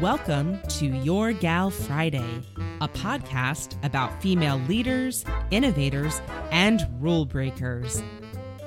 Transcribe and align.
Welcome 0.00 0.62
to 0.78 0.86
Your 0.86 1.34
Gal 1.34 1.68
Friday, 1.68 2.40
a 2.80 2.88
podcast 2.88 3.76
about 3.84 4.22
female 4.22 4.56
leaders, 4.60 5.26
innovators, 5.50 6.22
and 6.50 6.88
rule 6.98 7.26
breakers. 7.26 8.02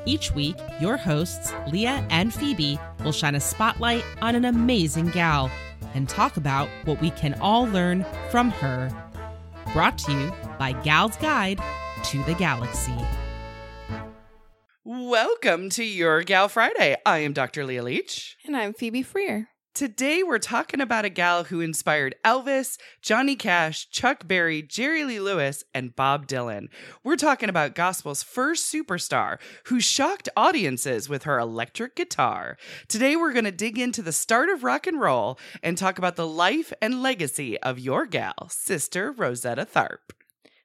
Each 0.05 0.31
week, 0.33 0.55
your 0.79 0.95
hosts, 0.95 1.51
Leah 1.71 2.05
and 2.11 2.31
Phoebe, 2.31 2.77
will 3.03 3.11
shine 3.11 3.33
a 3.33 3.39
spotlight 3.39 4.05
on 4.21 4.35
an 4.35 4.45
amazing 4.45 5.07
gal 5.07 5.49
and 5.95 6.07
talk 6.07 6.37
about 6.37 6.69
what 6.85 7.01
we 7.01 7.09
can 7.09 7.33
all 7.41 7.65
learn 7.65 8.05
from 8.29 8.51
her. 8.51 8.91
Brought 9.73 9.97
to 9.99 10.11
you 10.11 10.31
by 10.59 10.73
Gal's 10.83 11.17
Guide 11.17 11.59
to 12.03 12.23
the 12.25 12.35
Galaxy. 12.35 12.93
Welcome 14.83 15.71
to 15.71 15.83
Your 15.83 16.21
Gal 16.21 16.47
Friday. 16.47 16.95
I 17.07 17.19
am 17.19 17.33
Dr. 17.33 17.65
Leah 17.65 17.81
Leach. 17.81 18.37
And 18.45 18.55
I'm 18.55 18.73
Phoebe 18.73 19.01
Freer. 19.01 19.47
Today 19.73 20.21
we're 20.21 20.37
talking 20.37 20.81
about 20.81 21.03
a 21.03 21.09
gal 21.09 21.45
who 21.45 21.59
inspired 21.59 22.13
Elvis, 22.23 22.77
Johnny 23.01 23.35
Cash, 23.35 23.89
Chuck 23.89 24.27
Berry, 24.27 24.61
Jerry 24.61 25.03
Lee 25.03 25.19
Lewis, 25.19 25.63
and 25.73 25.95
Bob 25.95 26.27
Dylan. 26.27 26.67
We're 27.03 27.15
talking 27.15 27.49
about 27.49 27.73
gospel's 27.73 28.21
first 28.21 28.71
superstar 28.71 29.39
who 29.65 29.79
shocked 29.79 30.29
audiences 30.37 31.09
with 31.09 31.23
her 31.23 31.39
electric 31.39 31.95
guitar. 31.95 32.55
Today 32.87 33.15
we're 33.15 33.33
going 33.33 33.45
to 33.45 33.51
dig 33.51 33.79
into 33.79 34.03
the 34.03 34.11
start 34.11 34.49
of 34.49 34.63
rock 34.63 34.85
and 34.85 35.01
roll 35.01 35.39
and 35.63 35.75
talk 35.75 35.97
about 35.97 36.17
the 36.17 36.27
life 36.27 36.71
and 36.79 37.01
legacy 37.01 37.59
of 37.61 37.79
your 37.79 38.05
gal, 38.05 38.49
Sister 38.49 39.11
Rosetta 39.11 39.65
Tharpe. 39.65 40.13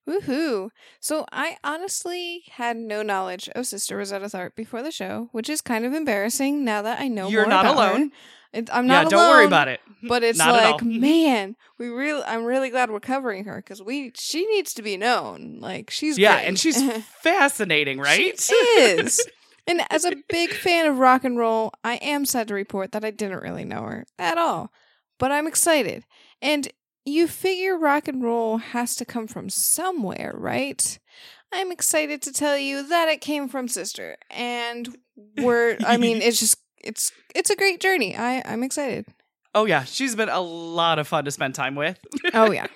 Woohoo! 0.07 0.69
So 1.01 1.25
I 1.33 1.57
honestly 1.65 2.45
had 2.53 2.77
no 2.77 3.03
knowledge 3.03 3.49
of 3.55 3.67
Sister 3.67 3.97
Rosetta 3.97 4.27
Tharpe 4.27 4.55
before 4.55 4.83
the 4.83 4.91
show, 4.91 5.29
which 5.33 5.49
is 5.49 5.63
kind 5.63 5.87
of 5.87 5.95
embarrassing 5.95 6.63
now 6.63 6.83
that 6.83 7.01
I 7.01 7.09
know 7.09 7.29
You're 7.29 7.47
not 7.47 7.65
alone. 7.67 8.03
her. 8.11 8.17
It, 8.53 8.71
I'm 8.73 8.87
not 8.87 9.05
yeah, 9.05 9.11
don't 9.11 9.29
worry 9.29 9.47
about 9.47 9.69
it. 9.69 9.81
But 10.01 10.23
it's 10.23 10.39
Not 10.39 10.55
like, 10.55 10.83
man, 10.85 11.57
we 11.77 11.89
really, 11.89 12.23
I'm 12.23 12.45
really 12.45 12.71
glad 12.71 12.89
we're 12.89 13.01
covering 13.01 13.45
her 13.47 13.57
because 13.57 13.83
we, 13.83 14.13
she 14.15 14.47
needs 14.47 14.73
to 14.75 14.83
be 14.83 14.97
known. 14.97 15.59
Like 15.61 15.91
she's 15.91 16.17
Yeah, 16.17 16.37
great. 16.37 16.47
and 16.47 16.59
she's 16.59 16.81
fascinating, 17.23 17.99
right? 17.99 18.39
She 18.39 18.55
is. 18.55 19.27
and 19.67 19.83
as 19.91 20.05
a 20.05 20.15
big 20.29 20.51
fan 20.51 20.87
of 20.87 20.99
rock 20.99 21.25
and 21.25 21.37
roll, 21.37 21.73
I 21.83 21.97
am 21.97 22.25
sad 22.27 22.47
to 22.49 22.55
report 22.55 22.93
that 22.93 23.05
I 23.05 23.11
didn't 23.11 23.43
really 23.43 23.65
know 23.65 23.83
her 23.83 24.05
at 24.21 24.39
all. 24.39 24.73
But 25.19 25.33
I'm 25.33 25.49
excited. 25.49 26.05
And 26.41 26.69
you 27.05 27.27
figure 27.27 27.77
rock 27.77 28.07
and 28.07 28.23
roll 28.23 28.59
has 28.59 28.95
to 28.97 29.05
come 29.05 29.27
from 29.27 29.51
somewhere, 29.51 30.33
right? 30.37 30.99
I'm 31.53 31.73
excited 31.73 32.23
to 32.23 32.33
tell 32.33 32.57
you 32.57 32.87
that 32.87 33.09
it 33.09 33.21
came 33.21 33.49
from 33.49 33.67
Sister. 33.67 34.17
And 34.31 34.97
we're 35.39 35.77
I 35.85 35.97
mean, 35.97 36.23
it's 36.23 36.39
just 36.39 36.59
it's 36.89 37.13
it's 37.35 37.51
a 37.51 37.57
great 37.57 37.81
journey. 37.81 38.17
I 38.17 38.43
I'm 38.45 38.63
excited. 38.65 39.07
oh 39.55 39.67
yeah, 39.67 39.85
she's 39.85 40.17
been 40.17 40.29
a 40.29 40.41
lot 40.41 40.99
of 40.99 41.07
fun 41.07 41.25
to 41.27 41.31
spend 41.31 41.55
time 41.55 41.75
with. 41.75 41.99
Oh 42.35 42.51
yeah. 42.51 42.67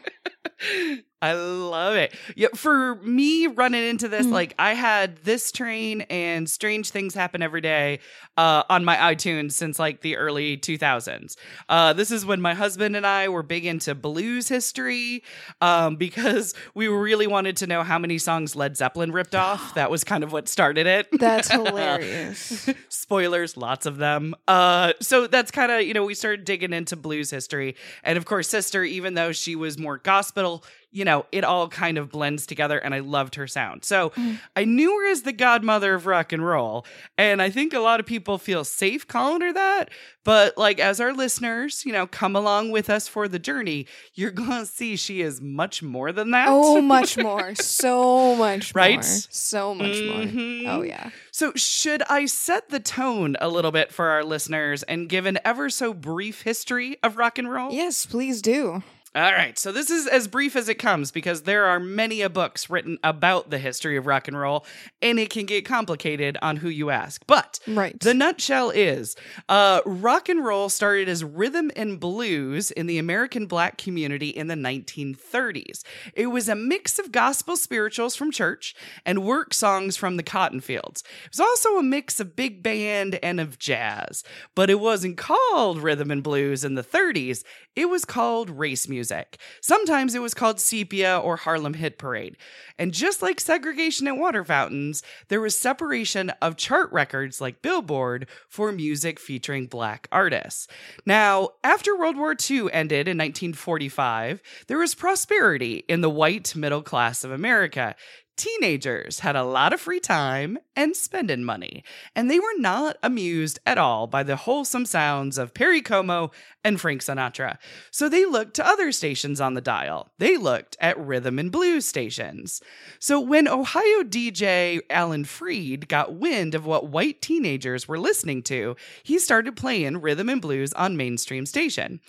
I 1.22 1.34
love 1.34 1.94
it. 1.94 2.12
Yeah, 2.36 2.48
for 2.54 2.96
me 2.96 3.46
running 3.46 3.84
into 3.84 4.08
this, 4.08 4.26
Mhm. 4.26 4.32
like 4.32 4.54
I 4.58 4.74
had 4.74 5.18
this 5.18 5.52
train 5.52 6.00
and 6.10 6.50
strange 6.50 6.90
things 6.90 7.14
happen 7.14 7.42
every 7.42 7.60
day 7.60 8.00
uh, 8.36 8.64
on 8.68 8.84
my 8.84 8.96
iTunes 8.96 9.52
since 9.52 9.78
like 9.78 10.00
the 10.00 10.16
early 10.16 10.56
2000s. 10.56 11.36
Uh, 11.68 11.92
this 11.92 12.10
is 12.10 12.26
when 12.26 12.40
my 12.40 12.54
husband 12.54 12.96
and 12.96 13.06
I 13.06 13.28
were 13.28 13.42
big 13.44 13.64
into 13.64 13.94
blues 13.94 14.48
history 14.48 15.22
um, 15.60 15.94
because 15.96 16.54
we 16.74 16.88
really 16.88 17.28
wanted 17.28 17.56
to 17.58 17.66
know 17.68 17.82
how 17.84 17.98
many 18.00 18.18
songs 18.18 18.56
Led 18.56 18.76
Zeppelin 18.76 19.12
ripped 19.12 19.36
off. 19.36 19.74
That 19.74 19.90
was 19.92 20.02
kind 20.02 20.24
of 20.24 20.32
what 20.32 20.48
started 20.48 20.86
it. 20.88 21.06
That's 21.20 21.48
hilarious. 21.52 22.68
Spoilers, 22.88 23.56
lots 23.56 23.86
of 23.86 23.98
them. 23.98 24.34
Uh, 24.48 24.92
so 25.00 25.26
that's 25.28 25.50
kind 25.52 25.70
of, 25.70 25.82
you 25.82 25.94
know, 25.94 26.04
we 26.04 26.14
started 26.14 26.44
digging 26.44 26.72
into 26.72 26.96
blues 26.96 27.30
history. 27.30 27.76
And 28.02 28.18
of 28.18 28.24
course, 28.24 28.48
Sister, 28.48 28.82
even 28.82 29.14
though 29.14 29.30
she 29.30 29.54
was 29.54 29.78
more 29.78 29.98
gospel, 29.98 30.64
you 30.92 31.04
know, 31.04 31.24
it 31.32 31.42
all 31.42 31.68
kind 31.68 31.96
of 31.98 32.10
blends 32.10 32.46
together 32.46 32.78
and 32.78 32.94
I 32.94 32.98
loved 33.00 33.34
her 33.36 33.46
sound. 33.46 33.84
So 33.84 34.10
Mm. 34.10 34.38
I 34.54 34.64
knew 34.64 34.90
her 35.00 35.10
as 35.10 35.22
the 35.22 35.32
godmother 35.32 35.94
of 35.94 36.04
rock 36.06 36.32
and 36.32 36.44
roll. 36.46 36.84
And 37.16 37.40
I 37.40 37.48
think 37.50 37.72
a 37.72 37.78
lot 37.80 37.98
of 37.98 38.04
people 38.06 38.36
feel 38.38 38.62
safe 38.62 39.08
calling 39.08 39.40
her 39.40 39.52
that. 39.54 39.88
But 40.24 40.56
like, 40.58 40.78
as 40.78 41.00
our 41.00 41.12
listeners, 41.12 41.84
you 41.86 41.92
know, 41.92 42.06
come 42.06 42.36
along 42.36 42.70
with 42.70 42.88
us 42.90 43.08
for 43.08 43.26
the 43.26 43.38
journey, 43.38 43.86
you're 44.14 44.30
going 44.42 44.50
to 44.60 44.66
see 44.66 44.96
she 44.96 45.22
is 45.22 45.40
much 45.40 45.82
more 45.82 46.12
than 46.12 46.30
that. 46.32 46.46
Oh, 46.50 46.80
much 46.96 47.16
more. 47.16 47.54
So 47.54 48.36
much 48.36 48.74
Right? 48.74 48.96
more. 48.96 49.02
So 49.02 49.74
much 49.74 49.96
Mhm. 49.96 50.62
more. 50.64 50.72
Oh 50.72 50.82
yeah. 50.82 51.10
So, 51.30 51.52
should 51.56 52.02
I 52.10 52.26
set 52.26 52.68
the 52.68 52.78
tone 52.80 53.36
a 53.40 53.48
little 53.48 53.72
bit 53.72 53.90
for 53.92 54.08
our 54.10 54.22
listeners 54.22 54.82
and 54.82 55.08
give 55.08 55.24
an 55.24 55.38
ever 55.44 55.70
so 55.70 55.94
brief 55.94 56.42
history 56.42 56.98
of 57.02 57.16
rock 57.16 57.38
and 57.38 57.50
roll? 57.50 57.72
Yes, 57.72 58.04
please 58.04 58.42
do. 58.42 58.82
All 59.14 59.32
right. 59.32 59.58
So, 59.58 59.72
this 59.72 59.90
is 59.90 60.06
as 60.06 60.26
brief 60.26 60.56
as 60.56 60.70
it 60.70 60.76
comes 60.76 61.10
because 61.10 61.42
there 61.42 61.66
are 61.66 61.78
many 61.78 62.22
a 62.22 62.30
books 62.30 62.70
written 62.70 62.98
about 63.04 63.50
the 63.50 63.58
history 63.58 63.98
of 63.98 64.06
rock 64.06 64.26
and 64.26 64.38
roll, 64.38 64.64
and 65.02 65.18
it 65.18 65.28
can 65.28 65.44
get 65.44 65.66
complicated 65.66 66.38
on 66.40 66.56
who 66.56 66.70
you 66.70 66.88
ask. 66.88 67.22
But 67.26 67.58
Right. 67.66 67.98
the 68.00 68.14
nutshell 68.14 68.70
is 68.70 69.14
uh, 69.50 69.82
rock 69.84 70.30
and 70.30 70.42
roll 70.42 70.70
started 70.70 71.10
as 71.10 71.22
rhythm 71.22 71.70
and 71.76 72.00
blues 72.00 72.70
in 72.70 72.86
the 72.86 72.96
American 72.96 73.44
black 73.44 73.76
community 73.76 74.30
in 74.30 74.46
the 74.46 74.54
1930s. 74.54 75.82
It 76.14 76.28
was 76.28 76.48
a 76.48 76.54
mix 76.54 76.98
of 76.98 77.12
gospel 77.12 77.56
spirituals 77.58 78.16
from 78.16 78.30
church 78.30 78.74
and 79.04 79.24
work 79.24 79.52
songs 79.52 79.94
from 79.94 80.16
the 80.16 80.22
cotton 80.22 80.60
fields. 80.60 81.02
It 81.26 81.32
was 81.32 81.40
also 81.40 81.76
a 81.76 81.82
mix 81.82 82.18
of 82.18 82.34
big 82.34 82.62
band 82.62 83.18
and 83.22 83.40
of 83.40 83.58
jazz, 83.58 84.24
but 84.54 84.70
it 84.70 84.80
wasn't 84.80 85.18
called 85.18 85.82
rhythm 85.82 86.10
and 86.10 86.22
blues 86.22 86.64
in 86.64 86.76
the 86.76 86.82
30s. 86.82 87.44
It 87.74 87.88
was 87.88 88.04
called 88.04 88.50
race 88.50 88.86
music. 88.86 89.38
Sometimes 89.62 90.14
it 90.14 90.20
was 90.20 90.34
called 90.34 90.60
sepia 90.60 91.18
or 91.18 91.36
Harlem 91.36 91.74
Hit 91.74 91.96
Parade. 91.96 92.36
And 92.78 92.92
just 92.92 93.22
like 93.22 93.40
segregation 93.40 94.06
at 94.06 94.18
water 94.18 94.44
fountains, 94.44 95.02
there 95.28 95.40
was 95.40 95.58
separation 95.58 96.30
of 96.42 96.56
chart 96.56 96.92
records 96.92 97.40
like 97.40 97.62
Billboard 97.62 98.26
for 98.46 98.72
music 98.72 99.18
featuring 99.18 99.66
black 99.66 100.06
artists. 100.12 100.68
Now, 101.06 101.50
after 101.64 101.96
World 101.96 102.18
War 102.18 102.36
II 102.38 102.70
ended 102.72 103.08
in 103.08 103.16
1945, 103.16 104.42
there 104.66 104.78
was 104.78 104.94
prosperity 104.94 105.84
in 105.88 106.02
the 106.02 106.10
white 106.10 106.54
middle 106.54 106.82
class 106.82 107.24
of 107.24 107.30
America. 107.30 107.94
Teenagers 108.36 109.20
had 109.20 109.36
a 109.36 109.44
lot 109.44 109.74
of 109.74 109.80
free 109.80 110.00
time 110.00 110.58
and 110.74 110.96
spending 110.96 111.44
money, 111.44 111.84
and 112.16 112.30
they 112.30 112.38
were 112.38 112.56
not 112.56 112.96
amused 113.02 113.60
at 113.66 113.76
all 113.76 114.06
by 114.06 114.22
the 114.22 114.36
wholesome 114.36 114.86
sounds 114.86 115.36
of 115.36 115.52
Perry 115.52 115.82
Como 115.82 116.30
and 116.64 116.80
Frank 116.80 117.02
Sinatra. 117.02 117.58
So 117.90 118.08
they 118.08 118.24
looked 118.24 118.54
to 118.54 118.66
other 118.66 118.90
stations 118.90 119.38
on 119.38 119.52
the 119.52 119.60
dial. 119.60 120.12
They 120.18 120.38
looked 120.38 120.78
at 120.80 120.98
rhythm 120.98 121.38
and 121.38 121.52
blues 121.52 121.84
stations. 121.84 122.62
So 122.98 123.20
when 123.20 123.46
Ohio 123.46 124.02
DJ 124.02 124.80
Alan 124.88 125.24
Freed 125.24 125.86
got 125.88 126.14
wind 126.14 126.54
of 126.54 126.64
what 126.64 126.88
white 126.88 127.20
teenagers 127.20 127.86
were 127.86 127.98
listening 127.98 128.42
to, 128.44 128.76
he 129.02 129.18
started 129.18 129.56
playing 129.56 130.00
rhythm 130.00 130.30
and 130.30 130.40
blues 130.40 130.72
on 130.72 130.96
mainstream 130.96 131.44
station. 131.44 132.00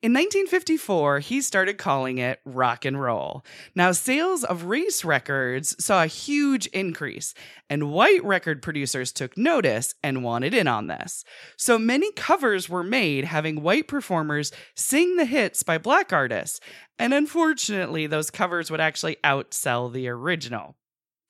In 0.00 0.12
1954, 0.12 1.20
he 1.20 1.40
started 1.40 1.78
calling 1.78 2.18
it 2.18 2.40
rock 2.44 2.84
and 2.84 3.00
roll. 3.00 3.44
Now, 3.74 3.92
sales 3.92 4.44
of 4.44 4.64
race 4.64 5.04
records 5.04 5.71
saw 5.78 6.02
a 6.02 6.06
huge 6.06 6.66
increase, 6.68 7.34
and 7.68 7.90
white 7.92 8.22
record 8.24 8.62
producers 8.62 9.12
took 9.12 9.36
notice 9.36 9.94
and 10.02 10.24
wanted 10.24 10.54
in 10.54 10.68
on 10.68 10.86
this. 10.86 11.24
So 11.56 11.78
many 11.78 12.12
covers 12.12 12.68
were 12.68 12.82
made 12.82 13.24
having 13.24 13.62
white 13.62 13.88
performers 13.88 14.52
sing 14.74 15.16
the 15.16 15.24
hits 15.24 15.62
by 15.62 15.78
black 15.78 16.12
artists, 16.12 16.60
and 16.98 17.14
unfortunately, 17.14 18.06
those 18.06 18.30
covers 18.30 18.70
would 18.70 18.80
actually 18.80 19.16
outsell 19.24 19.92
the 19.92 20.08
original. 20.08 20.76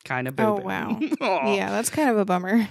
Kind 0.05 0.27
of 0.27 0.37
boo 0.37 0.45
Oh, 0.45 0.57
wow. 0.57 0.99
Yeah, 1.21 1.71
that's 1.71 1.91
kind 1.91 2.11
of 2.11 2.19
a 2.19 2.25
bummer. 2.25 2.69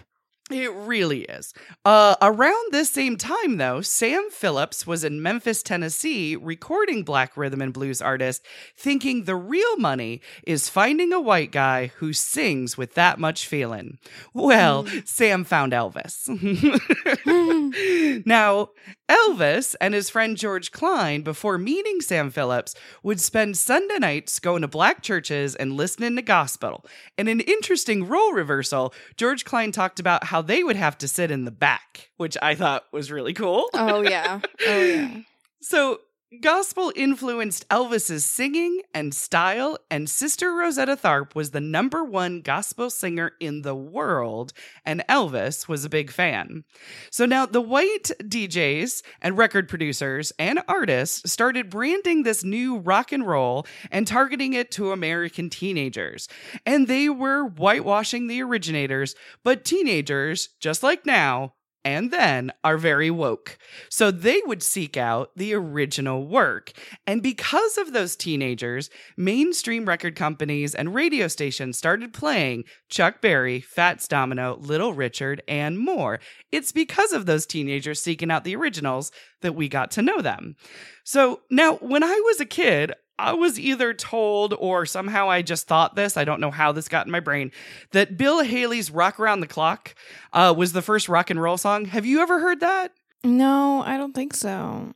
It 0.53 0.71
really 0.73 1.21
is. 1.21 1.53
Uh, 1.85 2.15
around 2.21 2.71
this 2.71 2.89
same 2.89 3.17
time, 3.17 3.57
though, 3.57 3.81
Sam 3.81 4.29
Phillips 4.31 4.85
was 4.85 5.03
in 5.03 5.21
Memphis, 5.21 5.63
Tennessee, 5.63 6.35
recording 6.35 7.03
black 7.03 7.37
rhythm 7.37 7.61
and 7.61 7.73
blues 7.73 8.01
artists, 8.01 8.45
thinking 8.77 9.23
the 9.23 9.35
real 9.35 9.77
money 9.77 10.21
is 10.45 10.69
finding 10.69 11.13
a 11.13 11.21
white 11.21 11.51
guy 11.51 11.87
who 11.97 12.13
sings 12.13 12.77
with 12.77 12.95
that 12.95 13.19
much 13.19 13.47
feeling. 13.47 13.97
Well, 14.33 14.85
Sam 15.05 15.43
found 15.43 15.73
Elvis. 15.73 16.27
now, 18.25 18.69
Elvis 19.11 19.75
and 19.81 19.93
his 19.93 20.09
friend 20.09 20.37
George 20.37 20.71
Klein, 20.71 21.21
before 21.21 21.57
meeting 21.57 21.99
Sam 21.99 22.29
Phillips, 22.29 22.75
would 23.03 23.19
spend 23.19 23.57
Sunday 23.57 23.99
nights 23.99 24.39
going 24.39 24.61
to 24.61 24.69
black 24.69 25.03
churches 25.03 25.53
and 25.53 25.73
listening 25.73 26.15
to 26.15 26.21
gospel. 26.21 26.85
In 27.17 27.27
an 27.27 27.41
interesting 27.41 28.07
role 28.07 28.31
reversal, 28.31 28.93
George 29.17 29.43
Klein 29.43 29.73
talked 29.73 29.99
about 29.99 30.25
how 30.25 30.41
they 30.41 30.63
would 30.63 30.77
have 30.77 30.97
to 30.99 31.09
sit 31.09 31.29
in 31.29 31.43
the 31.43 31.51
back, 31.51 32.09
which 32.15 32.37
I 32.41 32.55
thought 32.55 32.85
was 32.93 33.11
really 33.11 33.33
cool. 33.33 33.69
Oh 33.73 34.01
yeah. 34.01 34.39
Oh 34.65 34.81
yeah. 34.81 35.17
So 35.63 35.99
Gospel 36.39 36.93
influenced 36.95 37.67
Elvis's 37.67 38.23
singing 38.23 38.83
and 38.93 39.13
style, 39.13 39.77
and 39.89 40.09
Sister 40.09 40.53
Rosetta 40.53 40.95
Tharpe 40.95 41.35
was 41.35 41.51
the 41.51 41.59
number 41.59 42.05
one 42.05 42.39
gospel 42.39 42.89
singer 42.89 43.33
in 43.41 43.63
the 43.63 43.75
world, 43.75 44.53
and 44.85 45.03
Elvis 45.09 45.67
was 45.67 45.83
a 45.83 45.89
big 45.89 46.09
fan. 46.09 46.63
So 47.09 47.25
now 47.25 47.45
the 47.45 47.59
white 47.59 48.11
DJs 48.21 49.03
and 49.21 49.37
record 49.37 49.67
producers 49.67 50.31
and 50.39 50.61
artists 50.69 51.29
started 51.29 51.69
branding 51.69 52.23
this 52.23 52.45
new 52.45 52.77
rock 52.77 53.11
and 53.11 53.27
roll 53.27 53.67
and 53.91 54.07
targeting 54.07 54.53
it 54.53 54.71
to 54.71 54.93
American 54.93 55.49
teenagers. 55.49 56.29
And 56.65 56.87
they 56.87 57.09
were 57.09 57.43
whitewashing 57.43 58.27
the 58.27 58.41
originators, 58.41 59.15
but 59.43 59.65
teenagers, 59.65 60.47
just 60.61 60.81
like 60.81 61.05
now, 61.05 61.55
and 61.83 62.11
then 62.11 62.51
are 62.63 62.77
very 62.77 63.09
woke. 63.09 63.57
So 63.89 64.11
they 64.11 64.41
would 64.45 64.63
seek 64.63 64.97
out 64.97 65.31
the 65.35 65.53
original 65.53 66.27
work. 66.27 66.71
And 67.07 67.21
because 67.23 67.77
of 67.77 67.93
those 67.93 68.15
teenagers, 68.15 68.89
mainstream 69.17 69.85
record 69.85 70.15
companies 70.15 70.75
and 70.75 70.93
radio 70.93 71.27
stations 71.27 71.77
started 71.77 72.13
playing 72.13 72.65
Chuck 72.89 73.21
Berry, 73.21 73.59
Fats 73.59 74.07
Domino, 74.07 74.57
Little 74.57 74.93
Richard, 74.93 75.41
and 75.47 75.79
more. 75.79 76.19
It's 76.51 76.71
because 76.71 77.13
of 77.13 77.25
those 77.25 77.45
teenagers 77.45 78.01
seeking 78.01 78.31
out 78.31 78.43
the 78.43 78.55
originals 78.55 79.11
that 79.41 79.55
we 79.55 79.67
got 79.67 79.91
to 79.91 80.01
know 80.01 80.21
them. 80.21 80.55
So 81.03 81.41
now, 81.49 81.75
when 81.77 82.03
I 82.03 82.21
was 82.25 82.39
a 82.39 82.45
kid, 82.45 82.93
I 83.21 83.33
was 83.33 83.59
either 83.59 83.93
told 83.93 84.53
or 84.57 84.85
somehow 84.85 85.29
I 85.29 85.41
just 85.41 85.67
thought 85.67 85.95
this, 85.95 86.17
I 86.17 86.23
don't 86.25 86.41
know 86.41 86.51
how 86.51 86.71
this 86.71 86.87
got 86.87 87.05
in 87.05 87.11
my 87.11 87.19
brain, 87.19 87.51
that 87.91 88.17
Bill 88.17 88.41
Haley's 88.43 88.89
Rock 88.91 89.19
Around 89.19 89.41
the 89.41 89.47
Clock 89.47 89.95
uh, 90.33 90.53
was 90.57 90.73
the 90.73 90.81
first 90.81 91.07
rock 91.07 91.29
and 91.29 91.41
roll 91.41 91.57
song. 91.57 91.85
Have 91.85 92.05
you 92.05 92.21
ever 92.21 92.39
heard 92.39 92.59
that? 92.61 92.91
No, 93.23 93.83
I 93.85 93.97
don't 93.97 94.13
think 94.13 94.33
so. 94.33 94.91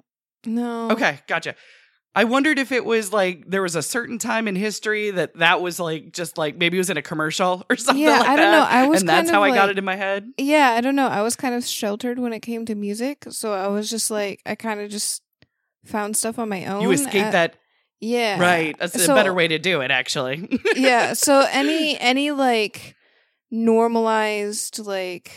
No. 0.45 0.89
Okay, 0.91 1.19
gotcha. 1.27 1.55
I 2.17 2.23
wondered 2.23 2.57
if 2.59 2.71
it 2.71 2.85
was 2.85 3.11
like 3.11 3.43
there 3.45 3.61
was 3.61 3.75
a 3.75 3.81
certain 3.83 4.17
time 4.17 4.47
in 4.47 4.55
history 4.55 5.11
that 5.11 5.35
that 5.37 5.61
was 5.61 5.81
like 5.81 6.13
just 6.13 6.37
like 6.37 6.55
maybe 6.55 6.77
it 6.77 6.79
was 6.79 6.89
in 6.89 6.95
a 6.95 7.01
commercial 7.01 7.65
or 7.69 7.75
something 7.75 8.01
Yeah, 8.03 8.19
like 8.19 8.29
I 8.29 8.35
don't 8.37 8.51
that. 8.51 8.57
know. 8.71 8.77
I 8.77 8.87
was 8.87 9.01
and 9.01 9.09
that's 9.09 9.29
kind 9.29 9.35
how 9.35 9.43
of 9.43 9.51
I 9.51 9.55
got 9.55 9.69
it 9.69 9.77
in 9.77 9.83
my 9.83 9.97
head. 9.97 10.25
Yeah, 10.37 10.69
I 10.71 10.81
don't 10.81 10.95
know. 10.95 11.07
I 11.07 11.21
was 11.23 11.35
kind 11.35 11.53
of 11.53 11.65
sheltered 11.65 12.17
when 12.17 12.31
it 12.31 12.39
came 12.39 12.65
to 12.67 12.75
music, 12.75 13.25
so 13.31 13.51
I 13.53 13.67
was 13.67 13.89
just 13.89 14.09
like 14.09 14.41
I 14.45 14.55
kind 14.55 14.79
of 14.79 14.89
just 14.89 15.23
found 15.83 16.15
stuff 16.15 16.39
on 16.39 16.47
my 16.47 16.65
own. 16.65 16.81
You 16.83 16.91
escaped 16.91 17.15
at- 17.15 17.31
that 17.33 17.55
Yeah. 18.05 18.39
right. 18.39 18.75
That's 18.77 18.95
a 19.07 19.13
better 19.13 19.33
way 19.33 19.47
to 19.47 19.57
do 19.59 19.81
it, 19.81 19.91
actually. 19.91 20.59
yeah 20.75 21.13
so 21.13 21.45
any 21.51 21.97
any 21.99 22.31
like 22.31 22.95
normalized 23.51 24.79
like 24.85 25.31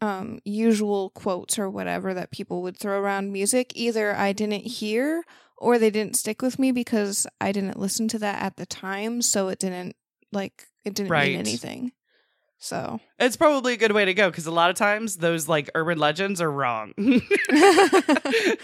um 0.00 0.38
usual 0.44 1.10
quotes 1.10 1.58
or 1.58 1.68
whatever 1.70 2.14
that 2.14 2.30
people 2.30 2.62
would 2.62 2.76
throw 2.76 2.98
around 3.00 3.32
music 3.32 3.72
either 3.74 4.14
i 4.16 4.32
didn't 4.32 4.64
hear 4.66 5.22
or 5.58 5.78
they 5.78 5.90
didn't 5.90 6.16
stick 6.16 6.40
with 6.42 6.58
me 6.58 6.72
because 6.72 7.26
i 7.40 7.52
didn't 7.52 7.78
listen 7.78 8.08
to 8.08 8.18
that 8.18 8.40
at 8.42 8.56
the 8.56 8.66
time 8.66 9.20
so 9.20 9.48
it 9.48 9.58
didn't 9.58 9.94
like 10.32 10.64
it 10.84 10.94
didn't 10.94 11.10
Right. 11.10 11.30
mean 11.32 11.38
anything 11.40 11.92
so 12.62 13.00
It's 13.18 13.36
probably 13.36 13.72
a 13.72 13.76
good 13.76 13.92
way 13.92 14.04
to 14.04 14.12
go 14.14 14.30
because 14.30 14.46
a 14.46 14.50
lot 14.50 14.68
of 14.70 14.76
times 14.76 15.16
those 15.16 15.48
like 15.48 15.70
urban 15.74 15.98
legends 15.98 16.40
are 16.42 16.50
wrong. 16.50 16.92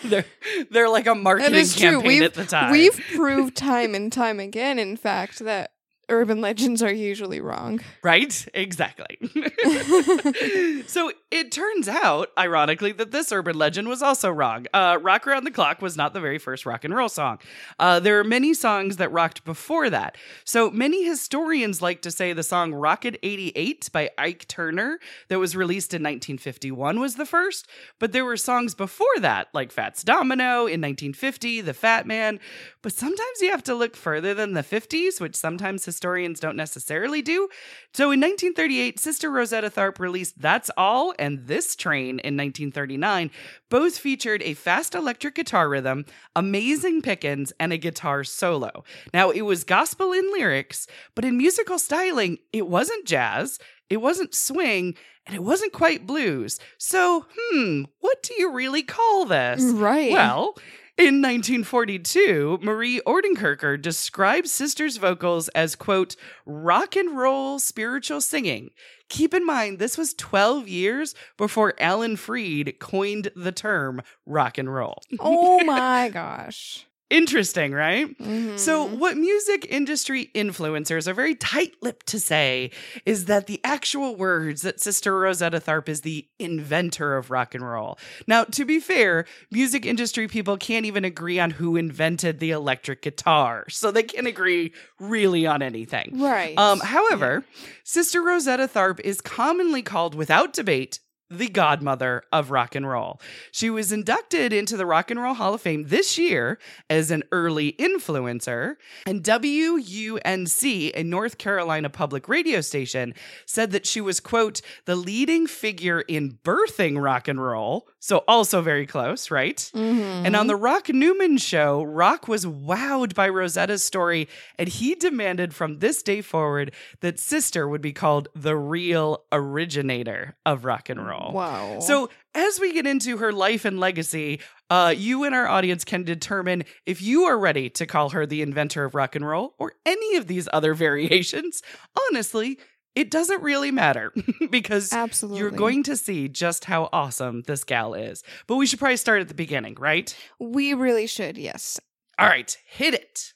they're 0.05 0.25
they're 0.71 0.89
like 0.89 1.07
a 1.07 1.15
marketing 1.15 1.67
campaign 1.67 2.07
We've- 2.07 2.25
at 2.25 2.35
the 2.35 2.45
time. 2.45 2.71
we've 2.73 3.01
proved 3.15 3.57
time 3.57 3.95
and 3.95 4.13
time 4.13 4.39
again 4.41 4.79
in 4.79 4.97
fact 4.97 5.39
that 5.41 5.73
urban 6.09 6.41
legends 6.41 6.83
are 6.83 6.93
usually 6.93 7.41
wrong 7.41 7.81
right? 8.03 8.47
Exactly. 8.55 9.19
so 10.87 11.11
it 11.31 11.51
turns 11.51 11.89
out, 11.89 12.31
ironically, 12.39 12.93
that 12.93 13.11
this 13.11 13.33
urban 13.33 13.59
legend 13.59 13.89
was 13.89 14.01
also 14.01 14.31
wrong. 14.31 14.67
Uh, 14.73 14.99
Rock 15.01 15.27
Around 15.27 15.45
the 15.45 15.51
Clock 15.51 15.83
was 15.83 15.97
not 15.97 16.15
the 16.15 16.21
very 16.21 16.39
first 16.39 16.67
rock 16.67 16.85
and 16.85 16.95
roll 16.95 17.09
song. 17.09 17.39
Uh, 17.79 17.99
there 17.99 18.19
are 18.21 18.25
many 18.25 18.55
songs 18.55 18.99
that 18.99 19.11
rocked 19.11 19.45
before 19.45 19.91
that. 19.91 20.17
So 20.45 20.71
many 20.71 21.05
historians 21.05 21.83
like 21.83 22.01
to 22.03 22.11
say 22.11 22.33
the 22.33 22.43
song 22.43 22.73
Rocket 22.75 23.19
88 23.23 23.91
by 23.93 24.11
Ike 24.17 24.47
Turner, 24.47 24.99
that 25.29 25.39
was 25.39 25.57
released 25.57 25.93
in 25.93 26.03
1951, 26.03 27.01
was 27.01 27.17
the 27.17 27.27
first. 27.27 27.67
But 27.99 28.13
there 28.13 28.25
were 28.25 28.37
songs 28.37 28.75
before 28.75 29.07
that, 29.19 29.49
like 29.53 29.73
Fats 29.73 30.05
Domino 30.05 30.67
in 30.67 30.81
1950, 30.81 31.61
The 31.63 31.75
Fat 31.75 32.07
Man. 32.07 32.39
But 32.87 32.93
sometimes 32.93 33.41
you 33.41 33.51
have 33.51 33.65
to 33.65 33.75
look 33.75 33.97
further 33.97 34.33
than 34.33 34.53
the 34.53 34.63
50s, 34.63 35.21
which 35.21 35.35
sometimes 35.35 35.85
historians 35.85 36.39
don't 36.39 36.55
necessarily 36.55 37.21
do. 37.21 37.49
So 37.93 38.13
in 38.13 38.21
1938, 38.21 39.01
Sister 39.01 39.29
Rosetta 39.29 39.71
Tharpe 39.71 39.99
released 39.99 40.41
That's 40.41 40.71
All 40.77 41.13
and 41.19 41.49
This 41.49 41.75
Train 41.75 42.21
in 42.21 42.37
1939. 42.37 43.33
Both 43.71 43.99
featured 43.99 44.41
a 44.45 44.55
fast 44.55 44.95
electric 44.95 45.35
guitar 45.35 45.69
rhythm, 45.69 46.05
amazing 46.37 47.03
pickings, 47.03 47.53
and 47.59 47.73
a 47.73 47.77
guitar 47.77 48.23
solo. 48.23 48.85
Now, 49.13 49.31
it 49.31 49.43
was 49.43 49.65
gospel 49.65 50.13
in 50.13 50.33
lyrics, 50.33 50.87
but 51.17 51.25
in 51.25 51.37
musical 51.37 51.81
styling, 51.81 52.39
it 52.53 52.69
wasn't 52.69 53.05
jazz, 53.05 53.59
it 53.91 53.97
wasn't 53.97 54.33
swing, 54.33 54.95
and 55.27 55.35
it 55.35 55.43
wasn't 55.43 55.73
quite 55.73 56.07
blues. 56.07 56.61
So, 56.79 57.27
hmm, 57.37 57.83
what 57.99 58.23
do 58.23 58.35
you 58.39 58.53
really 58.53 58.85
call 58.85 59.25
this? 59.25 59.61
right 59.65 60.13
Well, 60.13 60.55
in 60.99 61.21
1942, 61.21 62.61
Marie 62.63 63.01
Ordenkircher 63.07 63.81
describes 63.81 64.51
Sisters' 64.51 64.97
vocals 64.97 65.49
as, 65.49 65.77
quote, 65.77 66.17
rock 66.47 66.97
and 66.97 67.17
roll 67.17 67.59
spiritual 67.59 68.21
singing. 68.21 68.71
Keep 69.09 69.35
in 69.35 69.45
mind, 69.45 69.79
this 69.79 69.99
was 69.99 70.15
12 70.15 70.69
years 70.69 71.15
before 71.37 71.75
Alan 71.79 72.17
Freed 72.17 72.77
coined 72.81 73.31
the 73.37 73.53
term 73.53 74.03
rock 74.25 74.57
and 74.59 74.73
roll. 74.73 75.03
oh 75.21 75.63
my 75.65 76.09
gosh 76.09 76.87
Interesting, 77.09 77.73
right? 77.73 78.09
So, 78.57 78.89
Mhm. 78.89 78.99
what 78.99 79.17
music 79.17 79.65
industry 79.71 80.31
influencers 80.35 81.07
are 81.07 81.15
very 81.15 81.37
tight 81.37 81.73
lipped 81.81 82.07
to 82.09 82.19
say 82.19 82.73
is 83.05 83.27
that 83.27 83.47
the 83.47 83.61
actual 83.63 84.17
words 84.17 84.63
that 84.63 84.81
Sister 84.81 85.17
Rosetta 85.17 85.61
Tharpe 85.61 85.89
is 85.89 86.01
the 86.01 86.27
inventor 86.41 87.17
of 87.17 87.31
rock 87.31 87.55
and 87.55 87.63
roll. 87.65 87.97
Now, 88.27 88.43
to 88.45 88.65
be 88.65 88.81
fair, 88.81 89.25
music 89.53 89.87
industry 89.87 90.27
people 90.27 90.57
can't 90.57 90.85
even 90.85 91.05
agree 91.05 91.39
on 91.39 91.53
who 91.53 91.77
invented 91.77 92.41
the 92.41 92.51
electric 92.51 93.03
guitar, 93.03 93.67
so 93.69 93.93
they 93.93 94.03
can't 94.03 94.27
agree 94.27 94.73
really 94.99 95.47
on 95.47 95.63
anything. 95.63 96.11
right 96.21 96.59
Um, 96.59 96.81
however, 96.81 97.45
Sister 97.85 98.21
Rosetta 98.21 98.67
Tharpe 98.67 98.99
is 99.01 99.21
commonly 99.21 99.83
called, 99.83 100.17
without 100.17 100.53
debate, 100.53 100.99
the 101.31 101.49
godmother 101.49 102.23
of 102.33 102.51
rock 102.51 102.75
and 102.75 102.89
roll. 102.89 103.21
She 103.51 103.69
was 103.71 103.91
inducted 103.93 104.53
into 104.53 104.77
the 104.77 104.87
Rock 104.87 105.11
and 105.11 105.21
Roll 105.21 105.35
Hall 105.35 105.55
of 105.55 105.61
Fame 105.61 105.85
this 105.89 106.17
year 106.19 106.59
as 106.89 107.11
an 107.11 107.25
early 107.33 107.73
influencer, 107.73 108.77
and 109.07 109.23
WUNC, 109.23 110.93
a 110.95 111.03
North 111.03 111.39
Carolina 111.39 111.91
public 111.91 112.29
radio 112.29 112.61
station, 112.61 113.15
said 113.45 113.73
that 113.73 113.87
she 113.87 114.01
was, 114.01 114.21
quote, 114.21 114.61
the 114.85 114.97
leading 114.97 115.47
figure 115.47 116.01
in 116.03 116.39
birthing 116.45 117.03
rock 117.03 117.29
and 117.29 117.43
roll. 117.43 117.89
So, 117.99 118.19
also 118.29 118.61
very 118.63 118.87
close, 118.87 119.31
right? 119.33 119.57
Mhm. 119.75 120.27
And 120.27 120.37
on 120.37 120.47
the 120.47 120.55
Rock 120.55 120.89
Newman 120.91 121.39
show, 121.39 121.83
Rock 121.83 122.29
was 122.29 122.47
wowed 122.47 123.15
by 123.15 123.29
Rosetta's 123.29 123.83
story, 123.83 124.29
and 124.59 124.69
he 124.69 124.95
demanded 124.95 125.55
from 125.55 125.81
this 125.81 126.05
day 126.05 126.21
forward 126.21 126.73
that 127.01 127.19
Sister 127.19 127.67
would 127.67 127.83
be 127.83 127.93
called 127.93 128.29
the 128.35 128.55
real 128.57 129.25
originator 129.33 130.37
of 130.47 130.65
rock 130.65 130.89
and 130.89 131.05
roll. 131.05 131.16
Wow. 131.33 131.81
So, 131.81 132.11
as 132.35 132.61
we 132.61 132.73
get 132.73 132.87
into 132.87 133.17
her 133.19 133.33
life 133.33 133.65
and 133.65 133.81
legacy, 133.81 134.41
uh, 134.71 134.95
you 134.97 135.25
and 135.25 135.35
our 135.35 135.47
audience 135.47 135.85
can 135.85 136.03
determine 136.03 136.65
if 136.85 137.01
you 137.01 137.25
are 137.25 137.39
ready 137.39 137.71
to 137.71 137.87
call 137.87 138.11
her 138.11 138.27
the 138.27 138.43
inventor 138.43 138.85
of 138.85 138.95
rock 138.95 139.17
and 139.17 139.27
roll 139.27 139.55
or 139.59 139.73
any 139.85 140.17
of 140.17 140.27
these 140.27 140.49
other 140.53 140.75
variations. 140.87 141.63
Honestly, 142.09 142.59
it 142.95 143.11
doesn't 143.11 143.43
really 143.43 143.71
matter 143.71 144.13
because 144.51 144.93
absolutely, 144.93 145.41
you're 145.41 145.51
going 145.51 145.83
to 145.85 145.97
see 145.97 146.29
just 146.29 146.65
how 146.65 146.89
awesome 146.93 147.43
this 147.43 147.63
gal 147.63 147.95
is. 147.95 148.23
But 148.47 148.57
we 148.57 148.67
should 148.67 148.79
probably 148.79 148.97
start 148.97 149.21
at 149.21 149.29
the 149.29 149.35
beginning, 149.35 149.77
right? 149.79 150.17
We 150.41 150.75
really 150.75 151.07
should. 151.07 151.37
Yes. 151.37 151.79
All 152.19 152.27
right, 152.27 152.57
hit 152.67 152.95
it. 152.95 153.35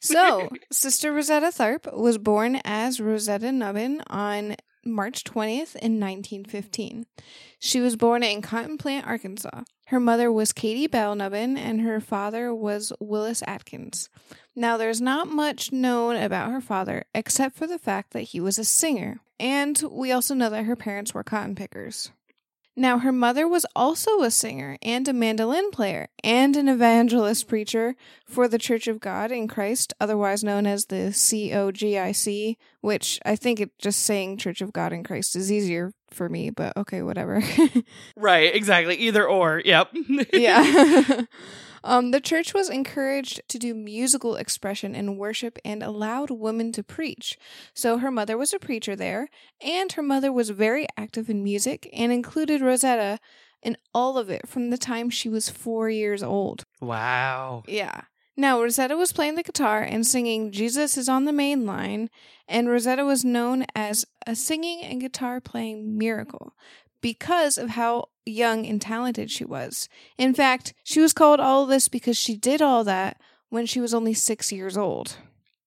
So, 0.00 0.48
Sister 0.72 1.12
Rosetta 1.12 1.48
Tharpe 1.48 1.92
was 1.92 2.16
born 2.18 2.60
as 2.64 3.00
Rosetta 3.00 3.46
Nubin 3.46 4.00
on 4.06 4.56
March 4.84 5.24
20th 5.24 5.76
in 5.76 6.00
1915. 6.00 7.06
She 7.58 7.80
was 7.80 7.96
born 7.96 8.22
in 8.22 8.42
Cotton 8.42 8.78
Plant, 8.78 9.06
Arkansas. 9.06 9.62
Her 9.86 10.00
mother 10.00 10.32
was 10.32 10.52
Katie 10.52 10.86
Bell 10.86 11.14
Nubin 11.14 11.56
and 11.56 11.82
her 11.82 12.00
father 12.00 12.54
was 12.54 12.92
Willis 12.98 13.42
Atkins. 13.46 14.08
Now, 14.56 14.76
there's 14.76 15.00
not 15.00 15.28
much 15.28 15.72
known 15.72 16.16
about 16.16 16.50
her 16.50 16.60
father 16.60 17.04
except 17.14 17.56
for 17.56 17.66
the 17.66 17.78
fact 17.78 18.12
that 18.12 18.22
he 18.22 18.40
was 18.40 18.58
a 18.58 18.64
singer, 18.64 19.20
and 19.38 19.82
we 19.90 20.12
also 20.12 20.34
know 20.34 20.50
that 20.50 20.64
her 20.64 20.76
parents 20.76 21.14
were 21.14 21.24
cotton 21.24 21.54
pickers. 21.54 22.10
Now, 22.74 22.98
her 23.00 23.12
mother 23.12 23.46
was 23.46 23.66
also 23.76 24.22
a 24.22 24.30
singer 24.30 24.78
and 24.80 25.06
a 25.06 25.12
mandolin 25.12 25.70
player 25.72 26.08
and 26.24 26.56
an 26.56 26.68
evangelist 26.68 27.46
preacher 27.46 27.96
for 28.26 28.48
the 28.48 28.58
Church 28.58 28.88
of 28.88 28.98
God 28.98 29.30
in 29.30 29.46
Christ, 29.46 29.92
otherwise 30.00 30.42
known 30.42 30.66
as 30.66 30.86
the 30.86 31.12
COGIC, 31.12 32.56
which 32.80 33.20
I 33.26 33.36
think 33.36 33.60
it 33.60 33.78
just 33.78 34.00
saying 34.00 34.38
Church 34.38 34.62
of 34.62 34.72
God 34.72 34.92
in 34.94 35.04
Christ 35.04 35.36
is 35.36 35.52
easier 35.52 35.92
for 36.12 36.28
me, 36.28 36.50
but 36.50 36.76
okay, 36.76 37.02
whatever. 37.02 37.42
Right, 38.16 38.54
exactly. 38.54 38.96
Either 38.96 39.26
or. 39.26 39.62
Yep. 39.64 39.88
yeah. 40.32 41.22
Um, 41.84 42.12
the 42.12 42.20
church 42.20 42.54
was 42.54 42.70
encouraged 42.70 43.42
to 43.48 43.58
do 43.58 43.74
musical 43.74 44.36
expression 44.36 44.94
in 44.94 45.16
worship 45.16 45.58
and 45.64 45.82
allowed 45.82 46.30
women 46.30 46.70
to 46.72 46.84
preach. 46.84 47.36
So 47.74 47.98
her 47.98 48.10
mother 48.10 48.38
was 48.38 48.52
a 48.52 48.60
preacher 48.60 48.94
there, 48.94 49.28
and 49.60 49.90
her 49.92 50.02
mother 50.02 50.32
was 50.32 50.50
very 50.50 50.86
active 50.96 51.28
in 51.28 51.42
music 51.42 51.88
and 51.92 52.12
included 52.12 52.60
Rosetta 52.60 53.18
in 53.62 53.76
all 53.92 54.18
of 54.18 54.30
it 54.30 54.48
from 54.48 54.70
the 54.70 54.78
time 54.78 55.10
she 55.10 55.28
was 55.28 55.48
four 55.48 55.90
years 55.90 56.22
old. 56.22 56.64
Wow. 56.80 57.64
Yeah. 57.66 58.02
Now, 58.36 58.60
Rosetta 58.60 58.96
was 58.96 59.12
playing 59.12 59.34
the 59.34 59.42
guitar 59.42 59.82
and 59.82 60.06
singing 60.06 60.52
Jesus 60.52 60.96
is 60.96 61.08
on 61.08 61.26
the 61.26 61.32
Main 61.32 61.66
Line, 61.66 62.08
and 62.48 62.68
Rosetta 62.68 63.04
was 63.04 63.24
known 63.24 63.66
as 63.74 64.06
a 64.26 64.34
singing 64.34 64.82
and 64.82 65.00
guitar 65.00 65.40
playing 65.40 65.98
miracle 65.98 66.54
because 67.02 67.58
of 67.58 67.70
how 67.70 68.08
young 68.24 68.64
and 68.64 68.80
talented 68.80 69.30
she 69.30 69.44
was. 69.44 69.88
In 70.16 70.32
fact, 70.32 70.72
she 70.82 71.00
was 71.00 71.12
called 71.12 71.40
all 71.40 71.66
this 71.66 71.88
because 71.88 72.16
she 72.16 72.36
did 72.36 72.62
all 72.62 72.84
that 72.84 73.20
when 73.50 73.66
she 73.66 73.80
was 73.80 73.92
only 73.92 74.14
six 74.14 74.50
years 74.50 74.78
old. 74.78 75.16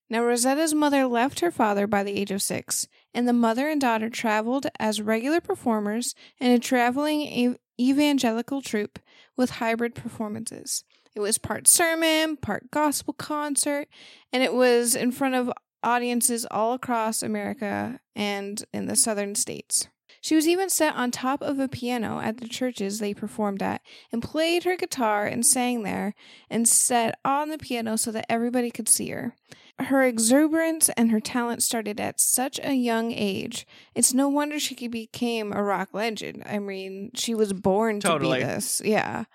Now, 0.10 0.24
Rosetta's 0.24 0.74
mother 0.74 1.06
left 1.06 1.42
her 1.42 1.52
father 1.52 1.86
by 1.86 2.04
the 2.04 2.16
age 2.18 2.32
of 2.32 2.42
six, 2.42 2.88
and 3.14 3.28
the 3.28 3.34
mother 3.34 3.70
and 3.70 3.82
daughter 3.82 4.10
traveled 4.10 4.68
as 4.80 5.02
regular 5.02 5.42
performers 5.42 6.16
in 6.40 6.52
a 6.52 6.60
traveling 6.60 7.28
ev- 7.28 7.58
evangelical 7.80 8.62
troupe 8.62 9.00
with 9.36 9.52
hybrid 9.52 9.94
performances. 9.94 10.84
It 11.16 11.22
was 11.22 11.38
part 11.38 11.68
sermon, 11.68 12.38
part 12.38 12.70
gospel 12.72 13.14
concert, 13.14 13.88
and 14.34 14.44
it 14.44 14.54
was 14.54 14.96
in 14.96 15.12
front 15.12 15.36
of 15.36 15.52
audiences 15.82 16.46
all 16.52 16.74
across 16.74 17.24
America 17.24 18.00
and 18.16 18.64
in 18.74 18.88
the 18.88 18.96
southern 18.96 19.36
states. 19.36 19.88
She 20.20 20.36
was 20.36 20.48
even 20.48 20.70
set 20.70 20.96
on 20.96 21.12
top 21.12 21.44
of 21.44 21.60
a 21.60 21.68
piano 21.68 22.20
at 22.20 22.38
the 22.38 22.48
churches 22.48 22.98
they 22.98 23.14
performed 23.14 23.62
at 23.62 23.82
and 24.12 24.24
played 24.24 24.64
her 24.64 24.76
guitar 24.76 25.28
and 25.28 25.46
sang 25.46 25.84
there 25.84 26.16
and 26.50 26.68
sat 26.68 27.20
on 27.24 27.50
the 27.50 27.60
piano 27.60 27.96
so 27.96 28.12
that 28.12 28.26
everybody 28.28 28.72
could 28.72 28.90
see 28.90 29.10
her. 29.12 29.36
Her 29.78 30.04
exuberance 30.04 30.90
and 30.90 31.12
her 31.12 31.20
talent 31.20 31.62
started 31.62 32.00
at 32.00 32.20
such 32.20 32.60
a 32.64 32.74
young 32.74 33.12
age. 33.12 33.68
It's 33.94 34.14
no 34.16 34.28
wonder 34.28 34.60
she 34.60 34.88
became 34.88 35.54
a 35.54 35.62
rock 35.62 35.90
legend. 35.94 36.42
I 36.46 36.58
mean, 36.58 37.12
she 37.14 37.36
was 37.36 37.54
born 37.54 38.00
to 38.00 38.18
be 38.18 38.30
this. 38.30 38.82
Yeah. 38.84 39.26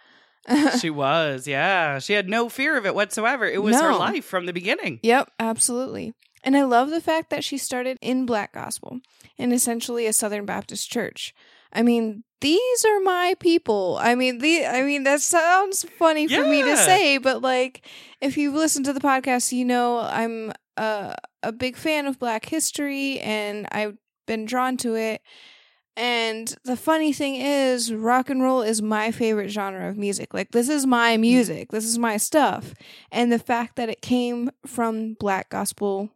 She 0.79 0.91
was, 0.91 1.47
yeah. 1.47 1.99
She 1.99 2.13
had 2.15 2.29
no 2.29 2.49
fear 2.49 2.77
of 2.77 2.87
it 2.87 2.95
whatsoever. 2.95 3.47
It 3.47 3.63
was 3.63 3.81
her 3.81 3.95
life 3.95 4.25
from 4.25 4.47
the 4.47 4.53
beginning. 4.53 5.01
Yep, 5.03 5.31
absolutely. 5.39 6.15
And 6.43 6.57
I 6.57 6.63
love 6.63 6.91
the 6.91 7.01
fact 7.01 7.31
that 7.31 7.45
she 7.45 7.59
started 7.59 7.99
in 8.01 8.27
Black 8.27 8.53
Gospel 8.53 9.01
in 9.37 9.53
essentially 9.53 10.07
a 10.07 10.13
Southern 10.13 10.47
Baptist 10.47 10.91
church. 10.91 11.35
I 11.73 11.83
mean, 11.83 12.25
these 12.41 12.85
are 12.85 13.01
my 13.01 13.35
people. 13.39 13.99
I 14.01 14.15
mean, 14.15 14.39
the 14.39 14.67
I 14.67 14.83
mean 14.83 15.05
that 15.05 15.21
sounds 15.21 15.85
funny 15.99 16.27
for 16.27 16.45
me 16.45 16.63
to 16.63 16.77
say, 16.77 17.19
but 17.19 17.43
like 17.43 17.87
if 18.21 18.37
you've 18.37 18.55
listened 18.55 18.87
to 18.87 18.93
the 18.93 19.01
podcast, 19.01 19.53
you 19.53 19.65
know 19.65 19.99
I'm 19.99 20.53
a 20.77 21.15
a 21.43 21.53
big 21.53 21.77
fan 21.77 22.07
of 22.07 22.19
Black 22.19 22.47
history 22.47 23.21
and 23.21 23.69
I've 23.71 23.97
been 24.27 24.47
drawn 24.47 24.77
to 24.79 24.95
it. 24.97 25.21
And 26.01 26.55
the 26.65 26.77
funny 26.77 27.13
thing 27.13 27.35
is, 27.37 27.93
rock 27.93 28.31
and 28.31 28.43
roll 28.43 28.63
is 28.63 28.81
my 28.81 29.11
favorite 29.11 29.51
genre 29.51 29.91
of 29.91 29.99
music. 29.99 30.33
Like, 30.33 30.51
this 30.53 30.71
is 30.71 30.87
my 30.87 31.19
music, 31.19 31.71
this 31.73 31.85
is 31.85 31.99
my 31.99 32.17
stuff. 32.17 32.73
And 33.13 33.31
the 33.31 33.39
fact 33.39 33.77
that 33.77 33.91
it 33.91 34.01
came 34.01 34.51
from 34.67 35.13
black 35.21 35.51
gospel 35.51 36.09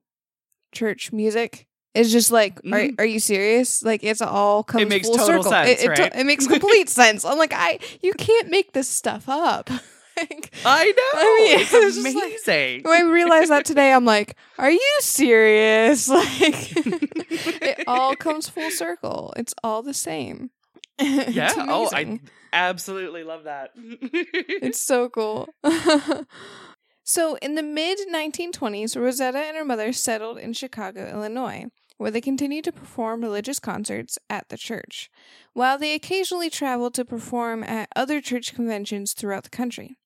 church 0.73 1.13
music 1.13 1.67
is 1.95 2.11
just 2.11 2.33
like, 2.33 2.59
are, 2.61 2.81
Mhm. 2.81 2.95
are 2.99 3.05
you 3.05 3.21
serious? 3.21 3.83
Like, 3.83 4.03
it's 4.03 4.23
all 4.23 4.65
comes 4.65 4.89
makes 4.89 5.07
full 5.07 5.19
total 5.19 5.43
circle. 5.45 5.51
sense, 5.53 5.69
it, 5.83 5.85
it, 5.85 5.89
right? 5.99 6.13
it 6.17 6.25
makes 6.25 6.47
complete 6.47 6.89
sense. 6.89 7.23
I'm 7.25 7.37
like, 7.39 7.53
I 7.55 7.79
you 8.03 8.15
can't 8.15 8.49
make 8.49 8.73
this 8.73 8.89
stuff 8.89 9.29
up. 9.29 9.69
Like, 10.17 10.55
I 10.65 10.85
know. 10.85 11.21
I 11.21 11.45
mean, 11.49 11.61
it's 11.61 11.71
just 11.73 12.05
like- 12.05 12.15
amazing. 12.15 12.83
when 12.85 13.07
I 13.07 13.11
realized 13.11 13.51
that 13.51 13.65
today, 13.65 13.93
I'm 13.93 14.05
like, 14.05 14.37
are 14.59 14.71
you 14.71 14.97
serious? 15.01 16.09
Like, 16.15 16.73
it 16.77 17.85
all 17.89 18.15
comes 18.17 18.49
full 18.49 18.71
circle. 18.71 19.33
It's 19.37 19.55
all 19.65 19.83
the 19.83 19.95
same. 19.95 20.51
It's 20.99 21.35
yeah. 21.35 21.53
Oh, 21.57 21.91
I 21.93 22.21
absolutely 22.53 23.25
love 23.25 23.45
that. 23.45 23.71
It's 23.77 24.81
so 24.81 25.09
cool. 25.09 25.49
so, 27.03 27.37
in 27.43 27.55
the 27.57 27.63
mid 27.63 27.99
1920s, 28.13 28.97
Rosetta 29.01 29.39
and 29.39 29.57
her 29.57 29.65
mother 29.65 29.93
settled 29.93 30.39
in 30.39 30.53
Chicago, 30.53 31.09
Illinois, 31.11 31.65
where 31.99 32.11
they 32.11 32.21
continued 32.21 32.65
to 32.65 32.73
perform 32.73 33.23
religious 33.23 33.59
concerts 33.59 34.19
at 34.31 34.49
the 34.49 34.57
church, 34.57 35.11
while 35.53 35.79
they 35.79 35.95
occasionally 35.95 36.51
traveled 36.51 36.95
to 36.95 37.05
perform 37.05 37.63
at 37.65 37.89
other 37.97 38.21
church 38.21 38.55
conventions 38.55 39.13
throughout 39.13 39.43
the 39.45 39.51
country. 39.51 39.97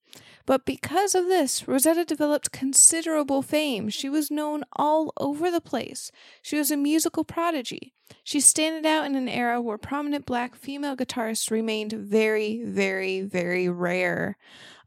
But 0.48 0.64
because 0.64 1.14
of 1.14 1.26
this, 1.26 1.68
Rosetta 1.68 2.06
developed 2.06 2.52
considerable 2.52 3.42
fame. 3.42 3.90
She 3.90 4.08
was 4.08 4.30
known 4.30 4.64
all 4.72 5.12
over 5.18 5.50
the 5.50 5.60
place. 5.60 6.10
She 6.40 6.56
was 6.56 6.70
a 6.70 6.76
musical 6.78 7.22
prodigy. 7.22 7.92
She 8.24 8.40
standed 8.40 8.86
out 8.86 9.04
in 9.04 9.14
an 9.14 9.28
era 9.28 9.60
where 9.60 9.76
prominent 9.76 10.24
black 10.24 10.56
female 10.56 10.96
guitarists 10.96 11.50
remained 11.50 11.92
very, 11.92 12.62
very, 12.64 13.20
very 13.20 13.68
rare. 13.68 14.38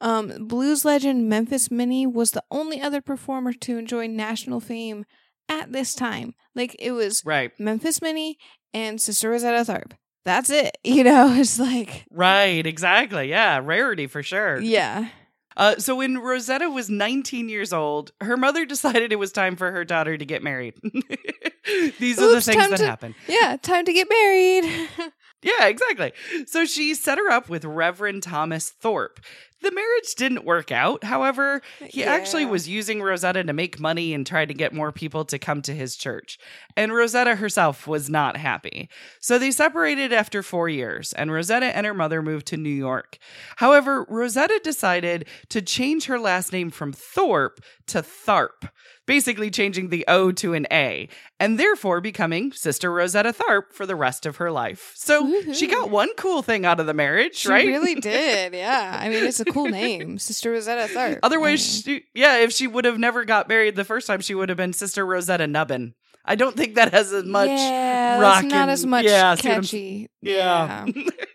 Um, 0.02 0.48
blues 0.48 0.84
legend 0.84 1.30
Memphis 1.30 1.70
Minnie 1.70 2.08
was 2.08 2.32
the 2.32 2.44
only 2.50 2.82
other 2.82 3.00
performer 3.00 3.54
to 3.54 3.78
enjoy 3.78 4.08
national 4.08 4.62
fame 4.62 5.06
at 5.48 5.72
this 5.72 5.94
time. 5.94 6.34
Like 6.56 6.76
it 6.80 6.94
was 6.94 7.22
right. 7.24 7.52
Memphis 7.60 8.02
Minnie 8.02 8.40
and 8.74 9.00
Sister 9.00 9.30
Rosetta 9.30 9.72
Tharpe. 9.72 9.92
That's 10.26 10.50
it. 10.50 10.76
You 10.84 11.04
know, 11.04 11.32
it's 11.36 11.60
like 11.60 12.06
Right. 12.10 12.66
Exactly. 12.66 13.30
Yeah. 13.30 13.62
Rarity 13.64 14.08
for 14.08 14.24
sure. 14.24 14.60
yeah. 14.60 15.10
Uh, 15.58 15.76
so 15.78 15.96
when 15.98 16.18
Rosetta 16.18 16.70
was 16.70 16.90
19 16.90 17.50
years 17.50 17.74
old, 17.74 18.12
her 18.22 18.38
mother 18.38 18.66
decided 18.68 19.12
it 19.12 19.18
was 19.18 19.32
time 19.32 19.56
for 19.56 19.72
her 19.72 19.84
daughter 19.86 20.18
to 20.18 20.26
get 20.26 20.42
married. 20.44 20.76
These 22.00 22.20
are 22.20 22.34
the 22.34 22.42
things 22.42 22.70
that 22.70 22.78
to- 22.78 22.86
happen. 22.86 23.16
Yeah, 23.28 23.58
time 23.62 23.86
to 23.86 23.94
get 23.94 24.08
married. 24.10 24.90
Yeah, 25.44 25.66
exactly. 25.70 26.14
So 26.46 26.66
she 26.66 26.94
set 26.94 27.18
her 27.18 27.32
up 27.32 27.50
with 27.50 27.66
Reverend 27.66 28.22
Thomas 28.22 28.70
Thorpe. 28.70 29.20
The 29.62 29.72
marriage 29.72 30.16
didn't 30.16 30.44
work 30.46 30.72
out. 30.72 31.04
However, 31.04 31.62
he 31.80 32.04
actually 32.04 32.46
was 32.46 32.68
using 32.68 33.02
Rosetta 33.02 33.44
to 33.44 33.54
make 33.54 33.80
money 33.80 34.14
and 34.14 34.26
try 34.26 34.46
to 34.46 34.54
get 34.54 34.74
more 34.74 34.92
people 34.92 35.24
to 35.26 35.38
come 35.38 35.62
to 35.64 35.74
his 35.74 35.96
church. 35.96 36.40
And 36.76 36.94
Rosetta 36.94 37.36
herself 37.36 37.86
was 37.88 38.10
not 38.10 38.38
happy. 38.38 38.90
So 39.20 39.38
they 39.38 39.52
separated 39.52 40.12
after 40.14 40.42
four 40.42 40.68
years, 40.70 41.14
and 41.14 41.32
Rosetta 41.32 41.76
and 41.78 41.86
her 41.86 41.94
mother 41.94 42.22
moved 42.22 42.48
to 42.48 42.58
New 42.58 42.70
York. 42.70 43.18
However, 43.58 44.06
Rosetta 44.10 44.60
decided 44.64 45.28
to 45.50 45.62
change 45.62 46.06
her 46.06 46.20
last 46.20 46.52
name 46.52 46.70
from 46.72 46.92
Thorpe 46.94 47.60
to 47.88 48.02
Tharp, 48.02 48.70
basically 49.06 49.50
changing 49.52 49.90
the 49.90 50.06
O 50.08 50.32
to 50.32 50.54
an 50.54 50.66
A, 50.72 51.10
and 51.40 51.60
therefore 51.60 52.00
becoming 52.02 52.52
Sister 52.52 52.92
Rosetta 52.92 53.34
Tharpe 53.34 53.74
for 53.74 53.86
the 53.86 53.96
rest 53.96 54.26
of 54.26 54.38
her 54.38 54.52
life. 54.52 54.94
So 54.96 55.52
she 55.54 55.68
got 55.68 55.90
one 55.90 56.10
cool 56.16 56.42
thing 56.42 56.66
out 56.66 56.80
of 56.80 56.86
the 56.86 56.94
marriage, 56.94 57.36
She 57.36 57.50
right? 57.50 57.68
really 57.68 57.96
did. 58.02 58.54
Yeah. 58.54 58.98
I 59.02 59.10
mean, 59.10 59.24
it's 59.26 59.40
a 59.40 59.46
cool 59.52 59.68
name, 59.68 60.18
Sister 60.20 60.52
Rosetta 60.52 60.92
Tharpe. 60.94 61.20
Otherwise, 61.24 61.60
I 61.60 61.82
she, 61.82 62.04
yeah, 62.14 62.38
if 62.40 62.52
she 62.52 62.68
would 62.68 62.86
have 62.86 62.98
never 63.00 63.26
got 63.26 63.48
married 63.48 63.76
the 63.76 63.84
first 63.86 64.08
time, 64.08 64.22
she 64.22 64.34
would 64.36 64.50
have 64.50 64.58
been 64.58 64.74
Sister 64.74 65.06
Rosetta 65.06 65.46
Nubin. 65.46 65.94
I 66.24 66.36
don't 66.36 66.56
think 66.56 66.76
that 66.76 66.92
has 66.94 67.12
as 67.14 67.26
much. 67.26 67.48
yeah, 67.50 68.20
rock 68.20 68.44
not 68.46 68.70
as 68.70 68.86
much 68.86 69.06
yeah, 69.06 69.34
see 69.36 69.48
what 69.48 69.54
I'm- 69.54 69.62
catchy. 69.64 70.08
Yeah. 70.22 70.86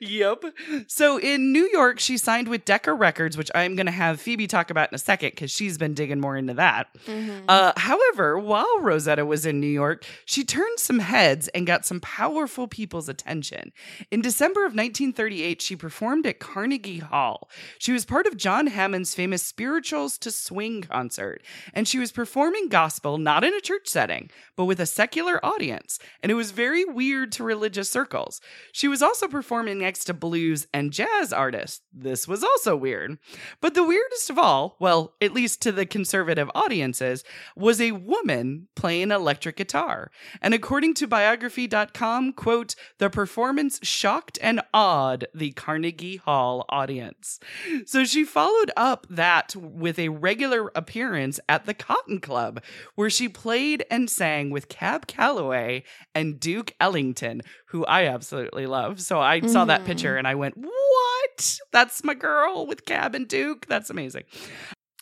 yep. 0.00 0.44
So 0.86 1.18
in 1.18 1.52
New 1.52 1.68
York, 1.72 1.98
she 2.00 2.18
signed 2.18 2.48
with 2.48 2.64
Decca 2.64 2.92
Records, 2.92 3.36
which 3.36 3.50
I'm 3.54 3.74
going 3.76 3.86
to 3.86 3.92
have 3.92 4.20
Phoebe 4.20 4.46
talk 4.46 4.70
about 4.70 4.90
in 4.90 4.94
a 4.94 4.98
second 4.98 5.30
because 5.30 5.50
she's 5.50 5.78
been 5.78 5.94
digging 5.94 6.20
more 6.20 6.36
into 6.36 6.54
that. 6.54 6.88
Mhm. 7.06 7.44
Uh, 7.48 7.72
however, 7.76 8.38
while 8.38 8.80
Rosetta 8.80 9.24
was 9.24 9.46
in 9.46 9.60
New 9.60 9.66
York, 9.66 10.04
she 10.24 10.44
turned 10.44 10.78
some 10.78 10.98
heads 10.98 11.48
and 11.48 11.66
got 11.66 11.86
some 11.86 12.00
powerful 12.00 12.68
people's 12.68 13.08
attention. 13.08 13.72
In 14.10 14.20
December 14.20 14.60
of 14.66 14.74
1938, 14.74 15.62
she 15.62 15.76
performed 15.76 16.26
at 16.26 16.38
Carnegie 16.38 16.98
Hall. 16.98 17.48
She 17.78 17.92
was 17.92 18.04
part 18.04 18.26
of 18.26 18.36
John 18.36 18.66
Hammond's 18.66 19.14
famous 19.14 19.42
Spirituals 19.42 20.18
to 20.18 20.30
Swing 20.30 20.82
concert, 20.82 21.42
and 21.72 21.88
she 21.88 21.98
was 21.98 22.12
performing 22.12 22.68
gospel 22.68 23.18
not 23.18 23.44
in 23.44 23.54
a 23.54 23.60
church 23.60 23.88
setting, 23.88 24.30
but 24.56 24.64
with 24.66 24.80
a 24.80 24.86
secular 24.86 25.44
audience, 25.44 25.98
and 26.22 26.30
it 26.30 26.34
was 26.34 26.50
very 26.50 26.84
weird 26.84 27.32
to 27.32 27.44
religious 27.44 27.90
circles. 27.90 28.40
She 28.72 28.88
was 28.88 29.02
also 29.02 29.26
performing 29.28 29.45
next 29.50 30.04
to 30.04 30.14
blues 30.14 30.66
and 30.72 30.92
jazz 30.92 31.32
artists. 31.32 31.82
This 31.92 32.26
was 32.28 32.42
also 32.42 32.76
weird. 32.76 33.18
But 33.60 33.74
the 33.74 33.84
weirdest 33.84 34.30
of 34.30 34.38
all, 34.38 34.76
well, 34.78 35.14
at 35.20 35.32
least 35.32 35.62
to 35.62 35.72
the 35.72 35.86
conservative 35.86 36.50
audiences, 36.54 37.24
was 37.56 37.80
a 37.80 37.92
woman 37.92 38.68
playing 38.76 39.10
electric 39.10 39.56
guitar. 39.56 40.10
And 40.40 40.54
according 40.54 40.94
to 40.94 41.06
biography.com, 41.06 42.32
quote, 42.34 42.74
the 42.98 43.10
performance 43.10 43.80
shocked 43.82 44.38
and 44.42 44.60
awed 44.74 45.26
the 45.34 45.52
Carnegie 45.52 46.16
Hall 46.16 46.64
audience. 46.68 47.40
So 47.86 48.04
she 48.04 48.24
followed 48.24 48.70
up 48.76 49.06
that 49.08 49.54
with 49.56 49.98
a 49.98 50.08
regular 50.08 50.70
appearance 50.74 51.40
at 51.48 51.66
the 51.66 51.74
Cotton 51.74 52.20
Club, 52.20 52.62
where 52.94 53.10
she 53.10 53.28
played 53.28 53.84
and 53.90 54.10
sang 54.10 54.50
with 54.50 54.68
Cab 54.68 55.06
Calloway 55.06 55.84
and 56.14 56.40
Duke 56.40 56.74
Ellington, 56.80 57.42
who 57.76 57.84
I 57.84 58.06
absolutely 58.06 58.66
love. 58.66 59.00
So 59.00 59.20
I 59.20 59.40
saw 59.42 59.66
that 59.66 59.84
picture 59.84 60.12
mm-hmm. 60.12 60.18
and 60.18 60.26
I 60.26 60.34
went, 60.34 60.56
what? 60.56 61.58
That's 61.72 62.02
my 62.02 62.14
girl 62.14 62.66
with 62.66 62.86
Cab 62.86 63.14
and 63.14 63.28
Duke. 63.28 63.66
That's 63.66 63.90
amazing. 63.90 64.24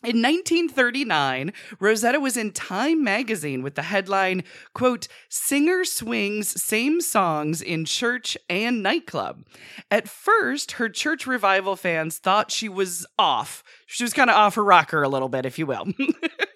In 0.03 0.21
1939, 0.21 1.53
Rosetta 1.79 2.19
was 2.19 2.35
in 2.35 2.51
Time 2.51 3.03
magazine 3.03 3.63
with 3.63 3.75
the 3.75 3.81
headline, 3.81 4.43
quote, 4.73 5.07
Singer 5.29 5.83
swings 5.85 6.61
same 6.61 6.99
songs 6.99 7.61
in 7.61 7.85
church 7.85 8.37
and 8.49 8.83
nightclub. 8.83 9.45
At 9.89 10.09
first, 10.09 10.73
her 10.73 10.89
church 10.89 11.25
revival 11.25 11.75
fans 11.75 12.19
thought 12.19 12.51
she 12.51 12.69
was 12.69 13.07
off. 13.17 13.63
She 13.87 14.03
was 14.03 14.13
kind 14.13 14.29
of 14.29 14.35
off 14.35 14.55
her 14.55 14.63
rocker 14.63 15.01
a 15.01 15.09
little 15.09 15.29
bit, 15.29 15.45
if 15.45 15.57
you 15.57 15.65
will. 15.65 15.87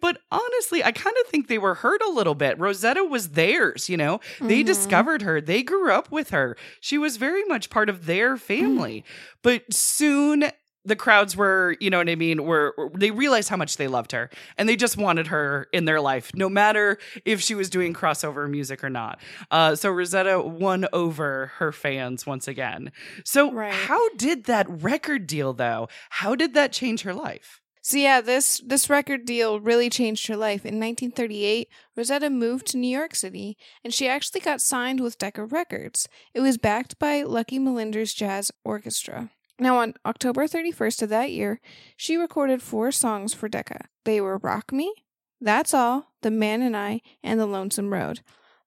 but 0.00 0.18
honestly, 0.30 0.82
I 0.82 0.92
kind 0.92 1.16
of 1.20 1.26
think 1.30 1.48
they 1.48 1.58
were 1.58 1.74
hurt 1.74 2.02
a 2.02 2.10
little 2.10 2.34
bit. 2.34 2.58
Rosetta 2.58 3.04
was 3.04 3.30
theirs, 3.30 3.88
you 3.88 3.96
know? 3.96 4.20
They 4.40 4.62
Mhm. 4.62 4.66
discovered 4.66 5.22
her, 5.22 5.40
they 5.40 5.62
grew 5.62 5.92
up 5.92 6.10
with 6.10 6.30
her. 6.30 6.56
She 6.80 6.98
was 6.98 7.16
very 7.16 7.44
much 7.44 7.70
part 7.70 7.88
of 7.88 8.06
their 8.06 8.36
family. 8.36 9.04
But 9.42 9.72
soon 9.72 10.50
the 10.84 10.96
crowds 10.96 11.36
were, 11.36 11.76
you 11.78 11.90
know 11.90 11.98
what 11.98 12.08
I 12.08 12.16
mean, 12.16 12.42
were 12.42 12.74
were- 12.76 12.90
they 12.92 13.12
realized 13.12 13.48
how 13.48 13.56
much 13.56 13.76
they 13.76 13.86
loved 13.86 14.10
her 14.10 14.28
and 14.58 14.68
they 14.68 14.74
just 14.74 14.96
wanted 14.96 15.28
her 15.28 15.68
in 15.72 15.84
their 15.84 16.00
life, 16.00 16.32
no 16.34 16.48
matter 16.48 16.98
if 17.24 17.40
she 17.40 17.54
was 17.54 17.70
doing 17.70 17.94
crossover 17.94 18.50
music 18.50 18.82
or 18.82 18.90
not. 18.90 19.20
Uh, 19.52 19.76
so 19.76 19.90
Rosetta 19.92 20.40
won 20.40 20.88
over 20.92 21.52
her 21.58 21.70
fans 21.70 22.26
once 22.26 22.48
again. 22.48 22.90
So 23.24 23.52
Right. 23.52 23.72
how 23.72 24.08
did 24.16 24.44
that 24.46 24.66
record 24.68 25.28
deal 25.28 25.52
though? 25.52 25.88
How 26.10 26.34
did 26.34 26.52
that 26.54 26.72
change 26.72 27.02
her 27.02 27.14
life? 27.14 27.60
So 27.84 27.98
yeah, 27.98 28.20
this 28.20 28.62
this 28.64 28.88
record 28.88 29.24
deal 29.24 29.58
really 29.58 29.90
changed 29.90 30.28
her 30.28 30.36
life. 30.36 30.64
In 30.64 30.78
1938, 30.78 31.68
Rosetta 31.96 32.30
moved 32.30 32.68
to 32.68 32.78
New 32.78 32.86
York 32.86 33.16
City, 33.16 33.56
and 33.82 33.92
she 33.92 34.06
actually 34.06 34.40
got 34.40 34.60
signed 34.60 35.00
with 35.00 35.18
Decca 35.18 35.46
Records. 35.46 36.08
It 36.32 36.40
was 36.40 36.58
backed 36.58 37.00
by 37.00 37.24
Lucky 37.24 37.58
Millinder's 37.58 38.14
Jazz 38.14 38.52
Orchestra. 38.64 39.30
Now, 39.58 39.78
on 39.78 39.94
October 40.06 40.46
31st 40.46 41.02
of 41.02 41.08
that 41.08 41.32
year, 41.32 41.60
she 41.96 42.16
recorded 42.16 42.62
four 42.62 42.92
songs 42.92 43.34
for 43.34 43.48
Decca. 43.48 43.86
They 44.04 44.20
were 44.20 44.38
Rock 44.38 44.72
Me, 44.72 44.94
That's 45.40 45.74
All, 45.74 46.12
The 46.22 46.30
Man 46.30 46.62
and 46.62 46.76
I, 46.76 47.00
and 47.22 47.38
The 47.38 47.46
Lonesome 47.46 47.92
Road. 47.92 48.20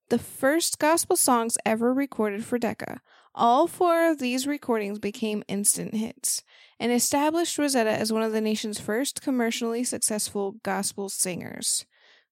The 0.09 0.19
first 0.19 0.77
gospel 0.77 1.15
songs 1.15 1.57
ever 1.65 1.93
recorded 1.93 2.45
for 2.45 2.59
Decca. 2.59 3.01
All 3.35 3.67
four 3.67 4.09
of 4.09 4.19
these 4.19 4.47
recordings 4.47 4.97
became 4.97 5.43
instant 5.47 5.93
hits 5.93 6.41
and 6.79 6.91
established 6.91 7.57
Rosetta 7.57 7.91
as 7.91 8.11
one 8.11 8.23
of 8.23 8.31
the 8.31 8.41
nation's 8.41 8.79
first 8.79 9.21
commercially 9.21 9.83
successful 9.83 10.55
gospel 10.63 11.09
singers. 11.09 11.85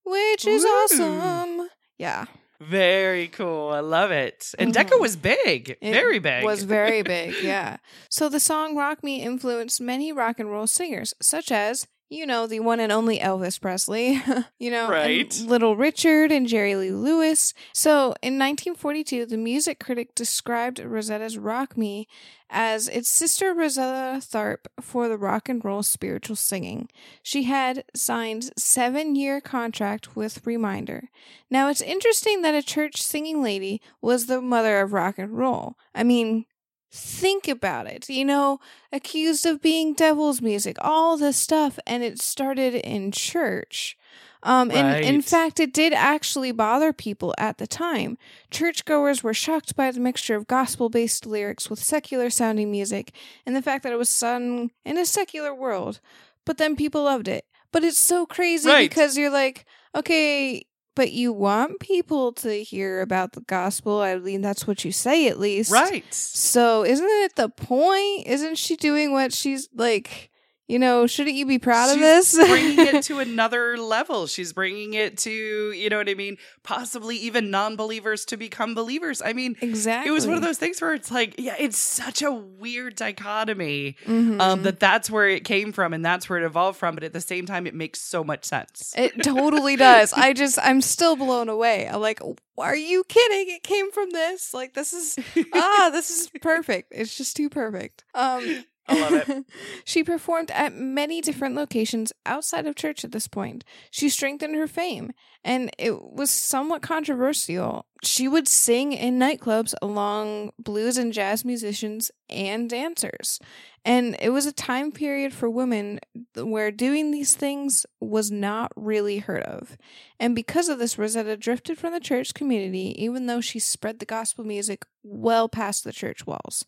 Which 0.06 0.48
is 0.48 0.64
Woo. 0.64 0.70
awesome. 0.70 1.70
Yeah. 1.98 2.26
Very 2.62 3.28
cool. 3.28 3.70
I 3.70 3.80
love 3.82 4.12
it. 4.12 4.54
And 4.58 4.70
Mhm. 4.70 4.74
Decca 4.74 4.98
was 4.98 5.16
big, 5.18 5.78
It 5.82 5.92
very 5.94 6.20
big. 6.20 6.44
Was 6.46 6.64
very 6.64 7.02
big, 7.16 7.36
yeah. 7.44 7.78
So 8.10 8.30
the 8.30 8.40
song 8.40 8.76
Rock 8.78 9.04
Me 9.04 9.22
influenced 9.22 9.82
many 9.82 10.14
rock 10.14 10.40
and 10.40 10.50
roll 10.50 10.68
singers, 10.68 11.14
such 11.22 11.52
as, 11.52 11.88
you 12.14 12.26
know, 12.26 12.48
the 12.48 12.60
one 12.60 12.80
and 12.80 12.92
only 12.92 13.20
Elvis 13.20 13.60
Presley, 13.60 14.22
you 14.60 14.70
know, 14.70 14.90
Right. 14.90 15.38
Little 15.46 15.76
Richard 15.76 16.32
and 16.32 16.48
Jerry 16.48 16.76
Lee 16.76 16.92
Lewis. 16.92 17.54
So 17.74 18.14
in 18.22 18.38
1942, 18.40 19.26
the 19.26 19.38
music 19.38 19.80
critic 19.80 20.14
described 20.16 20.80
Rosetta's 20.80 21.38
Rock 21.38 21.76
Me 21.78 22.08
as 22.50 22.88
its 22.88 23.10
sister 23.10 23.54
Rosetta 23.54 24.20
Tharpe 24.20 24.68
for 24.80 25.08
the 25.08 25.18
rock 25.18 25.50
and 25.50 25.64
roll 25.66 25.82
spiritual 25.82 26.36
singing. 26.36 26.88
She 27.24 27.44
had 27.44 27.84
signed 27.96 28.52
seven 28.56 29.16
year 29.16 29.42
contract 29.42 30.16
with 30.16 30.46
Reminder. 30.46 31.10
Now 31.50 31.70
it's 31.70 31.82
interesting 31.82 32.44
that 32.44 32.54
a 32.54 32.62
church 32.62 33.02
singing 33.02 33.42
lady 33.42 33.82
was 34.02 34.28
the 34.28 34.40
mother 34.40 34.82
of 34.82 34.94
rock 34.94 35.18
and 35.18 35.36
roll. 35.36 35.78
I 35.96 36.04
mean, 36.04 36.46
think 36.94 37.48
about 37.48 37.88
it. 37.88 38.08
You 38.08 38.24
know, 38.24 38.60
accused 38.92 39.46
of 39.46 39.62
being 39.62 39.94
devil's 39.94 40.42
music, 40.42 40.78
all 40.80 41.18
this 41.18 41.38
stuff, 41.38 41.80
and 41.88 42.04
it 42.04 42.22
started 42.22 42.76
in 42.76 43.12
church. 43.12 43.98
Um, 44.46 44.72
and 44.72 45.06
in 45.06 45.22
fact, 45.22 45.60
it 45.62 45.74
did 45.74 45.94
actually 45.94 46.52
bother 46.52 46.92
people 46.92 47.34
at 47.38 47.60
the 47.60 47.66
time. 47.68 48.18
Churchgoers 48.52 49.24
were 49.24 49.34
shocked 49.34 49.74
by 49.76 49.90
the 49.90 50.02
mixture 50.02 50.36
of 50.36 50.48
gospel 50.48 50.90
based 50.90 51.26
lyrics 51.26 51.70
with 51.70 51.80
secular 51.82 52.30
sounding 52.30 52.70
music 52.70 53.14
and 53.46 53.56
the 53.56 53.62
fact 53.62 53.84
that 53.84 53.94
it 53.94 53.98
was 53.98 54.10
sung 54.10 54.72
in 54.86 54.98
a 54.98 55.06
secular 55.06 55.56
world. 55.56 56.02
But 56.46 56.58
then 56.58 56.76
people 56.76 57.04
loved 57.04 57.30
it. 57.30 57.46
But 57.72 57.86
it's 57.86 57.98
so 57.98 58.26
crazy 58.26 58.68
Right. 58.70 58.90
because 58.90 59.18
you're 59.18 59.30
like, 59.32 59.66
okay, 59.96 60.66
but 60.96 61.12
you 61.12 61.34
want 61.34 61.80
people 61.80 62.32
to 62.34 62.64
hear 62.64 63.02
about 63.02 63.34
the 63.34 63.42
gospel. 63.42 64.02
I 64.02 64.18
mean, 64.18 64.42
that's 64.42 64.68
what 64.68 64.86
you 64.86 64.92
say 64.92 65.28
at 65.28 65.40
least. 65.40 65.72
right. 65.72 66.06
So 66.14 66.84
isn't 66.84 67.08
it 67.08 67.36
the 67.36 67.50
point? 67.50 68.28
Isn't 68.28 68.58
she 68.58 68.76
doing 68.76 69.12
what 69.12 69.34
she's 69.34 69.70
like? 69.74 70.30
You 70.70 70.80
know, 70.80 71.08
shouldn't 71.08 71.36
you 71.36 71.46
be 71.46 71.60
proud 71.60 71.92
of 71.94 72.00
this? 72.00 72.34
bringing 72.48 72.80
it 72.80 73.04
to 73.04 73.20
another 73.20 73.78
level. 73.78 74.28
She's 74.28 74.54
bringing 74.54 74.94
it 74.94 75.18
to, 75.20 75.30
you 75.74 75.90
know 75.90 75.98
what 75.98 76.08
I 76.10 76.14
mean? 76.14 76.38
Possibly 76.64 77.18
even 77.18 77.52
non 77.52 77.76
believers 77.76 78.24
to 78.26 78.38
become 78.38 78.74
believers. 78.74 79.22
I 79.24 79.34
mean, 79.34 79.58
exactly. 79.62 80.10
it 80.10 80.14
was 80.14 80.26
one 80.26 80.38
of 80.38 80.42
those 80.42 80.58
things 80.58 80.82
where 80.82 80.94
it's 80.94 81.12
like, 81.12 81.36
yeah, 81.38 81.56
it's 81.60 81.78
such 81.78 82.22
a 82.22 82.32
weird 82.32 82.96
dichotomy 82.96 83.98
Mhm. 84.06 84.40
um, 84.40 84.64
that 84.64 84.80
that's 84.80 85.10
where 85.10 85.28
it 85.28 85.44
came 85.44 85.74
from 85.74 85.92
and 85.94 86.04
that's 86.04 86.30
where 86.30 86.40
it 86.40 86.46
evolved 86.46 86.80
from. 86.80 86.96
But 86.96 87.04
at 87.04 87.12
the 87.12 87.22
same 87.22 87.46
time, 87.46 87.68
it 87.68 87.76
makes 87.76 88.00
so 88.00 88.24
much 88.24 88.46
sense. 88.46 88.94
It 88.96 89.12
totally 89.24 89.76
does. 89.76 90.14
I 90.14 90.32
just, 90.44 90.58
I'm 90.62 90.80
still 90.80 91.18
blown 91.18 91.50
away. 91.50 91.90
I'm 91.90 92.00
like, 92.00 92.22
are 92.58 92.76
you 92.76 93.04
kidding? 93.10 93.54
It 93.54 93.64
came 93.64 93.92
from 93.92 94.12
this. 94.12 94.54
Like, 94.54 94.74
this 94.76 94.94
is, 94.94 95.20
ah, 95.54 95.90
this 95.92 96.10
is 96.10 96.30
perfect. 96.42 96.94
It's 96.96 97.18
just 97.18 97.36
too 97.36 97.50
perfect. 97.50 98.06
Um, 98.14 98.64
I 98.88 99.00
love 99.00 99.30
it. 99.30 99.46
she 99.86 100.04
performed 100.04 100.52
at 100.52 100.76
many 100.76 101.22
different 101.22 101.56
locations 101.56 102.12
outside 102.26 102.68
of 102.68 102.76
church 102.76 103.04
at 103.04 103.12
this 103.12 103.28
point. 103.28 103.64
She 103.92 104.10
strengthened 104.10 104.56
her 104.56 104.68
fame, 104.68 105.14
and 105.44 105.72
it 105.78 106.02
was 106.02 106.30
somewhat 106.30 106.82
controversial. 106.82 107.86
She 108.04 108.28
would 108.28 108.48
sing 108.48 108.92
in 108.92 109.18
nightclubs 109.18 109.74
along 109.82 110.52
blues 110.60 110.98
and 110.98 111.14
jazz 111.14 111.46
musicians 111.46 112.12
and 112.30 112.70
dancers. 112.70 113.40
And 113.86 114.16
it 114.22 114.30
was 114.30 114.46
a 114.46 114.54
time 114.54 114.92
period 114.92 115.34
for 115.34 115.50
women 115.50 116.00
where 116.36 116.72
doing 116.72 117.12
these 117.12 117.36
things 117.36 117.86
was 118.00 118.32
not 118.32 118.72
really 118.78 119.20
heard 119.20 119.44
of. 119.44 119.78
And 120.20 120.36
because 120.36 120.70
of 120.70 120.80
this, 120.80 120.98
Rosetta 120.98 121.36
drifted 121.36 121.78
from 121.78 121.92
the 121.92 122.00
church 122.00 122.34
community, 122.34 122.96
even 123.02 123.26
though 123.28 123.42
she 123.42 123.60
spread 123.60 124.00
the 124.00 124.06
gospel 124.06 124.46
music 124.46 124.86
well 125.04 125.50
past 125.50 125.84
the 125.84 125.92
church 125.92 126.26
walls. 126.26 126.66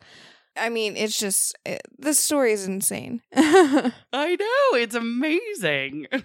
I 0.57 0.69
mean, 0.69 0.95
it's 0.95 1.17
just, 1.17 1.55
eh, 1.65 1.73
it, 1.75 1.81
this 1.97 2.19
story 2.19 2.51
is 2.53 2.65
insane. 2.67 3.21
I 3.35 3.91
know. 4.13 4.77
It's 4.77 4.95
amazing. 4.95 6.07
and 6.11 6.23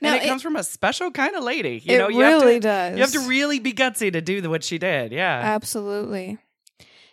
Now, 0.00 0.14
it, 0.14 0.22
it- 0.22 0.28
comes 0.28 0.42
from 0.42 0.56
a 0.56 0.62
special 0.64 1.10
kind 1.10 1.34
of 1.36 1.44
lady. 1.44 1.80
You 1.84 1.94
it 1.96 1.98
know, 1.98 2.08
you 2.08 2.20
really 2.20 2.54
have 2.54 2.62
to, 2.62 2.68
does. 2.68 2.96
You 2.96 3.02
have 3.02 3.12
to 3.24 3.28
really 3.28 3.58
be 3.58 3.72
gutsy 3.72 4.12
to 4.12 4.20
do 4.20 4.48
what 4.48 4.64
she 4.64 4.78
did. 4.78 5.12
Yeah. 5.12 5.40
Absolutely. 5.42 6.38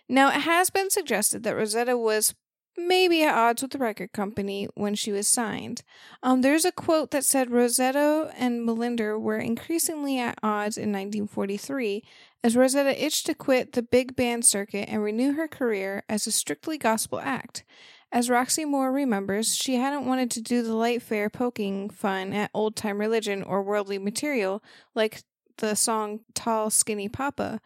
Now, 0.10 0.30
it 0.30 0.41
has 0.41 0.70
been 0.70 0.89
suggested 0.89 1.43
that 1.43 1.56
Rosetta 1.56 1.98
was 1.98 2.34
maybe 2.78 3.24
at 3.24 3.34
odds 3.34 3.62
with 3.62 3.72
the 3.72 3.78
record 3.78 4.13
company 4.13 4.68
when 4.76 4.96
she 4.96 5.12
was 5.12 5.28
signed. 5.28 5.84
Um, 6.22 6.42
there's 6.42 6.66
a 6.66 6.72
quote 6.72 7.12
that 7.12 7.26
said 7.26 7.52
Rosetta 7.52 8.32
and 8.38 8.68
Millinder 8.68 9.20
were 9.20 9.38
increasingly 9.38 10.20
at 10.20 10.38
odds 10.44 10.78
in 10.78 10.92
1943 10.92 12.04
as 12.44 12.56
Rosetta 12.56 13.04
itched 13.04 13.26
to 13.26 13.34
quit 13.34 13.74
the 13.74 13.82
big 13.82 14.16
band 14.16 14.46
circuit 14.46 14.88
and 14.88 15.04
renew 15.04 15.34
her 15.34 15.48
career 15.48 16.04
as 16.08 16.28
a 16.28 16.32
strictly 16.32 16.78
gospel 16.78 17.20
act. 17.20 17.63
As 18.12 18.30
Roxy 18.30 18.63
Moore 18.63 18.92
remembers, 18.92 19.56
she 19.56 19.76
hadn't 19.76 20.06
wanted 20.06 20.32
to 20.32 20.42
do 20.42 20.62
the 20.62 20.76
light 20.76 21.02
fare 21.02 21.30
poking 21.30 21.90
fun 21.90 22.32
at 22.32 22.52
old 22.54 22.76
time 22.76 23.00
religion 23.00 23.44
or 23.44 23.62
worldly 23.62 23.98
material 23.98 24.63
like 24.96 25.24
the 25.58 25.76
song 25.76 26.22
Tall 26.34 26.70
Skinny 26.70 27.10
Papa, 27.10 27.60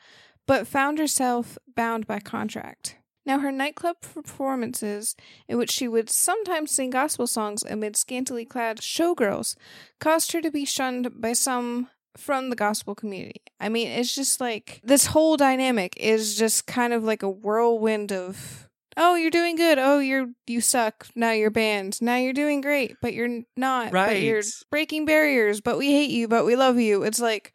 but 0.47 0.65
found 0.65 0.97
herself 0.97 1.57
bound 1.75 2.07
by 2.07 2.19
contract. 2.19 2.95
Now, 3.25 3.39
her 3.39 3.51
nightclub 3.51 3.97
performances, 4.01 5.15
in 5.47 5.57
which 5.57 5.71
she 5.71 5.87
would 5.87 6.09
sometimes 6.09 6.71
sing 6.71 6.89
gospel 6.89 7.27
songs 7.27 7.63
amid 7.63 7.95
scantily 7.95 8.45
clad 8.45 8.77
showgirls, 8.79 9.55
caused 9.99 10.31
her 10.31 10.41
to 10.41 10.51
be 10.51 10.65
shunned 10.65 11.21
by 11.21 11.33
some 11.33 11.89
from 12.17 12.49
the 12.49 12.55
gospel 12.55 12.95
community. 12.95 13.41
I 13.59 13.69
mean, 13.69 13.87
it's 13.87 14.13
just 14.13 14.41
like 14.41 14.81
this 14.83 15.07
whole 15.07 15.37
dynamic 15.37 15.95
is 15.97 16.35
just 16.35 16.65
kind 16.67 16.93
of 16.93 17.03
like 17.03 17.23
a 17.23 17.29
whirlwind 17.29 18.11
of 18.11 18.67
oh, 18.97 19.15
you're 19.15 19.31
doing 19.31 19.55
good. 19.55 19.79
Oh, 19.79 19.99
you're 19.99 20.29
you 20.47 20.61
suck. 20.61 21.07
Now 21.15 21.31
you're 21.31 21.49
banned. 21.49 22.01
Now 22.01 22.17
you're 22.17 22.33
doing 22.33 22.61
great, 22.61 22.97
but 23.01 23.13
you're 23.13 23.43
not. 23.55 23.91
But 23.91 24.21
you're 24.21 24.43
breaking 24.69 25.05
barriers, 25.05 25.61
but 25.61 25.77
we 25.77 25.91
hate 25.91 26.09
you, 26.09 26.27
but 26.27 26.45
we 26.45 26.55
love 26.55 26.79
you. 26.79 27.03
It's 27.03 27.19
like 27.19 27.53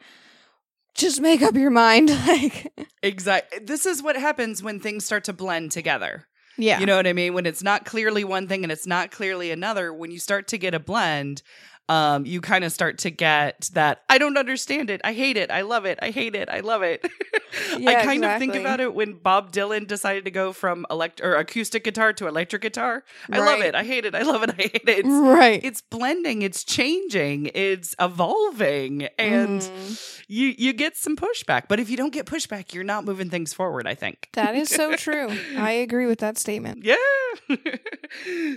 just 0.96 1.20
make 1.20 1.42
up 1.42 1.54
your 1.54 1.70
mind 1.70 2.10
like 2.26 2.72
Exactly. 3.02 3.60
This 3.60 3.86
is 3.86 4.02
what 4.02 4.16
happens 4.16 4.62
when 4.62 4.80
things 4.80 5.04
start 5.04 5.24
to 5.24 5.32
blend 5.32 5.70
together. 5.72 6.26
yeah 6.56 6.80
You 6.80 6.86
know 6.86 6.96
what 6.96 7.06
I 7.06 7.12
mean? 7.12 7.34
When 7.34 7.46
it's 7.46 7.62
not 7.62 7.84
clearly 7.84 8.24
one 8.24 8.48
thing 8.48 8.62
and 8.64 8.72
it's 8.72 8.86
not 8.86 9.10
clearly 9.10 9.50
another, 9.50 9.92
when 9.92 10.10
you 10.10 10.18
start 10.18 10.48
to 10.48 10.58
get 10.58 10.74
a 10.74 10.80
blend, 10.80 11.42
um, 11.88 12.26
you 12.26 12.40
kind 12.40 12.64
of 12.64 12.72
start 12.72 12.98
to 12.98 13.10
get 13.10 13.70
that 13.74 14.02
I 14.08 14.18
don't 14.18 14.36
understand 14.36 14.90
it. 14.90 15.00
I 15.04 15.12
hate 15.12 15.36
it. 15.36 15.50
I 15.50 15.60
love 15.62 15.84
it. 15.84 15.98
I 16.02 16.10
hate 16.10 16.34
it. 16.34 16.48
I 16.48 16.60
love 16.60 16.82
it. 16.82 17.04
Yeah, 17.78 17.90
I 18.00 18.04
kind 18.04 18.22
of 18.22 18.38
think 18.38 18.54
about 18.54 18.80
it 18.80 18.94
when 18.94 19.14
Bob 19.14 19.50
Dylan 19.50 19.86
decided 19.86 20.26
to 20.26 20.30
go 20.30 20.52
from 20.52 20.84
elect 20.90 21.22
or 21.22 21.36
acoustic 21.36 21.84
guitar 21.84 22.12
to 22.14 22.26
electric 22.26 22.60
guitar. 22.60 23.02
I 23.32 23.38
love 23.38 23.60
it. 23.60 23.74
I 23.74 23.82
hate 23.82 24.04
it. 24.04 24.14
I 24.14 24.22
love 24.22 24.42
it. 24.42 24.50
I 24.50 24.54
hate 24.62 24.74
it. 24.74 24.88
It's, 24.88 25.08
right. 25.08 25.60
it's 25.64 25.80
blending. 25.80 26.42
It's 26.42 26.64
changing. 26.64 27.50
It's 27.54 27.94
evolving, 27.98 29.04
and 29.18 29.62
Mhm. 29.62 30.22
you 30.28 30.54
you 30.58 30.72
get 30.74 30.96
some 30.98 31.16
pushback. 31.16 31.62
But 31.68 31.80
if 31.80 31.88
you 31.88 31.96
don't 31.96 32.12
get 32.12 32.26
pushback, 32.26 32.74
you're 32.74 32.84
not 32.84 33.04
moving 33.06 33.30
things 33.30 33.54
forward. 33.54 33.86
I 33.86 33.94
think 33.94 34.28
that 34.34 34.54
is 34.54 34.68
so 34.68 34.94
true. 34.96 35.28
I 35.56 35.70
agree 35.70 36.06
with 36.06 36.18
that 36.18 36.36
statement. 36.36 36.84
yeah. 36.84 36.96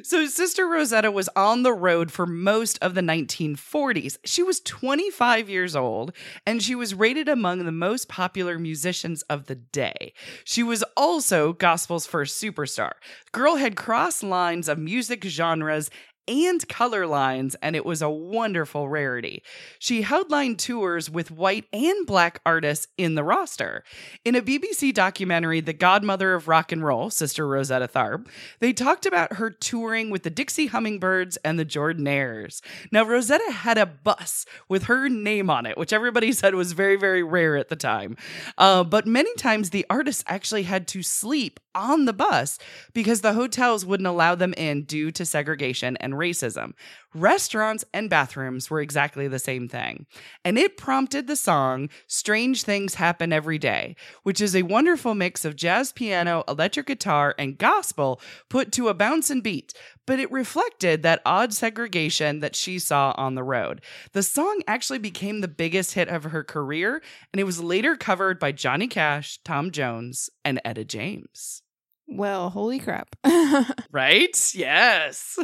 so 0.04 0.26
Sister 0.26 0.68
Rosetta 0.68 1.12
was 1.12 1.30
on 1.36 1.64
the 1.64 1.74
road 1.74 2.12
for 2.12 2.26
most 2.26 2.78
of 2.82 2.96
the 2.96 3.02
1940s. 3.28 4.18
She 4.26 4.44
was 4.44 4.60
25 4.62 5.50
years 5.50 5.76
old 5.76 6.14
and 6.46 6.62
she 6.62 6.76
was 6.76 6.94
rated 6.94 7.30
among 7.30 7.66
the 7.66 7.72
most 7.72 8.08
popular 8.08 8.58
musicians 8.60 9.22
of 9.24 9.46
the 9.46 9.56
day. 9.56 10.14
She 10.44 10.64
was 10.64 10.84
also 10.96 11.54
gospel's 11.54 12.06
first 12.06 12.42
superstar. 12.42 12.94
Girl 13.32 13.56
had 13.56 13.76
crossed 13.76 14.24
lines 14.24 14.68
of 14.68 14.78
music 14.78 15.24
genres 15.24 15.90
and 16.30 16.66
color 16.70 17.08
lines, 17.08 17.56
and 17.62 17.76
it 17.76 17.86
was 17.86 18.02
a 18.02 18.10
wonderful 18.10 18.88
rarity. 18.88 19.42
She 19.80 20.04
headlined 20.04 20.60
tours 20.60 21.10
with 21.10 21.32
white 21.32 21.66
and 21.74 22.06
black 22.06 22.40
artists 22.46 22.88
in 22.98 23.16
the 23.16 23.24
roster. 23.24 23.84
In 24.24 24.36
a 24.36 24.42
BBC 24.42 24.94
documentary, 24.94 25.60
The 25.60 25.74
Godmother 25.74 26.36
of 26.36 26.48
Rock 26.48 26.72
and 26.72 26.84
Roll, 26.84 27.10
Sister 27.10 27.48
Rosetta 27.48 27.88
Tharpe, 27.88 28.28
they 28.60 28.72
talked 28.72 29.08
about 29.08 29.34
her 29.34 29.50
touring 29.50 30.12
with 30.12 30.22
the 30.22 30.30
Dixie 30.30 30.68
Hummingbirds 30.68 31.38
and 31.38 31.58
the 31.58 31.66
Jordanaires. 31.66 32.62
Now, 32.92 33.04
Rosetta 33.04 33.52
had 33.52 33.80
a 33.80 33.88
bus 33.88 34.46
with 34.68 34.84
her 34.84 35.10
name 35.10 35.50
on 35.50 35.66
it, 35.66 35.78
which 35.78 35.92
everybody 35.92 36.32
said 36.32 36.54
was 36.54 36.74
very, 36.74 36.96
very 36.96 37.24
rare 37.24 37.58
at 37.58 37.70
the 37.70 37.76
time. 37.76 38.16
Uh, 38.58 38.84
but 38.84 39.08
many 39.08 39.34
times 39.36 39.72
the 39.72 39.86
artists 39.90 40.24
actually 40.28 40.64
had 40.64 40.88
to 40.90 41.02
sleep 41.02 41.60
on 41.74 42.06
the 42.06 42.14
bus 42.14 42.60
because 42.94 43.22
the 43.22 43.34
hotels 43.34 43.86
wouldn't 43.86 44.08
allow 44.08 44.36
them 44.36 44.54
in 44.58 44.84
due 44.84 45.12
to 45.12 45.26
segregation 45.26 45.98
and 45.98 46.19
racism. 46.20 46.74
Restaurants 47.16 47.84
and 47.94 48.10
bathrooms 48.10 48.70
were 48.70 48.82
exactly 48.82 49.28
the 49.28 49.40
same 49.40 49.68
thing. 49.68 50.06
And 50.46 50.58
it 50.58 50.78
prompted 50.78 51.26
the 51.26 51.36
song 51.36 51.90
Strange 52.08 52.64
Things 52.64 52.96
Happen 52.96 53.34
Every 53.34 53.58
Day, 53.58 53.96
which 54.24 54.40
is 54.42 54.56
a 54.56 54.64
wonderful 54.64 55.16
mix 55.16 55.46
of 55.46 55.56
jazz 55.56 55.92
piano, 55.92 56.44
electric 56.48 56.86
guitar, 56.86 57.34
and 57.40 57.58
gospel 57.58 58.22
put 58.50 58.72
to 58.74 58.90
a 58.90 58.94
bounce 58.94 59.30
and 59.30 59.42
beat. 59.42 59.74
But 60.06 60.20
it 60.20 60.32
reflected 60.32 61.02
that 61.04 61.22
odd 61.26 61.54
segregation 61.54 62.42
that 62.42 62.56
she 62.56 62.78
saw 62.78 63.14
on 63.18 63.36
the 63.36 63.44
road. 63.44 63.82
The 64.12 64.24
song 64.24 64.62
actually 64.68 65.00
became 65.00 65.42
the 65.42 65.48
biggest 65.48 65.94
hit 65.94 66.10
of 66.10 66.26
her 66.26 66.44
career, 66.44 67.02
and 67.32 67.40
it 67.40 67.46
was 67.46 67.64
later 67.64 67.96
covered 67.96 68.40
by 68.40 68.52
Johnny 68.52 68.88
Cash, 68.88 69.40
Tom 69.44 69.72
Jones, 69.72 70.30
and 70.44 70.60
Etta 70.66 70.86
James. 70.86 71.64
Well, 72.10 72.50
holy 72.50 72.80
crap. 72.80 73.16
Right? 73.92 74.54
Yes. 74.56 75.38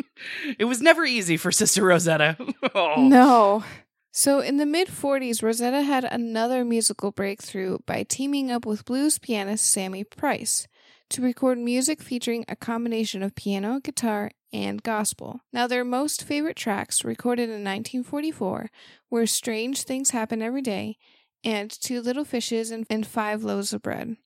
it 0.58 0.64
was 0.64 0.80
never 0.80 1.04
easy 1.04 1.36
for 1.36 1.50
Sister 1.52 1.84
Rosetta. 1.84 2.36
Oh. 2.74 3.06
No. 3.06 3.64
So, 4.12 4.40
in 4.40 4.56
the 4.56 4.66
mid 4.66 4.88
40s, 4.88 5.42
Rosetta 5.42 5.82
had 5.82 6.04
another 6.04 6.64
musical 6.64 7.10
breakthrough 7.10 7.78
by 7.86 8.02
teaming 8.02 8.50
up 8.50 8.66
with 8.66 8.84
blues 8.84 9.18
pianist 9.18 9.70
Sammy 9.70 10.04
Price 10.04 10.66
to 11.10 11.22
record 11.22 11.58
music 11.58 12.02
featuring 12.02 12.44
a 12.48 12.56
combination 12.56 13.22
of 13.22 13.34
piano, 13.34 13.80
guitar, 13.80 14.30
and 14.52 14.82
gospel. 14.82 15.40
Now, 15.52 15.66
their 15.66 15.84
most 15.84 16.24
favorite 16.24 16.56
tracks, 16.56 17.04
recorded 17.04 17.44
in 17.44 17.64
1944, 17.64 18.70
were 19.10 19.26
Strange 19.26 19.82
Things 19.82 20.10
Happen 20.10 20.42
Every 20.42 20.62
Day 20.62 20.96
and 21.44 21.70
Two 21.70 22.00
Little 22.00 22.24
Fishes 22.24 22.70
and, 22.70 22.86
and 22.90 23.06
Five 23.06 23.44
Loaves 23.44 23.72
of 23.72 23.82
Bread. 23.82 24.16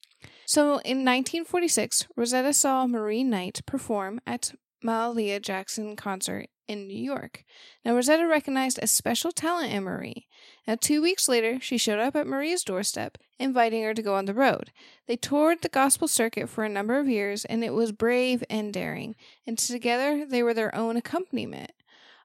So, 0.50 0.80
in 0.80 1.04
1946, 1.04 2.08
Rosetta 2.16 2.52
saw 2.52 2.84
Marie 2.84 3.22
Knight 3.22 3.60
perform 3.66 4.20
at 4.26 4.52
Mahalia 4.84 5.40
Jackson 5.40 5.94
concert 5.94 6.48
in 6.66 6.88
New 6.88 6.98
York. 6.98 7.44
Now, 7.84 7.94
Rosetta 7.94 8.26
recognized 8.26 8.80
a 8.82 8.88
special 8.88 9.30
talent 9.30 9.72
in 9.72 9.84
Marie. 9.84 10.26
Now, 10.66 10.74
two 10.74 11.00
weeks 11.02 11.28
later, 11.28 11.60
she 11.60 11.78
showed 11.78 12.00
up 12.00 12.16
at 12.16 12.26
Marie's 12.26 12.64
doorstep, 12.64 13.16
inviting 13.38 13.84
her 13.84 13.94
to 13.94 14.02
go 14.02 14.16
on 14.16 14.24
the 14.24 14.34
road. 14.34 14.72
They 15.06 15.14
toured 15.14 15.62
the 15.62 15.68
gospel 15.68 16.08
circuit 16.08 16.48
for 16.48 16.64
a 16.64 16.68
number 16.68 16.98
of 16.98 17.06
years, 17.06 17.44
and 17.44 17.62
it 17.62 17.72
was 17.72 17.92
brave 17.92 18.42
and 18.50 18.72
daring, 18.72 19.14
and 19.46 19.56
together 19.56 20.26
they 20.26 20.42
were 20.42 20.54
their 20.54 20.74
own 20.74 20.96
accompaniment. 20.96 21.70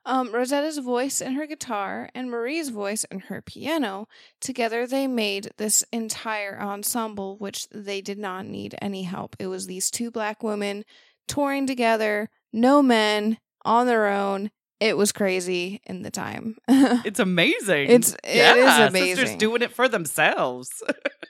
Um, 0.08 0.32
Rosetta's 0.32 0.78
voice 0.78 1.20
and 1.20 1.36
her 1.36 1.48
guitar, 1.48 2.10
and 2.14 2.30
Marie's 2.30 2.70
voice 2.70 3.06
and 3.06 3.24
her 3.24 3.42
piano, 3.42 4.08
together 4.40 4.86
they 4.86 5.08
made 5.08 5.50
this 5.58 5.84
entire 5.92 6.60
ensemble, 6.62 7.38
which 7.38 7.68
they 7.70 8.02
did 8.02 8.20
not 8.20 8.46
need 8.46 8.76
any 8.82 9.04
help. 9.04 9.36
It 9.40 9.48
was 9.48 9.66
these 9.66 9.90
two 9.90 10.12
black 10.12 10.44
women 10.44 10.86
touring 11.28 11.66
together, 11.66 12.30
no 12.54 12.84
men, 12.84 13.40
on 13.64 13.88
their 13.88 14.08
own. 14.08 14.52
It 14.80 14.96
was 14.96 15.12
crazy 15.12 15.82
in 15.86 16.04
the 16.04 16.12
time. 16.12 16.58
It's 16.68 17.20
amazing. 17.20 17.90
It's- 17.90 18.16
it 18.24 18.30
is 18.58 18.64
yeah, 18.64 18.88
amazing. 18.88 19.16
Sisters 19.16 19.38
doing 19.38 19.62
it 19.64 19.72
for 19.72 19.88
themselves. 19.88 20.70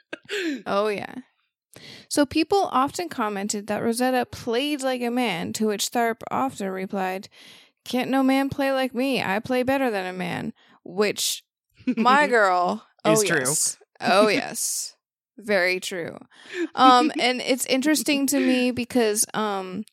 oh, 0.65 0.87
yeah. 0.87 1.15
So 2.09 2.25
people 2.25 2.69
often 2.71 3.09
commented 3.09 3.67
that 3.67 3.83
Rosetta 3.83 4.25
played 4.25 4.81
like 4.81 5.01
a 5.01 5.11
man, 5.11 5.53
to 5.53 5.67
which 5.67 5.91
Tharpe 5.91 6.23
often 6.31 6.69
replied, 6.69 7.29
Can't 7.85 8.09
no 8.09 8.23
man 8.23 8.49
play 8.49 8.71
like 8.71 8.93
me. 8.93 9.21
I 9.23 9.39
play 9.39 9.63
better 9.63 9.89
than 9.91 10.05
a 10.05 10.13
man. 10.17 10.53
Which, 10.83 11.43
my 11.97 12.27
girl, 12.27 12.85
Is 13.05 13.23
oh, 13.23 13.25
true. 13.25 13.39
yes. 13.39 13.77
Oh, 14.01 14.27
yes. 14.29 14.95
Very 15.37 15.79
true. 15.79 16.17
Um, 16.75 17.11
and 17.19 17.41
it's 17.41 17.65
interesting 17.65 18.25
to 18.27 18.39
me 18.39 18.71
because 18.71 19.25
um, 19.33 19.83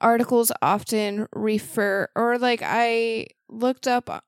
articles 0.00 0.50
often 0.60 1.28
refer, 1.32 2.08
or 2.16 2.36
like 2.38 2.62
I 2.64 3.28
looked 3.48 3.86
up 3.86 4.24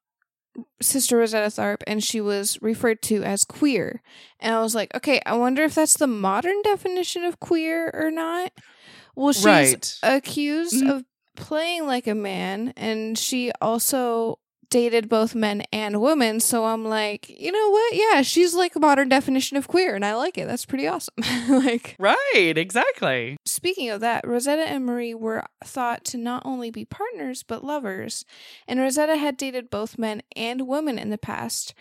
Sister 0.80 1.16
Rosetta 1.18 1.48
Tharpe 1.48 1.82
and 1.88 2.02
she 2.04 2.20
was 2.20 2.56
referred 2.62 3.02
to 3.02 3.22
as 3.24 3.44
queer. 3.44 4.00
And 4.38 4.54
I 4.54 4.60
was 4.60 4.74
like, 4.76 4.94
okay, 4.94 5.20
I 5.26 5.36
wonder 5.36 5.64
if 5.64 5.74
that's 5.74 5.96
the 5.96 6.06
modern 6.06 6.62
definition 6.62 7.24
of 7.24 7.40
queer 7.40 7.90
or 7.92 8.10
not. 8.12 8.52
Well, 9.16 9.32
she's 9.32 9.44
right. 9.44 9.98
accused 10.04 10.84
Mhm. 10.84 10.90
of 10.90 11.04
playing 11.38 11.86
like 11.86 12.06
a 12.06 12.14
man 12.14 12.74
and 12.76 13.16
she 13.16 13.50
also 13.60 14.38
dated 14.70 15.08
both 15.08 15.34
men 15.34 15.62
and 15.72 15.98
women 15.98 16.40
so 16.40 16.66
i'm 16.66 16.84
like 16.84 17.26
you 17.30 17.50
know 17.50 17.70
what? 17.70 17.94
Yeah 17.94 18.20
she's 18.20 18.54
like 18.54 18.76
a 18.76 18.80
modern 18.80 19.08
definition 19.08 19.56
of 19.56 19.66
queer 19.66 19.94
and 19.94 20.04
i 20.04 20.14
like 20.14 20.36
it. 20.36 20.46
That's 20.46 20.66
pretty 20.66 20.86
awesome. 20.86 21.14
Like 21.48 21.96
right, 21.98 22.54
exactly. 22.56 23.38
speaking 23.46 23.88
of 23.88 24.00
that 24.00 24.26
rosetta 24.26 24.62
and 24.62 24.84
marie 24.84 25.14
were 25.14 25.44
thought 25.64 26.04
to 26.06 26.18
not 26.18 26.42
only 26.44 26.70
be 26.70 26.84
partners 26.84 27.42
but 27.42 27.64
lovers. 27.64 28.26
And 28.66 28.78
rosetta 28.80 29.16
had 29.16 29.36
dated 29.38 29.70
both 29.70 29.96
men 29.96 30.22
and 30.36 30.66
women 30.68 30.98
in 30.98 31.08
the 31.08 31.16
past 31.18 31.72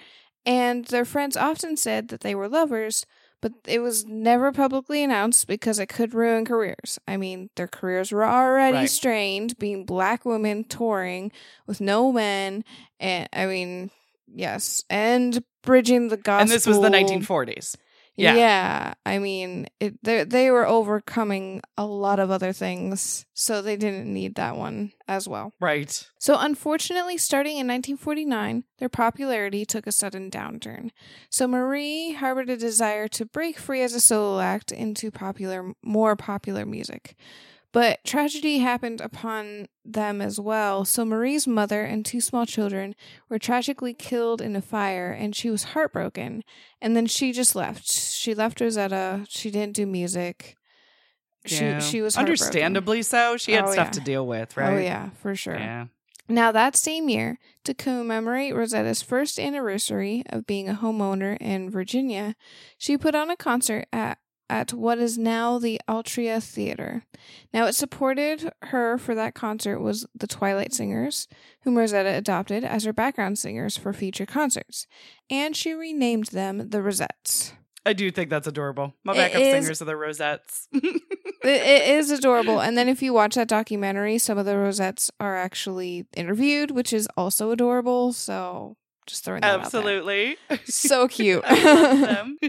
and 0.45 0.85
their 0.85 1.03
friends 1.03 1.35
often 1.35 1.75
said 1.75 2.07
that 2.07 2.21
they 2.21 2.33
were 2.33 2.47
lovers 2.47 3.05
but 3.41 3.54
it 3.65 3.80
was 3.80 4.06
never 4.06 4.52
publicly 4.52 5.04
announced 5.04 5.47
because 5.47 5.80
it 5.80 5.88
could 5.88 6.13
ruin 6.13 6.45
careers. 6.45 7.00
I 7.08 7.17
mean, 7.17 7.50
their 7.56 7.67
careers 7.67 8.12
were 8.12 8.26
already 8.26 8.78
Right. 8.78 8.89
strained, 8.89 9.58
being 9.60 9.86
black 9.86 10.26
women 10.26 10.63
touring 10.63 11.32
with 11.65 11.80
no 11.80 12.12
men, 12.12 12.63
and 13.00 13.30
I 13.32 13.45
mean, 13.45 13.91
yes, 14.34 14.84
and 14.89 15.43
bridging 15.62 16.08
the 16.08 16.17
gospel. 16.17 16.41
And 16.41 16.50
this 16.50 16.65
was 16.65 16.80
the 16.82 16.89
1940s. 16.89 17.76
Yeah. 18.17 18.36
Yeah, 18.36 18.93
I 19.06 19.19
mean, 19.19 19.67
it, 19.80 20.03
they 20.03 20.23
they 20.23 20.49
were 20.49 20.67
overcoming 20.67 21.62
a 21.77 21.86
lot 21.86 22.19
of 22.19 22.32
other 22.32 22.51
things, 22.51 23.27
so 23.36 23.62
they 23.62 23.77
didn't 23.77 24.12
need 24.12 24.36
that 24.36 24.58
one 24.58 24.91
as 25.08 25.27
well. 25.27 25.53
Right. 25.62 26.10
So, 26.19 26.36
unfortunately, 26.39 27.17
starting 27.19 27.53
in 27.53 27.67
1949, 27.67 28.63
their 28.80 28.89
popularity 28.89 29.65
took 29.65 29.86
a 29.86 29.91
sudden 29.91 30.32
downturn. 30.32 30.89
So, 31.30 31.47
Marie 31.47 32.13
harbored 32.13 32.49
a 32.49 32.58
desire 32.58 33.08
to 33.10 33.25
break 33.25 33.60
free 33.60 33.84
as 33.84 33.93
a 33.93 34.01
solo 34.01 34.39
act 34.39 34.71
into 34.71 35.12
popular, 35.12 35.73
more 35.84 36.15
popular 36.15 36.65
music. 36.65 37.15
But 37.73 38.03
tragedy 38.06 38.60
happened 38.60 39.01
upon 39.01 39.67
them 39.84 40.21
as 40.21 40.39
well. 40.39 40.86
So, 40.86 41.03
Marie's 41.06 41.45
mother 41.47 41.84
and 41.84 42.06
two 42.06 42.21
small 42.21 42.45
children 42.45 42.95
were 43.30 43.38
tragically 43.39 43.93
killed 43.93 44.41
in 44.41 44.56
a 44.56 44.62
fire, 44.62 45.12
and 45.12 45.36
she 45.36 45.49
was 45.49 45.63
heartbroken. 45.63 46.43
And 46.82 46.95
then 46.95 47.06
she 47.08 47.32
just 47.34 47.56
left. 47.56 47.89
She 47.91 48.34
left 48.34 48.62
Rosetta. 48.62 49.25
She 49.30 49.51
didn't 49.51 49.75
do 49.75 49.86
music. 49.86 50.56
She, 51.45 51.65
Yeah. 51.65 51.80
she 51.80 52.01
was 52.01 52.17
understandably 52.17 53.01
so. 53.03 53.38
She 53.38 53.51
had 53.53 53.65
Oh, 53.65 53.71
stuff 53.71 53.88
yeah. 53.88 53.91
to 53.91 53.99
deal 54.01 54.25
with, 54.27 54.53
oh, 54.58 54.62
right? 54.62 54.73
Oh, 54.73 54.80
yeah, 54.80 55.10
for 55.21 55.36
sure. 55.36 55.58
Yeah. 55.58 55.88
Now, 56.30 56.51
that 56.51 56.75
same 56.75 57.08
year, 57.08 57.38
to 57.63 57.73
commemorate 57.73 58.53
Rosetta's 58.53 59.01
first 59.01 59.39
anniversary 59.39 60.23
of 60.30 60.45
being 60.45 60.67
a 60.67 60.73
homeowner 60.82 61.38
in 61.39 61.69
Virginia, 61.69 62.36
she 62.77 62.97
put 62.97 63.15
on 63.15 63.30
a 63.30 63.38
concert 63.38 63.88
at 63.93 64.17
at 64.49 64.73
what 64.73 64.97
is 64.99 65.17
now 65.17 65.60
the 65.60 65.79
Altria 65.88 66.41
Theater. 66.43 67.03
Now, 67.53 67.65
it 67.65 67.73
supported 67.73 68.51
her 68.63 68.97
for 68.97 69.13
that 69.15 69.33
concert 69.36 69.79
was 69.79 70.05
the 70.15 70.27
Twilight 70.27 70.73
Singers, 70.73 71.27
whom 71.62 71.77
Rosetta 71.77 72.10
adopted 72.15 72.63
as 72.63 72.83
her 72.86 72.93
background 72.93 73.38
singers 73.39 73.77
for 73.77 73.93
future 73.93 74.25
concerts, 74.25 74.88
and 75.29 75.55
she 75.55 75.73
renamed 75.73 76.27
them 76.27 76.69
the 76.69 76.81
Rosettes. 76.81 77.53
I 77.86 77.93
do 77.93 78.12
think 78.12 78.29
that's 78.29 78.47
adorable. 78.47 78.93
My 79.03 79.13
backup 79.13 79.41
is- 79.41 79.53
singers 79.53 79.81
are 79.81 79.86
the 79.86 79.95
Rosettes. 79.95 80.67
It, 81.43 81.62
it 81.62 81.95
is 81.99 82.12
adorable. 82.12 82.60
And 82.60 82.77
then 82.77 82.89
if 82.89 83.01
you 83.01 83.13
watch 83.13 83.36
that 83.36 83.47
documentary, 83.47 84.17
some 84.17 84.38
of 84.38 84.45
the 84.45 84.57
Rosettes 84.57 85.10
are 85.19 85.38
actually 85.38 86.05
interviewed, 86.15 86.71
which 86.71 86.91
is 86.91 87.07
also 87.15 87.51
adorable. 87.51 88.12
So 88.12 88.75
just 89.07 89.23
throwing 89.25 89.41
that 89.41 89.53
out. 89.53 89.65
Absolutely. 89.65 90.37
So 90.65 91.07
cute. 91.07 91.43
Them. 91.43 92.37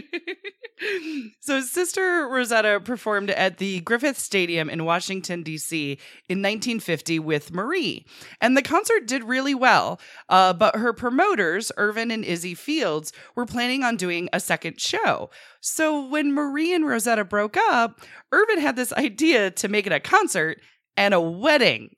so, 1.39 1.61
Sister 1.61 2.27
Rosetta 2.27 2.79
performed 2.79 3.29
at 3.31 3.57
the 3.57 3.81
Griffith 3.81 4.17
Stadium 4.17 4.69
in 4.69 4.85
Washington, 4.85 5.43
D.C. 5.43 5.93
in 6.29 6.39
1950 6.39 7.19
with 7.19 7.53
Marie. 7.53 8.05
And 8.39 8.55
the 8.55 8.61
concert 8.61 9.07
did 9.07 9.23
really 9.23 9.55
well. 9.55 9.99
Uh, 10.29 10.53
but 10.53 10.75
her 10.75 10.93
promoters, 10.93 11.71
Irvin 11.77 12.11
and 12.11 12.23
Izzy 12.23 12.55
Felds, 12.55 13.11
were 13.35 13.45
planning 13.45 13.83
on 13.83 13.97
doing 13.97 14.29
a 14.31 14.39
second 14.39 14.79
show. 14.79 15.29
So, 15.61 16.07
when 16.07 16.33
Marie 16.33 16.73
and 16.73 16.87
Rosetta 16.87 17.25
broke 17.25 17.57
up, 17.57 18.01
Irvin 18.31 18.59
had 18.59 18.75
this 18.75 18.93
idea 18.93 19.51
to 19.51 19.67
make 19.67 19.85
it 19.85 19.93
a 19.93 19.99
concert 19.99 20.61
and 20.95 21.13
a 21.13 21.21
wedding. 21.21 21.95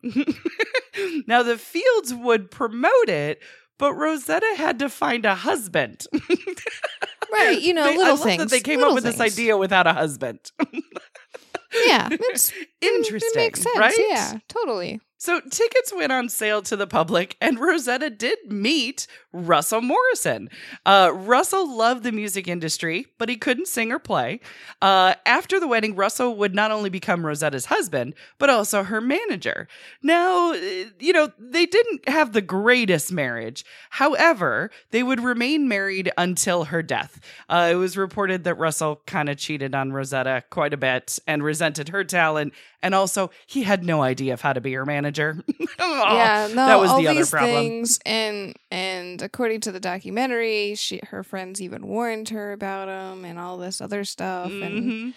now, 1.27 1.43
the 1.43 1.57
Felds 1.57 2.13
would 2.13 2.51
promote 2.51 3.09
it. 3.09 3.41
But 3.81 3.95
Rosetta 3.95 4.45
had 4.57 4.79
to 4.79 4.89
find 4.89 5.25
a 5.25 5.35
husband. 5.35 6.05
right. 7.33 7.59
You 7.59 7.73
know, 7.73 7.83
They- 7.85 7.97
little 7.97 8.05
I 8.13 8.15
love 8.15 8.21
things. 8.23 8.37
that 8.43 8.49
they 8.51 8.61
came 8.61 8.77
little 8.79 8.91
up 8.91 8.95
with 8.95 9.03
this 9.03 9.19
idea 9.19 9.57
without 9.57 9.87
a 9.87 9.93
husband. 9.93 10.39
Yeah. 11.87 12.07
It's 12.11 12.53
Interesting, 12.81 13.31
It 13.33 13.35
makes 13.37 13.61
sense. 13.61 13.77
right? 13.77 13.95
Yeah. 14.09 14.33
Totally. 14.47 14.99
So 15.21 15.39
tickets 15.39 15.93
went 15.95 16.11
on 16.11 16.29
sale 16.29 16.63
to 16.63 16.75
the 16.75 16.87
public, 16.87 17.37
and 17.39 17.59
Rosetta 17.59 18.09
did 18.09 18.39
meet 18.51 19.05
Russell 19.31 19.79
Morrison. 19.79 20.49
Uh, 20.83 21.11
Russell 21.13 21.77
loved 21.77 22.01
the 22.01 22.11
music 22.11 22.47
industry, 22.47 23.05
but 23.19 23.29
he 23.29 23.37
couldn't 23.37 23.67
sing 23.67 23.91
or 23.91 23.99
play. 23.99 24.39
Uh, 24.81 25.13
after 25.27 25.59
the 25.59 25.67
wedding, 25.67 25.95
Russell 25.95 26.35
would 26.37 26.55
not 26.55 26.71
only 26.71 26.89
become 26.89 27.23
Rosetta's 27.23 27.65
husband, 27.65 28.15
but 28.39 28.49
also 28.49 28.81
her 28.81 28.99
manager. 28.99 29.67
Now, 30.01 30.53
uh, 30.53 30.85
you 30.97 31.13
know, 31.13 31.29
they 31.37 31.67
didn't 31.67 32.09
have 32.09 32.33
the 32.33 32.41
greatest 32.41 33.11
marriage. 33.11 33.63
However, 33.91 34.71
they 34.89 35.03
would 35.03 35.19
remain 35.19 35.67
married 35.67 36.11
until 36.17 36.63
her 36.63 36.81
death. 36.81 37.19
Uh, 37.47 37.69
it 37.73 37.75
was 37.75 37.95
reported 37.95 38.43
that 38.45 38.55
Russell 38.55 39.03
kind 39.05 39.29
of 39.29 39.37
cheated 39.37 39.75
on 39.75 39.93
Rosetta 39.93 40.45
quite 40.49 40.73
a 40.73 40.77
bit 40.77 41.19
and 41.27 41.43
resented 41.43 41.89
her 41.89 42.03
talent. 42.03 42.53
And 42.81 42.95
also, 42.95 43.29
he 43.45 43.61
had 43.61 43.83
no 43.83 44.01
idea 44.01 44.33
of 44.33 44.41
how 44.41 44.53
to 44.53 44.61
be 44.61 44.73
her 44.73 44.83
manager. 44.83 45.10
yeah. 45.79 46.47
No. 46.49 46.55
that 46.67 46.79
was 46.79 46.89
all 46.91 46.97
the 47.01 47.07
other 47.07 47.19
these 47.19 47.29
problem. 47.29 47.51
things, 47.51 47.99
and 48.05 48.55
and 48.69 49.21
according 49.21 49.61
to 49.61 49.71
the 49.71 49.79
documentary, 49.79 50.75
she 50.75 50.99
her 51.09 51.23
friends 51.23 51.61
even 51.61 51.87
warned 51.87 52.29
her 52.29 52.51
about 52.53 52.87
him 52.87 53.25
and 53.25 53.37
all 53.39 53.57
this 53.57 53.81
other 53.81 54.03
stuff, 54.03 54.51
and 54.51 54.83
Mhm. 54.83 55.13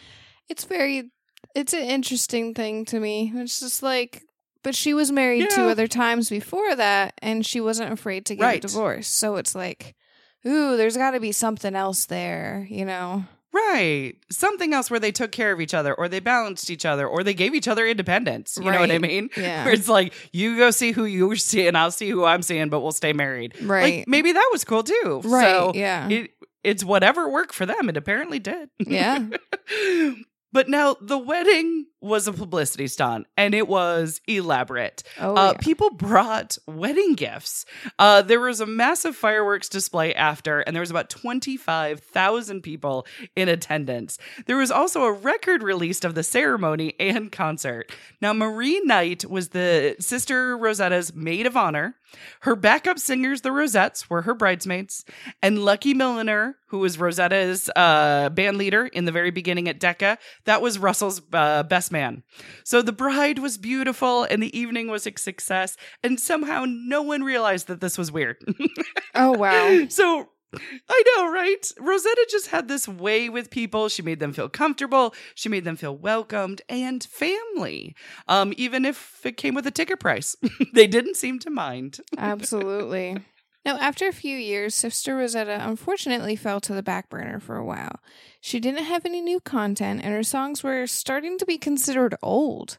it's 0.49 0.65
very 0.65 1.11
it's 1.55 1.73
an 1.73 1.83
interesting 1.85 2.55
thing 2.55 2.85
to 2.87 2.99
me. 3.01 3.33
It's 3.35 3.61
just 3.61 3.83
like 3.83 4.23
but 4.63 4.75
she 4.75 4.95
was 4.95 5.13
married 5.13 5.49
two 5.51 5.65
other 5.69 5.87
times 5.87 6.31
before 6.31 6.75
that 6.75 7.13
and 7.21 7.45
she 7.45 7.61
wasn't 7.61 7.93
afraid 7.93 8.25
to 8.27 8.35
get 8.35 8.43
Right. 8.43 8.65
a 8.65 8.67
divorce. 8.67 9.07
So 9.09 9.37
it's 9.37 9.55
like 9.55 9.95
ooh, 10.47 10.77
there's 10.77 10.97
got 10.97 11.13
to 11.13 11.21
be 11.21 11.33
something 11.33 11.75
else 11.75 12.07
there, 12.07 12.67
you 12.71 12.85
know. 12.85 13.25
Right. 13.55 14.15
Something 14.31 14.75
else 14.75 14.91
where 14.91 14.99
they 14.99 15.13
took 15.13 15.31
care 15.31 15.53
of 15.53 15.61
each 15.61 15.75
other 15.75 15.95
or 15.95 16.09
they 16.09 16.19
balanced 16.19 16.71
each 16.71 16.85
other 16.85 17.07
or 17.07 17.23
they 17.23 17.35
gave 17.35 17.55
each 17.55 17.69
other 17.69 17.87
independence. 17.87 18.59
You 18.61 18.71
know 18.71 18.81
what 18.81 18.91
I 18.91 18.99
mean? 18.99 19.31
Yeah. 19.37 19.65
Where 19.65 19.73
it's 19.73 19.89
like, 19.89 20.13
you 20.33 20.57
go 20.57 20.73
see 20.73 20.91
who 20.91 21.05
you're 21.05 21.37
seeing, 21.37 21.77
I'll 21.77 21.93
see 21.93 22.11
who 22.11 22.25
I'm 22.25 22.43
seeing, 22.43 22.69
but 22.69 22.81
we'll 22.81 22.93
stay 22.93 23.13
married. 23.13 23.55
Right. 23.63 23.99
Like, 23.99 24.09
maybe 24.09 24.33
that 24.33 24.49
was 24.53 24.65
cool 24.65 24.83
too. 24.83 25.23
right. 25.25 25.45
So 25.45 25.73
yeah. 25.75 26.09
it, 26.09 26.33
it's 26.65 26.83
whatever 26.83 27.29
worked 27.29 27.55
for 27.55 27.65
them. 27.65 27.89
It 27.89 27.97
apparently 27.97 28.41
did. 28.41 28.71
yeah. 28.79 29.25
but 30.53 30.69
now 30.69 30.97
the 31.01 31.19
wedding 31.19 31.87
was 32.05 32.29
a 32.29 32.33
publicity 32.33 32.87
stunt 32.87 33.27
and 33.37 33.55
it 33.55 33.67
was 33.67 34.21
elaborate. 34.29 35.03
Oh 35.19 35.35
uh, 35.35 35.53
yeah. 35.53 35.59
People 35.59 35.91
brought 35.91 36.59
wedding 36.67 37.15
gifts. 37.15 37.65
Uh, 37.99 38.21
there 38.21 38.41
was 38.41 38.61
a 38.61 38.67
massive 38.67 39.17
fireworks 39.17 39.71
display 39.71 40.15
after, 40.15 40.61
and 40.61 40.77
there 40.77 40.83
was 40.83 40.91
about 40.91 41.09
25,000 41.09 42.63
people 42.63 43.07
in 43.35 43.49
attendance. 43.49 44.19
There 44.47 44.59
was 44.59 44.71
also 44.71 45.05
a 45.05 45.13
record 45.13 45.63
released 45.63 46.05
of 46.05 46.15
the 46.15 46.23
ceremony 46.23 46.95
and 47.01 47.33
concert. 47.33 47.91
Now, 48.21 48.35
Marie 48.35 48.81
Knight 48.85 49.29
was 49.29 49.49
the 49.49 49.97
sister 49.99 50.57
Rosetta's 50.59 51.15
maid 51.15 51.47
of 51.47 51.57
honor. 51.57 51.97
Her 52.41 52.57
backup 52.57 52.99
singers, 52.99 53.41
the 53.41 53.53
Rosettes, 53.53 54.09
were 54.09 54.23
her 54.23 54.35
bridesmaids. 54.35 55.05
And 55.43 55.65
Lucky 55.65 55.95
Millinder, 55.95 56.55
who 56.67 56.79
was 56.79 56.99
Rosetta's 56.99 57.71
uh, 57.75 58.31
band 58.31 58.57
leader 58.57 58.87
in 58.87 59.05
the 59.05 59.13
very 59.13 59.31
beginning 59.31 59.69
at 59.69 59.81
Decca, 59.81 60.19
that 60.45 60.63
was 60.63 60.79
Russell's 60.79 61.23
uh, 61.33 61.63
best 61.65 61.93
man. 61.95 62.23
So 62.65 62.83
the 62.83 62.93
bride 62.93 63.39
was 63.39 63.57
beautiful 63.57 64.25
and 64.25 64.43
the 64.43 64.57
evening 64.57 64.89
was 64.89 65.07
a 65.07 65.13
success. 65.17 65.77
And 66.03 66.21
somehow 66.21 66.67
no 66.67 67.01
one 67.01 67.23
realized 67.23 67.69
that 67.69 67.81
this 67.81 67.97
was 67.97 68.13
weird. 68.13 68.37
oh 69.15 69.33
wow. 69.33 69.87
so 69.89 70.29
I 70.89 71.03
know, 71.17 71.33
right? 71.33 71.73
Rosetta 71.81 72.27
just 72.31 72.49
had 72.49 72.69
this 72.69 72.87
way 72.87 73.29
with 73.29 73.51
people. 73.51 73.89
She 73.89 74.03
made 74.03 74.21
them 74.21 74.33
feel 74.33 74.49
comfortable. 74.49 75.15
She 75.35 75.49
made 75.49 75.65
them 75.65 75.77
feel 75.77 75.97
welcomed 75.97 76.63
and 76.69 77.03
family. 77.03 77.95
Um, 78.29 78.53
even 78.57 78.85
if 78.85 79.25
it 79.25 79.37
came 79.37 79.55
with 79.55 79.67
a 79.67 79.71
ticket 79.71 80.01
price, 80.01 80.37
they 80.73 80.87
didn't 80.87 81.17
seem 81.17 81.39
to 81.41 81.51
mind. 81.51 81.99
Absolutely. 82.19 83.19
Now, 83.65 83.79
after 83.79 84.07
a 84.07 84.13
few 84.13 84.37
years, 84.37 84.75
Sister 84.75 85.17
Rosetta 85.17 85.59
unfortunately 85.67 86.37
fell 86.37 86.61
to 86.61 86.75
the 86.75 86.83
back 86.83 87.09
burner 87.09 87.41
for 87.41 87.57
a 87.57 87.65
while. 87.65 87.99
She 88.41 88.61
didn't 88.61 88.85
have 88.85 89.07
any 89.07 89.23
new 89.23 89.41
content, 89.41 90.03
and 90.05 90.13
her 90.13 90.23
songs 90.23 90.63
were 90.63 90.87
starting 90.87 91.39
to 91.39 91.47
be 91.47 91.57
considered 91.57 92.15
old. 92.23 92.77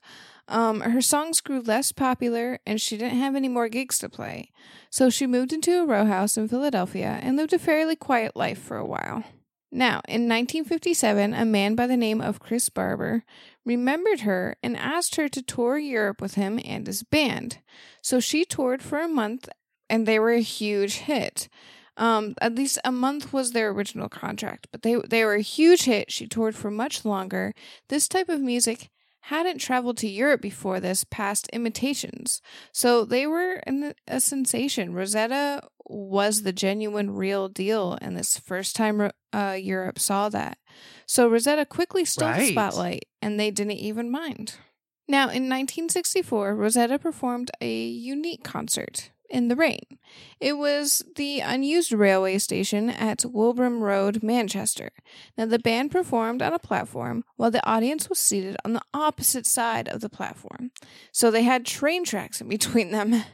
Um, 0.48 0.82
her 0.82 1.02
songs 1.02 1.42
grew 1.42 1.62
less 1.62 1.92
popular, 1.92 2.60
and 2.68 2.80
she 2.80 2.98
didn't 2.98 3.18
have 3.18 3.36
any 3.36 3.48
more 3.48 3.68
gigs 3.68 3.98
to 4.00 4.10
play. 4.10 4.52
So 4.92 5.10
she 5.10 5.26
moved 5.26 5.52
into 5.52 5.82
a 5.82 5.88
row 5.88 6.06
house 6.06 6.38
in 6.38 6.48
Philadelphia 6.48 7.20
and 7.22 7.36
lived 7.36 7.54
a 7.54 7.60
fairly 7.60 7.96
quiet 7.96 8.36
life 8.36 8.60
for 8.60 8.78
a 8.78 8.86
while. 8.86 9.24
Now, 9.72 10.02
in 10.08 10.30
1957, 10.30 11.34
a 11.34 11.44
man 11.44 11.74
by 11.74 11.88
the 11.88 11.98
name 11.98 12.22
of 12.22 12.40
Chris 12.40 12.70
Barber 12.70 13.26
remembered 13.66 14.22
her 14.22 14.56
and 14.62 14.78
asked 14.78 15.16
her 15.16 15.28
to 15.30 15.42
tour 15.42 15.78
Europe 15.80 16.22
with 16.22 16.36
him 16.36 16.60
and 16.64 16.86
his 16.86 17.02
band. 17.02 17.58
So 18.02 18.20
she 18.20 18.46
toured 18.46 18.84
for 18.84 19.00
a 19.00 19.08
month 19.08 19.50
and 19.90 20.06
they 20.06 20.20
were 20.20 20.32
a 20.32 20.42
huge 20.42 20.98
hit. 20.98 21.50
Um, 21.98 22.36
at 22.42 22.56
least 22.56 22.78
a 22.84 22.92
month 22.92 23.32
was 23.32 23.52
their 23.52 23.70
original 23.70 24.10
contract, 24.10 24.68
but 24.72 24.82
they 24.82 24.96
they 25.10 25.24
were 25.24 25.36
a 25.36 25.42
huge 25.42 25.84
hit. 25.84 26.12
She 26.12 26.28
toured 26.28 26.56
for 26.56 26.70
much 26.70 27.06
longer. 27.06 27.54
This 27.88 28.08
type 28.08 28.28
of 28.28 28.42
music 28.42 28.90
hadn't 29.22 29.60
traveled 29.60 29.98
to 29.98 30.08
Europe 30.08 30.42
before 30.42 30.80
this 30.80 31.06
past 31.06 31.50
imitations, 31.54 32.42
so 32.74 33.06
they 33.06 33.26
were 33.26 33.62
an, 33.66 33.94
a 34.08 34.20
sensation. 34.20 34.94
Rosetta 34.94 35.62
was 35.88 36.42
the 36.42 36.52
genuine, 36.52 37.12
real 37.12 37.48
deal, 37.48 37.98
and 38.02 38.18
this 38.18 38.38
first 38.38 38.76
time 38.76 39.10
uh, 39.32 39.58
Europe 39.58 40.00
saw 40.00 40.28
that. 40.30 40.58
So 41.06 41.30
Rosetta 41.30 41.66
quickly 41.66 42.04
stole 42.04 42.34
the 42.34 42.52
spotlight, 42.52 43.06
and 43.22 43.40
they 43.40 43.52
didn't 43.52 43.74
even 43.74 44.12
mind. 44.12 44.56
Now, 45.08 45.24
in 45.24 45.48
1964, 45.48 46.56
Rosetta 46.56 46.98
performed 46.98 47.52
a 47.62 47.86
unique 47.88 48.44
concert 48.44 49.12
in 49.30 49.48
the 49.48 49.56
rain. 49.56 50.00
It 50.40 50.58
was 50.58 51.04
the 51.16 51.40
unused 51.40 51.92
railway 51.92 52.38
station 52.38 52.90
at 52.90 53.20
Wilbraham 53.26 53.82
Road, 53.82 54.22
Manchester. 54.22 54.92
Now, 55.38 55.46
the 55.46 55.60
band 55.60 55.92
performed 55.92 56.42
on 56.42 56.54
a 56.54 56.60
platform 56.60 57.24
while 57.36 57.52
the 57.52 57.66
audience 57.68 58.10
was 58.10 58.20
seated 58.20 58.58
on 58.64 58.74
the 58.74 58.82
opposite 58.94 59.46
side 59.46 59.88
of 59.88 60.02
the 60.02 60.10
platform. 60.10 60.72
So 61.12 61.32
they 61.32 61.44
had 61.44 61.66
train 61.66 62.04
tracks 62.04 62.42
in 62.42 62.50
between 62.50 62.92
them. 62.92 63.24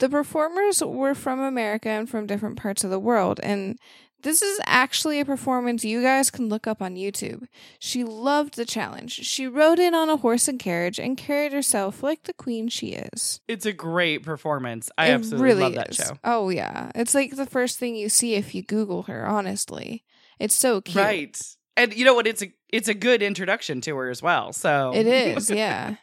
The 0.00 0.08
performers 0.08 0.82
were 0.82 1.14
from 1.14 1.38
America 1.38 1.88
and 1.88 2.10
from 2.10 2.26
different 2.26 2.56
parts 2.56 2.82
of 2.82 2.90
the 2.90 2.98
world, 2.98 3.38
and 3.44 3.78
this 4.24 4.42
is 4.42 4.58
actually 4.66 5.20
a 5.20 5.24
performance 5.24 5.84
you 5.84 6.02
guys 6.02 6.30
can 6.30 6.48
look 6.48 6.66
up 6.66 6.82
on 6.82 6.96
YouTube. 6.96 7.46
She 7.78 8.02
loved 8.02 8.56
the 8.56 8.64
challenge. 8.64 9.12
She 9.12 9.46
rode 9.46 9.78
in 9.78 9.94
on 9.94 10.10
a 10.10 10.16
horse 10.16 10.48
and 10.48 10.58
carriage 10.58 10.98
and 10.98 11.16
carried 11.16 11.52
herself 11.52 12.02
like 12.02 12.24
the 12.24 12.32
queen 12.32 12.68
she 12.68 12.88
is. 12.88 13.40
It's 13.46 13.66
a 13.66 13.72
great 13.72 14.24
performance. 14.24 14.90
I 14.98 15.08
It 15.08 15.12
absolutely 15.12 15.44
really 15.44 15.62
love 15.62 15.74
that 15.76 15.90
is. 15.90 15.96
show. 15.96 16.18
Oh 16.24 16.48
yeah, 16.48 16.90
it's 16.96 17.14
like 17.14 17.36
the 17.36 17.46
first 17.46 17.78
thing 17.78 17.94
you 17.94 18.08
see 18.08 18.34
if 18.34 18.54
you 18.54 18.62
Google 18.62 19.04
her. 19.04 19.24
Honestly, 19.26 20.02
it's 20.40 20.54
so 20.56 20.80
cute. 20.80 20.96
Right. 20.96 21.40
And 21.76 21.92
you 21.94 22.04
know 22.04 22.14
what? 22.14 22.26
It's 22.26 22.42
a 22.42 22.52
it's 22.68 22.88
a 22.88 22.94
good 22.94 23.22
introduction 23.22 23.80
to 23.82 23.96
her 23.96 24.10
as 24.10 24.20
well. 24.22 24.52
So 24.52 24.92
It 24.94 25.06
is, 25.36 25.50
yeah. 25.50 25.96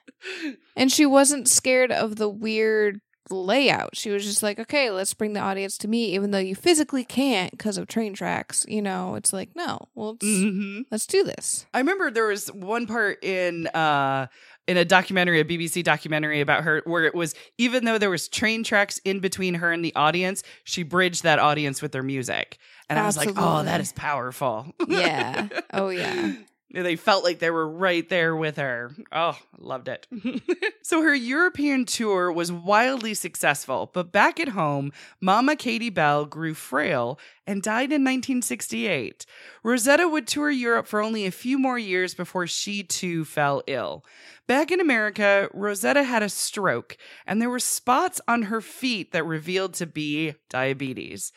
And 0.77 0.91
she 0.91 1.05
wasn't 1.05 1.47
scared 1.49 1.91
of 1.91 2.15
the 2.17 2.29
weird 2.29 3.01
layout. 3.31 3.95
She 3.95 4.09
was 4.11 4.23
just 4.25 4.43
like, 4.43 4.59
okay, 4.59 4.91
let's 4.91 5.13
bring 5.13 5.33
the 5.33 5.39
audience 5.39 5.77
to 5.79 5.87
me, 5.87 6.13
even 6.15 6.31
though 6.31 6.37
you 6.39 6.55
physically 6.55 7.03
can't 7.03 7.51
because 7.51 7.77
of 7.77 7.87
train 7.87 8.13
tracks. 8.13 8.65
You 8.67 8.81
know, 8.81 9.15
it's 9.15 9.33
like, 9.33 9.55
no, 9.55 9.87
well, 9.95 10.13
let's, 10.13 10.25
Mhm. 10.25 10.85
let's 10.91 11.05
do 11.05 11.23
this. 11.23 11.65
I 11.73 11.79
remember 11.79 12.11
there 12.11 12.27
was 12.27 12.51
one 12.51 12.87
part 12.87 13.23
in 13.23 13.67
uh 13.67 14.27
in 14.67 14.77
a 14.77 14.85
documentary, 14.85 15.39
a 15.39 15.43
BBC 15.45 15.83
documentary 15.83 16.39
about 16.39 16.63
her 16.63 16.81
where 16.85 17.03
it 17.03 17.15
was 17.15 17.33
even 17.57 17.83
though 17.85 17.97
there 17.97 18.11
was 18.11 18.27
train 18.27 18.63
tracks 18.63 18.99
in 19.03 19.19
between 19.19 19.55
her 19.55 19.71
and 19.71 19.83
the 19.83 19.93
audience, 19.95 20.43
she 20.63 20.83
bridged 20.83 21.23
that 21.23 21.39
audience 21.39 21.81
with 21.81 21.91
their 21.91 22.03
music. 22.03 22.57
And 22.89 22.99
I 22.99 23.05
was 23.05 23.17
like, 23.17 23.29
"Oh, 23.37 23.63
that 23.63 23.81
is 23.81 23.91
powerful." 23.93 24.67
Yeah. 24.87 25.47
Oh, 25.73 25.89
yeah. 25.89 26.33
They 26.73 26.95
felt 26.95 27.23
like 27.23 27.39
they 27.39 27.49
were 27.49 27.67
right 27.67 28.07
there 28.07 28.35
with 28.35 28.55
her. 28.55 28.91
Oh, 29.11 29.37
loved 29.57 29.89
it. 29.89 30.07
so 30.81 31.01
her 31.01 31.13
European 31.13 31.85
tour 31.85 32.31
was 32.31 32.51
wildly 32.51 33.13
successful, 33.13 33.89
but 33.93 34.11
back 34.11 34.39
at 34.39 34.49
home, 34.49 34.93
Mama 35.19 35.57
Katie 35.57 35.89
Bell 35.89 36.25
grew 36.25 36.53
frail 36.53 37.19
and 37.45 37.61
died 37.61 37.91
in 37.91 38.03
1968. 38.03 39.25
Rosetta 39.63 40.07
would 40.07 40.27
tour 40.27 40.49
Europe 40.49 40.87
for 40.87 41.01
only 41.01 41.25
a 41.25 41.31
few 41.31 41.59
more 41.59 41.77
years 41.77 42.13
before 42.13 42.47
she 42.47 42.83
too 42.83 43.25
fell 43.25 43.61
ill. 43.67 44.05
Back 44.47 44.71
in 44.71 44.79
America, 44.79 45.49
Rosetta 45.53 46.03
had 46.03 46.23
a 46.23 46.29
stroke, 46.29 46.97
and 47.25 47.41
there 47.41 47.49
were 47.49 47.59
spots 47.59 48.19
on 48.27 48.43
her 48.43 48.61
feet 48.61 49.11
that 49.11 49.23
revealed 49.23 49.73
to 49.75 49.85
be 49.85 50.35
diabetes. 50.49 51.31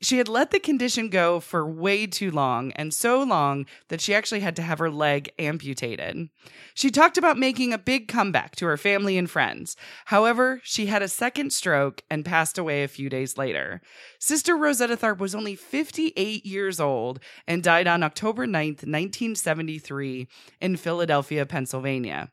She 0.00 0.18
had 0.18 0.28
let 0.28 0.52
the 0.52 0.60
condition 0.60 1.08
go 1.08 1.40
for 1.40 1.66
way 1.66 2.06
too 2.06 2.30
long, 2.30 2.70
and 2.72 2.94
so 2.94 3.22
long 3.22 3.66
that 3.88 4.00
she 4.00 4.14
actually 4.14 4.40
had 4.40 4.54
to 4.56 4.62
have 4.62 4.78
her 4.78 4.90
leg 4.90 5.30
amputated. 5.38 6.28
She 6.74 6.90
talked 6.90 7.18
about 7.18 7.36
making 7.36 7.72
a 7.72 7.78
big 7.78 8.06
comeback 8.06 8.54
to 8.56 8.66
her 8.66 8.76
family 8.76 9.18
and 9.18 9.28
friends. 9.28 9.76
However, 10.06 10.60
she 10.62 10.86
had 10.86 11.02
a 11.02 11.08
second 11.08 11.52
stroke 11.52 12.02
and 12.08 12.24
passed 12.24 12.58
away 12.58 12.84
a 12.84 12.88
few 12.88 13.08
days 13.08 13.36
later. 13.36 13.80
Sister 14.20 14.56
Rosetta 14.56 14.96
Tharpe 14.96 15.18
was 15.18 15.34
only 15.34 15.56
58 15.56 16.46
years 16.46 16.78
old 16.78 17.18
and 17.48 17.62
died 17.62 17.88
on 17.88 18.04
October 18.04 18.46
9th, 18.46 18.86
1973, 18.86 20.28
in 20.60 20.76
Philadelphia, 20.76 21.44
Pennsylvania. 21.44 22.30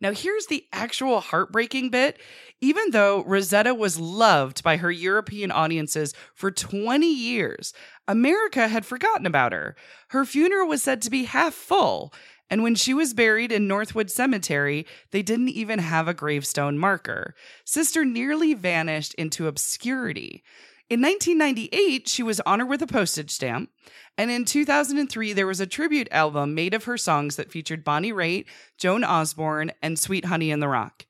Now, 0.00 0.12
here's 0.12 0.46
the 0.46 0.64
actual 0.72 1.20
heartbreaking 1.20 1.90
bit. 1.90 2.18
Even 2.60 2.90
though 2.90 3.24
Rosetta 3.24 3.74
was 3.74 3.98
loved 3.98 4.62
by 4.62 4.76
her 4.76 4.90
European 4.90 5.50
audiences 5.50 6.14
for 6.34 6.50
20 6.50 7.06
years, 7.06 7.72
America 8.06 8.68
had 8.68 8.84
forgotten 8.84 9.26
about 9.26 9.52
her. 9.52 9.76
Her 10.08 10.24
funeral 10.24 10.68
was 10.68 10.82
said 10.82 11.00
to 11.02 11.10
be 11.10 11.24
half 11.24 11.54
full, 11.54 12.12
and 12.50 12.62
when 12.62 12.74
she 12.74 12.92
was 12.92 13.14
buried 13.14 13.52
in 13.52 13.68
Northwood 13.68 14.10
Cemetery, 14.10 14.86
they 15.12 15.22
didn't 15.22 15.50
even 15.50 15.78
have 15.78 16.08
a 16.08 16.14
gravestone 16.14 16.76
marker. 16.76 17.34
Sister 17.64 18.04
nearly 18.04 18.54
vanished 18.54 19.14
into 19.14 19.46
obscurity. 19.46 20.42
In 20.90 21.00
1998, 21.02 22.08
she 22.08 22.24
was 22.24 22.40
honored 22.40 22.68
with 22.68 22.82
a 22.82 22.86
postage 22.88 23.30
stamp. 23.30 23.70
And 24.18 24.28
in 24.28 24.44
2003, 24.44 25.32
there 25.32 25.46
was 25.46 25.60
a 25.60 25.66
tribute 25.66 26.08
album 26.10 26.52
made 26.52 26.74
of 26.74 26.82
her 26.84 26.98
songs 26.98 27.36
that 27.36 27.52
featured 27.52 27.84
Bonnie 27.84 28.12
Raitt, 28.12 28.46
Joan 28.76 29.04
Osborne, 29.04 29.70
and 29.80 29.96
Sweet 29.96 30.24
Honey 30.24 30.50
in 30.50 30.58
the 30.58 30.66
Rock. 30.66 31.06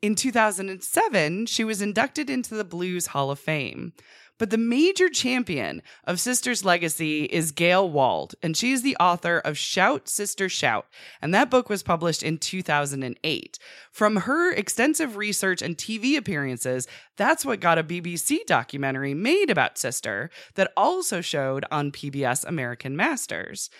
In 0.00 0.14
2007, 0.14 1.46
she 1.46 1.64
was 1.64 1.82
inducted 1.82 2.30
into 2.30 2.54
the 2.54 2.62
Blues 2.62 3.08
Hall 3.08 3.32
of 3.32 3.40
Fame. 3.40 3.92
But 4.38 4.50
the 4.50 4.58
major 4.58 5.08
champion 5.08 5.80
of 6.04 6.18
Sister's 6.18 6.64
legacy 6.64 7.24
is 7.24 7.52
Gayle 7.52 7.88
Wald, 7.88 8.34
and 8.42 8.56
she 8.56 8.72
is 8.72 8.82
the 8.82 8.96
author 8.96 9.38
of 9.38 9.56
Shout, 9.56 10.08
Sister, 10.08 10.48
Shout. 10.48 10.86
And 11.22 11.32
that 11.32 11.50
book 11.50 11.68
was 11.68 11.84
published 11.84 12.22
in 12.22 12.38
2008. 12.38 13.58
From 13.92 14.16
her 14.16 14.52
extensive 14.52 15.16
research 15.16 15.62
and 15.62 15.76
TV 15.76 16.16
appearances, 16.16 16.88
that's 17.16 17.44
what 17.44 17.60
got 17.60 17.78
a 17.78 17.84
BBC 17.84 18.38
documentary 18.46 19.14
made 19.14 19.50
about 19.50 19.78
Sister 19.78 20.30
that 20.56 20.72
also 20.76 21.20
showed 21.20 21.64
on 21.70 21.92
PBS 21.92 22.44
American 22.44 22.96
Masters. 22.96 23.70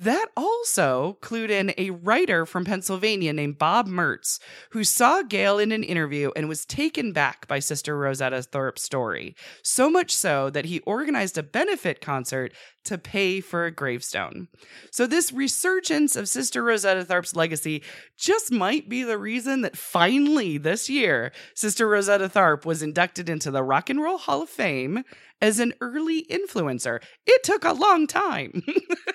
That 0.00 0.28
also 0.34 1.18
clued 1.20 1.50
in 1.50 1.74
a 1.76 1.90
writer 1.90 2.46
from 2.46 2.64
Pennsylvania 2.64 3.34
named 3.34 3.58
Bob 3.58 3.86
Merz, 3.86 4.40
who 4.70 4.82
saw 4.82 5.20
Gayle 5.22 5.58
in 5.58 5.72
an 5.72 5.84
interview 5.84 6.30
and 6.34 6.48
was 6.48 6.64
taken 6.64 7.12
back 7.12 7.46
by 7.46 7.58
Sister 7.58 7.94
Rosetta 7.98 8.38
Tharpe's 8.38 8.80
story. 8.80 9.36
So 9.62 9.90
much 9.90 10.10
so 10.16 10.48
that 10.48 10.64
he 10.64 10.80
organized 10.80 11.36
a 11.36 11.42
benefit 11.42 12.00
concert 12.00 12.54
to 12.84 12.96
pay 12.96 13.42
for 13.42 13.66
a 13.66 13.70
gravestone. 13.70 14.48
So, 14.90 15.06
this 15.06 15.32
resurgence 15.32 16.16
of 16.16 16.30
Sister 16.30 16.62
Rosetta 16.62 17.04
Tharpe's 17.04 17.36
legacy 17.36 17.82
just 18.16 18.50
might 18.50 18.88
be 18.88 19.02
the 19.02 19.18
reason 19.18 19.60
that 19.60 19.76
finally 19.76 20.56
this 20.56 20.88
year, 20.88 21.30
Sister 21.54 21.86
Rosetta 21.86 22.30
Tharpe 22.30 22.64
was 22.64 22.82
inducted 22.82 23.28
into 23.28 23.50
the 23.50 23.62
Rock 23.62 23.90
and 23.90 24.00
Roll 24.00 24.16
Hall 24.16 24.42
of 24.42 24.48
Fame 24.48 25.04
as 25.40 25.58
an 25.58 25.72
early 25.80 26.26
influencer. 26.30 27.02
It 27.26 27.42
took 27.42 27.64
a 27.64 27.72
long 27.72 28.06
time. 28.06 28.62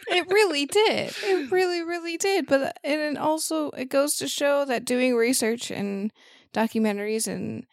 It 0.08 0.28
really 0.30 0.66
did. 0.68 1.14
It 1.24 1.52
really, 1.52 1.82
really 1.82 2.18
did. 2.18 2.48
But 2.48 2.78
and 2.84 3.02
it 3.02 3.18
also 3.18 3.70
it 3.72 3.90
goes 3.90 4.16
to 4.18 4.28
show 4.28 4.66
that 4.66 4.86
doing 4.86 5.16
research 5.16 5.72
and 5.72 6.12
documentaries 6.54 7.28
and 7.28 7.66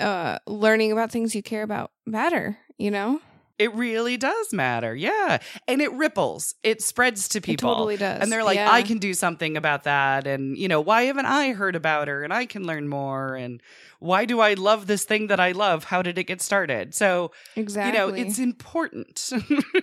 uh 0.00 0.38
learning 0.46 0.92
about 0.92 1.10
things 1.10 1.34
you 1.34 1.42
care 1.42 1.62
about 1.62 1.90
matter, 2.06 2.58
you 2.78 2.90
know? 2.90 3.20
It 3.62 3.74
really 3.74 4.16
does 4.16 4.52
matter. 4.52 4.94
Yeah. 4.94 5.38
And 5.68 5.80
it 5.80 5.92
ripples, 5.92 6.54
it 6.64 6.82
spreads 6.82 7.28
to 7.28 7.40
people. 7.40 7.70
It 7.70 7.74
totally 7.74 7.96
does. 7.96 8.20
And 8.20 8.32
they're 8.32 8.42
like, 8.42 8.56
Yeah. 8.56 8.70
I 8.70 8.82
can 8.82 8.98
do 8.98 9.14
something 9.14 9.56
about 9.56 9.84
that. 9.84 10.26
And, 10.26 10.58
you 10.58 10.66
know, 10.66 10.80
why 10.80 11.02
haven't 11.04 11.26
I 11.26 11.52
heard 11.52 11.76
about 11.76 12.08
her? 12.08 12.24
And 12.24 12.32
I 12.32 12.46
can 12.46 12.64
learn 12.66 12.88
more. 12.88 13.36
And 13.36 13.62
why 14.00 14.24
do 14.24 14.40
I 14.40 14.54
love 14.54 14.88
this 14.88 15.04
thing 15.04 15.28
that 15.28 15.38
I 15.38 15.52
love? 15.52 15.84
How 15.84 16.02
did 16.02 16.18
it 16.18 16.24
get 16.24 16.42
started? 16.42 16.92
So, 16.92 17.30
exactly. 17.54 17.92
you 17.92 17.98
know, 17.98 18.12
it's 18.12 18.40
important. 18.40 19.30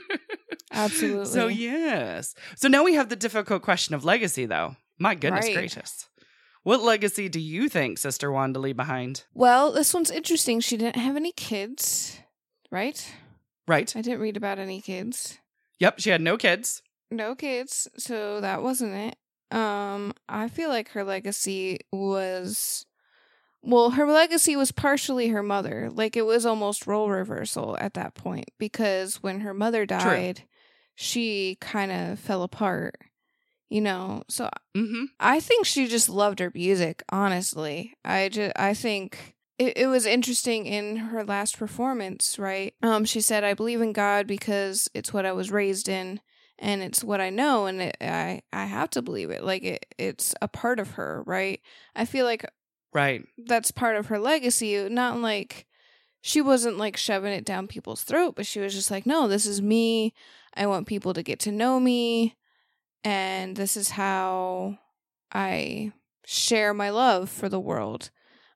absolutely 0.71 1.25
so, 1.25 1.47
yes. 1.47 2.35
So 2.57 2.67
now 2.67 2.83
we 2.83 2.95
have 2.95 3.07
the 3.09 3.15
difficult 3.15 3.61
question 3.61 3.95
of 3.95 4.03
legacy, 4.03 4.45
though. 4.45 4.75
My 4.97 5.15
goodness 5.15 5.45
Right. 5.45 5.55
gracious. 5.55 6.07
What 6.63 6.81
legacy 6.81 7.29
do 7.29 7.39
you 7.39 7.69
think 7.69 7.97
Sister 7.97 8.31
wanted 8.31 8.53
to 8.53 8.59
leave 8.59 8.75
behind? 8.75 9.23
Well, 9.33 9.71
this 9.71 9.93
one's 9.93 10.11
interesting. 10.11 10.59
She 10.59 10.75
didn't 10.75 10.97
have 10.97 11.15
any 11.15 11.31
kids, 11.31 12.19
right? 12.69 13.09
Right. 13.69 13.95
I 13.95 14.01
didn't 14.01 14.19
read 14.19 14.35
about 14.35 14.57
any 14.57 14.81
kids. 14.81 15.37
Yep. 15.79 15.99
She 15.99 16.09
had 16.09 16.21
no 16.21 16.37
kids. 16.37 16.81
No 17.11 17.35
kids, 17.35 17.87
so 17.97 18.41
that 18.41 18.63
wasn't 18.63 18.93
it. 18.95 19.55
Um, 19.55 20.13
I 20.27 20.47
feel 20.47 20.69
like 20.69 20.89
her 20.89 21.03
legacy 21.03 21.79
was 21.91 22.85
well, 23.61 23.91
her 23.91 24.05
legacy 24.05 24.55
was 24.55 24.71
partially 24.71 25.27
her 25.29 25.43
mother. 25.43 25.89
Like 25.91 26.15
it 26.15 26.25
was 26.25 26.45
almost 26.45 26.87
role 26.87 27.09
reversal 27.09 27.77
at 27.79 27.93
that 27.95 28.15
point 28.15 28.49
because 28.57 29.21
when 29.21 29.41
her 29.41 29.53
mother 29.53 29.85
died, 29.85 30.43
she 30.95 31.57
kind 31.61 31.91
of 31.91 32.19
fell 32.19 32.41
apart. 32.43 32.95
You 33.69 33.81
know, 33.81 34.23
so 34.27 34.49
Mm-hmm. 34.75 35.05
I 35.19 35.39
think 35.39 35.65
she 35.65 35.87
just 35.87 36.09
loved 36.09 36.39
her 36.39 36.51
music, 36.55 37.03
honestly. 37.11 37.93
I 38.03 38.29
just 38.29 38.53
I 38.55 38.73
think 38.73 39.35
it, 39.59 39.77
it 39.77 39.87
was 39.87 40.05
interesting 40.05 40.65
in 40.65 40.95
her 40.97 41.23
last 41.23 41.57
performance, 41.57 42.39
right? 42.39 42.73
Um 42.81 43.05
she 43.05 43.21
said 43.21 43.43
I 43.43 43.53
believe 43.53 43.81
in 43.81 43.93
God 43.93 44.25
because 44.27 44.89
it's 44.93 45.13
what 45.13 45.25
I 45.25 45.31
was 45.33 45.51
raised 45.51 45.87
in 45.87 46.21
and 46.57 46.81
it's 46.81 47.03
what 47.03 47.21
I 47.21 47.29
know 47.29 47.67
and 47.67 47.81
it, 47.81 47.97
I 48.01 48.41
I 48.51 48.65
have 48.65 48.89
to 48.91 49.01
believe 49.01 49.29
it. 49.29 49.43
Like 49.43 49.63
it 49.63 49.85
it's 49.97 50.33
a 50.41 50.47
part 50.47 50.79
of 50.79 50.91
her, 50.91 51.23
right? 51.25 51.61
I 51.95 52.05
feel 52.05 52.25
like 52.25 52.45
Right. 52.91 53.23
that's 53.37 53.69
part 53.69 53.97
of 53.97 54.07
her 54.07 54.17
legacy, 54.17 54.89
not 54.89 55.19
like 55.19 55.67
she 56.21 56.41
wasn't 56.41 56.77
like 56.79 56.97
shoving 56.97 57.31
it 57.33 57.45
down 57.45 57.67
people's 57.67 58.03
throat, 58.03 58.35
but 58.35 58.47
she 58.47 58.59
was 58.59 58.73
just 58.73 58.89
like, 58.91 59.05
"No, 59.05 59.27
this 59.27 59.45
is 59.45 59.61
me. 59.61 60.13
I 60.55 60.65
want 60.65 60.87
people 60.87 61.13
to 61.13 61.23
get 61.23 61.39
to 61.41 61.51
know 61.51 61.79
me." 61.79 62.35
and 63.03 63.55
this 63.55 63.77
is 63.77 63.91
how 63.91 64.77
I 65.31 65.93
share 66.25 66.73
my 66.73 66.89
love 66.89 67.29
for 67.29 67.49
the 67.49 67.59
world. 67.59 68.09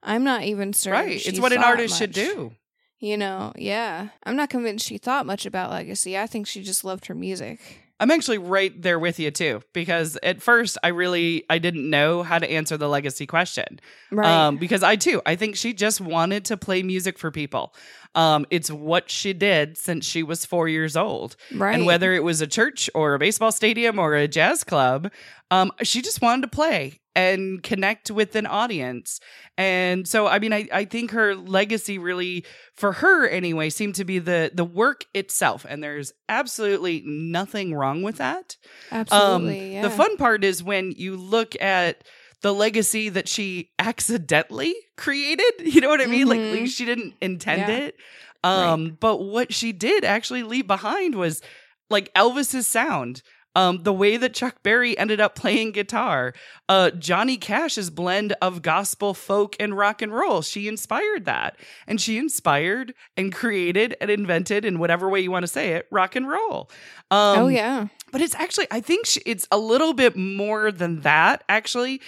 I'm 0.04 0.24
not 0.24 0.44
even 0.44 0.74
certain. 0.74 1.08
Right. 1.08 1.26
It's 1.26 1.40
what 1.40 1.54
an 1.54 1.64
artist 1.64 1.98
should 1.98 2.12
do. 2.12 2.54
You 3.00 3.18
know, 3.18 3.52
yeah. 3.58 4.10
I'm 4.24 4.36
not 4.36 4.50
convinced 4.50 4.88
she 4.88 4.98
thought 4.98 5.26
much 5.26 5.46
about 5.46 5.72
legacy. 5.72 6.18
I 6.18 6.28
think 6.28 6.48
she 6.48 6.64
just 6.64 6.86
loved 6.86 7.08
her 7.08 7.16
music. 7.16 7.60
I'm 8.00 8.12
actually 8.12 8.38
right 8.38 8.82
there 8.82 9.00
with 9.00 9.20
you 9.20 9.32
too, 9.32 9.62
because 9.72 10.18
at 10.24 10.42
first 10.42 10.78
I 10.84 10.90
really 10.90 11.46
I 11.50 11.58
didn't 11.58 11.90
know 11.90 12.24
how 12.24 12.40
to 12.40 12.50
answer 12.50 12.76
the 12.76 12.90
legacy 12.90 13.26
question. 13.26 13.80
Right. 14.12 14.28
Um, 14.28 14.58
because 14.58 14.84
I 14.84 14.96
too, 14.96 15.22
I 15.26 15.36
think 15.36 15.56
she 15.56 15.74
just 15.74 16.02
wanted 16.02 16.46
to 16.46 16.58
play 16.58 16.84
music 16.84 17.18
for 17.18 17.32
people. 17.32 17.74
Um, 18.16 18.46
it's 18.50 18.70
what 18.70 19.10
she 19.10 19.32
did 19.34 19.78
since 19.78 20.06
she 20.06 20.24
was 20.24 20.46
four 20.46 20.68
years 20.68 20.98
old. 20.98 21.36
right. 21.54 21.76
And 21.76 21.86
whether 21.86 22.14
it 22.14 22.24
was 22.24 22.42
a 22.42 22.48
church 22.48 22.90
or 22.94 23.14
a 23.14 23.20
baseball 23.20 23.52
stadium 23.52 24.00
or 24.00 24.16
a 24.16 24.28
jazz 24.28 24.64
club, 24.64 25.12
um, 25.52 25.72
she 25.82 26.02
just 26.02 26.22
wanted 26.22 26.42
to 26.44 26.48
play 26.50 27.00
and 27.16 27.62
connect 27.62 28.10
with 28.10 28.36
an 28.36 28.46
audience. 28.48 29.20
And 29.58 30.08
so, 30.08 30.26
I 30.28 30.40
mean, 30.40 30.52
I, 30.54 30.68
I 30.74 30.86
think 30.86 31.12
her 31.12 31.36
legacy 31.36 31.98
really, 32.00 32.46
for 32.76 32.92
her 32.94 33.28
anyway, 33.28 33.70
seemed 33.70 33.96
to 33.96 34.06
be 34.06 34.20
the 34.20 34.52
the 34.54 34.66
work 34.66 35.06
itself. 35.14 35.66
And 35.70 35.84
there's 35.84 36.12
absolutely 36.28 37.04
nothing 37.06 37.74
wrong 37.76 38.02
with 38.02 38.18
that. 38.18 38.58
Absolutely. 38.92 39.74
yeah. 39.74 39.80
Um, 39.84 39.84
The 39.84 39.96
fun 39.96 40.18
part 40.18 40.44
is 40.44 40.64
when 40.64 40.92
you 40.92 41.16
look 41.16 41.60
at 41.62 42.04
the 42.42 42.54
legacy 42.54 43.10
that 43.10 43.28
she 43.30 43.70
accidentally 43.80 44.76
created. 44.98 45.44
You 45.60 45.82
know 45.82 45.90
what 45.90 46.02
I 46.02 46.08
mean? 46.08 46.28
Mhm. 46.28 46.30
Like, 46.54 46.62
like 46.62 46.70
she 46.70 46.86
didn't 46.86 47.14
intend 47.22 47.62
Yeah. 47.62 47.78
it. 47.86 47.96
Um, 48.44 48.98
but 49.00 49.18
what 49.24 49.54
she 49.54 49.72
did 49.72 50.04
actually 50.04 50.44
leave 50.44 50.68
behind 50.68 51.16
was 51.16 51.42
like 51.90 52.14
Elvis's 52.14 52.68
sound. 52.68 53.22
Um, 53.56 53.84
the 53.84 53.94
way 53.94 54.18
that 54.18 54.34
Chuck 54.34 54.64
Berry 54.64 54.98
ended 54.98 55.22
up 55.22 55.36
playing 55.36 55.74
guitar, 55.74 56.34
uh, 56.68 56.90
Johnny 56.92 57.38
Cash's 57.38 57.90
blend 57.90 58.34
of 58.42 58.62
gospel, 58.62 59.14
folk, 59.14 59.56
and 59.60 59.78
rock 59.78 60.02
and 60.02 60.14
roll. 60.14 60.42
She 60.42 60.68
inspired 60.68 61.26
that, 61.26 61.58
and 61.86 62.02
she 62.02 62.18
inspired 62.18 62.94
and 63.16 63.32
created 63.34 63.96
and 64.02 64.10
invented, 64.10 64.66
in 64.66 64.80
whatever 64.80 65.08
way 65.08 65.22
you 65.22 65.30
want 65.30 65.44
to 65.44 65.48
say 65.48 65.74
it, 65.74 65.88
rock 65.92 66.16
and 66.16 66.28
roll. 66.28 66.70
Um, 67.12 67.40
oh 67.40 67.48
yeah. 67.48 67.88
but 68.12 68.22
it's 68.22 68.34
actually, 68.36 68.68
I 68.72 68.80
think 68.82 69.06
sh 69.06 69.20
it's 69.26 69.48
a 69.52 69.58
little 69.58 69.94
bit 69.94 70.16
more 70.16 70.72
than 70.72 71.02
that, 71.02 71.44
actually. 71.48 72.02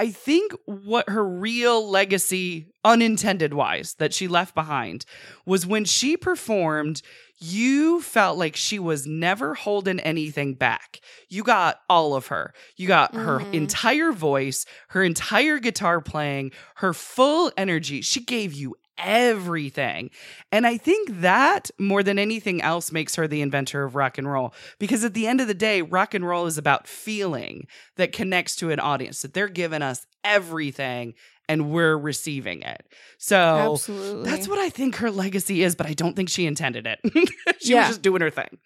I 0.00 0.08
think 0.08 0.52
what 0.64 1.10
her 1.10 1.22
real 1.22 1.86
legacy, 1.86 2.68
unintended 2.82 3.52
wise, 3.52 3.92
that 3.98 4.14
she 4.14 4.28
left 4.28 4.54
behind 4.54 5.04
was 5.44 5.66
when 5.66 5.84
she 5.84 6.16
performed, 6.16 7.02
you 7.38 8.00
felt 8.00 8.38
like 8.38 8.56
she 8.56 8.78
was 8.78 9.06
never 9.06 9.52
holding 9.52 10.00
anything 10.00 10.54
back. 10.54 11.00
You 11.28 11.42
got 11.42 11.80
all 11.90 12.14
of 12.16 12.28
her. 12.28 12.54
You 12.76 12.88
got 12.88 13.14
her 13.14 13.40
Mhm. 13.40 13.52
entire 13.52 14.12
voice, 14.12 14.64
her 14.88 15.02
entire 15.04 15.58
guitar 15.58 16.00
playing, 16.00 16.52
her 16.76 16.94
full 16.94 17.52
energy. 17.58 18.00
She 18.00 18.20
gave 18.20 18.54
you 18.54 18.76
everything. 19.00 20.10
And 20.52 20.66
I 20.66 20.76
think 20.76 21.20
that 21.20 21.70
more 21.78 22.02
than 22.02 22.18
anything 22.18 22.62
else 22.62 22.92
makes 22.92 23.14
her 23.16 23.26
the 23.26 23.42
inventor 23.42 23.84
of 23.84 23.94
rock 23.94 24.18
and 24.18 24.30
roll 24.30 24.54
because 24.78 25.04
at 25.04 25.14
the 25.14 25.26
end 25.26 25.40
of 25.40 25.48
the 25.48 25.54
day, 25.54 25.82
rock 25.82 26.14
and 26.14 26.26
roll 26.26 26.46
is 26.46 26.58
about 26.58 26.86
feeling 26.86 27.66
that 27.96 28.12
connects 28.12 28.56
to 28.56 28.70
an 28.70 28.80
audience, 28.80 29.22
that 29.22 29.34
they're 29.34 29.48
giving 29.48 29.82
us 29.82 30.06
everything 30.24 31.14
and 31.50 31.70
we're 31.70 31.96
receiving 31.96 32.62
it. 32.62 32.86
So 33.18 33.36
Absolutely. 33.74 34.30
that's 34.30 34.48
what 34.48 34.58
I 34.58 34.70
think 34.70 34.96
her 34.96 35.10
legacy 35.10 35.62
is, 35.62 35.74
but 35.74 35.86
I 35.86 35.92
don't 35.94 36.14
think 36.16 36.28
she 36.28 36.46
intended 36.46 36.86
it. 36.86 37.00
she 37.60 37.72
Yeah. 37.72 37.80
was 37.80 37.88
just 37.88 38.02
doing 38.02 38.20
her 38.22 38.30
thing. 38.30 38.58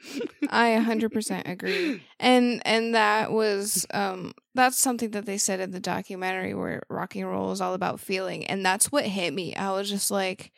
I 0.48 0.70
100% 0.78 1.42
agree. 1.50 2.02
And 2.20 2.62
and 2.66 2.94
that 2.94 3.32
was 3.32 3.86
um 3.92 4.32
that's 4.54 4.78
something 4.78 5.10
that 5.12 5.26
they 5.26 5.38
said 5.38 5.60
in 5.60 5.70
the 5.72 5.80
documentary 5.80 6.54
where 6.54 6.82
rock 6.88 7.16
and 7.16 7.26
roll 7.28 7.50
is 7.52 7.60
all 7.60 7.74
about 7.74 7.98
feeling 8.00 8.44
and 8.46 8.64
that's 8.64 8.92
what 8.92 9.04
hit 9.04 9.32
me. 9.34 9.54
I 9.56 9.72
was 9.72 9.88
just 9.90 10.10
like 10.10 10.52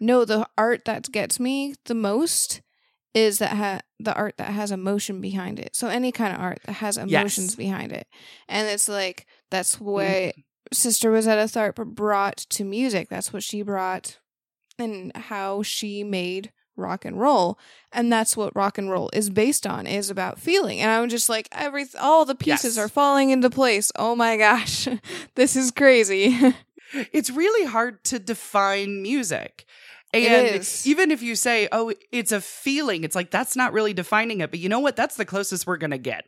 no, 0.00 0.24
the 0.24 0.48
art 0.58 0.84
that 0.86 1.12
gets 1.12 1.38
me 1.38 1.74
the 1.84 1.94
most 1.94 2.60
is 3.14 3.38
that 3.38 3.52
ha- 3.56 3.80
the 4.00 4.14
art 4.14 4.36
that 4.38 4.50
has 4.50 4.72
emotion 4.72 5.20
behind 5.20 5.60
it. 5.60 5.76
So 5.76 5.86
any 5.88 6.10
kind 6.10 6.34
of 6.34 6.40
art 6.40 6.58
that 6.64 6.72
has 6.72 6.96
emotions 6.96 7.50
Yes. 7.50 7.54
behind 7.54 7.92
it. 7.92 8.06
And 8.48 8.66
it's 8.68 8.88
like 8.88 9.26
that's 9.50 9.76
Mm-hmm. 9.76 9.84
what 9.84 10.34
Sister 10.72 11.10
Rosetta 11.10 11.42
Tharpe 11.42 11.84
brought 11.84 12.38
to 12.50 12.64
music. 12.64 13.08
That's 13.08 13.32
what 13.32 13.42
she 13.42 13.62
brought 13.62 14.18
and 14.78 15.14
how 15.16 15.62
she 15.62 16.02
made 16.02 16.50
rock 16.74 17.04
and 17.04 17.20
roll 17.20 17.58
and 17.92 18.10
that's 18.10 18.34
what 18.34 18.56
rock 18.56 18.78
and 18.78 18.90
roll 18.90 19.10
is 19.12 19.28
based 19.28 19.66
on 19.66 19.86
is 19.86 20.08
about 20.08 20.38
feeling 20.38 20.80
and 20.80 20.90
i'm 20.90 21.06
just 21.10 21.28
like 21.28 21.46
every 21.52 21.84
all 22.00 22.24
the 22.24 22.34
pieces 22.34 22.76
Yes. 22.76 22.84
are 22.84 22.88
falling 22.88 23.28
into 23.28 23.50
place 23.50 23.92
oh 23.96 24.16
my 24.16 24.38
gosh 24.38 24.88
this 25.34 25.54
is 25.54 25.70
crazy 25.70 26.34
it's 27.12 27.28
really 27.30 27.66
hard 27.66 28.02
to 28.04 28.18
define 28.18 29.02
music. 29.02 29.64
And 30.14 30.62
even 30.84 31.10
if 31.10 31.22
you 31.22 31.34
say, 31.34 31.68
oh, 31.72 31.94
it's 32.10 32.32
a 32.32 32.40
feeling, 32.42 33.02
it's 33.02 33.16
like 33.16 33.30
that's 33.30 33.56
not 33.56 33.72
really 33.72 33.94
defining 33.94 34.42
it. 34.42 34.50
But 34.50 34.60
you 34.60 34.68
know 34.68 34.78
what? 34.80 34.94
That's 34.94 35.16
the 35.16 35.24
closest 35.24 35.66
we're 35.66 35.78
going 35.78 35.92
to 35.92 35.96
get. 35.96 36.26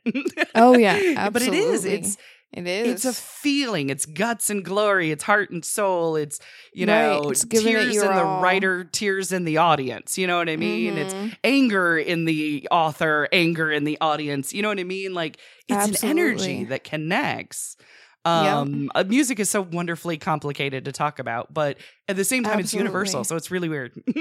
oh 0.55 0.75
yeah 0.75 1.29
But 1.31 1.43
it 1.43 1.53
is. 1.53 1.85
It's 1.85 2.17
it 2.57 2.67
is 2.67 2.93
it's 2.93 3.05
a 3.05 3.13
feeling. 3.13 3.91
It's 3.91 4.07
guts 4.07 4.51
and 4.51 4.65
glory. 4.65 5.11
It's 5.11 5.23
heart 5.25 5.51
and 5.51 5.65
soul. 5.65 6.17
It's 6.17 6.39
you 6.73 6.87
Right. 6.87 7.09
know 7.23 7.31
It's 7.31 7.45
tears 7.45 7.97
in 7.97 8.01
the 8.15 8.25
all. 8.25 8.41
writer, 8.41 8.85
tears 8.85 9.33
in 9.33 9.45
the 9.45 9.59
audience. 9.59 10.17
You 10.19 10.27
know 10.27 10.39
what 10.39 10.49
I 10.49 10.57
mean? 10.57 10.97
It's 10.97 11.15
Mhm. 11.15 11.37
anger 11.45 11.99
in 11.99 12.25
the 12.25 12.67
author, 12.71 13.29
anger 13.33 13.71
in 13.71 13.85
the 13.85 13.99
audience. 14.01 14.53
You 14.53 14.63
know 14.63 14.69
what 14.69 14.79
I 14.81 14.85
mean? 14.85 15.15
Like 15.15 15.39
it's 15.69 16.03
an 16.03 16.09
energy 16.11 16.65
that 16.65 16.85
connects. 16.85 17.77
Um, 18.27 18.91
uh, 18.95 19.05
music 19.07 19.39
is 19.39 19.51
so 19.51 19.61
wonderfully 19.61 20.17
complicated 20.17 20.87
to 20.87 20.93
talk 20.93 21.19
about, 21.19 21.53
but 21.53 21.77
at 22.09 22.17
the 22.17 22.25
same 22.25 22.43
time, 22.43 22.59
it's 22.59 22.73
universal. 22.73 23.23
So 23.25 23.37
it's 23.37 23.51
really 23.51 23.69
weird. 23.69 23.93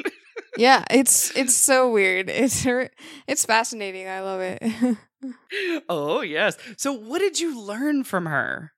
yeah 0.58 0.84
it's 0.90 1.36
it's 1.36 1.56
so 1.56 1.92
weird 1.92 2.30
it's 2.30 2.66
it's 3.28 3.46
fascinating 3.46 4.08
i 4.08 4.22
love 4.22 4.40
it 4.42 4.98
oh 5.90 6.22
yes. 6.22 6.58
So 6.78 6.94
what 6.94 7.20
did 7.20 7.40
you 7.40 7.60
learn 7.60 8.04
from 8.04 8.26
her? 8.26 8.72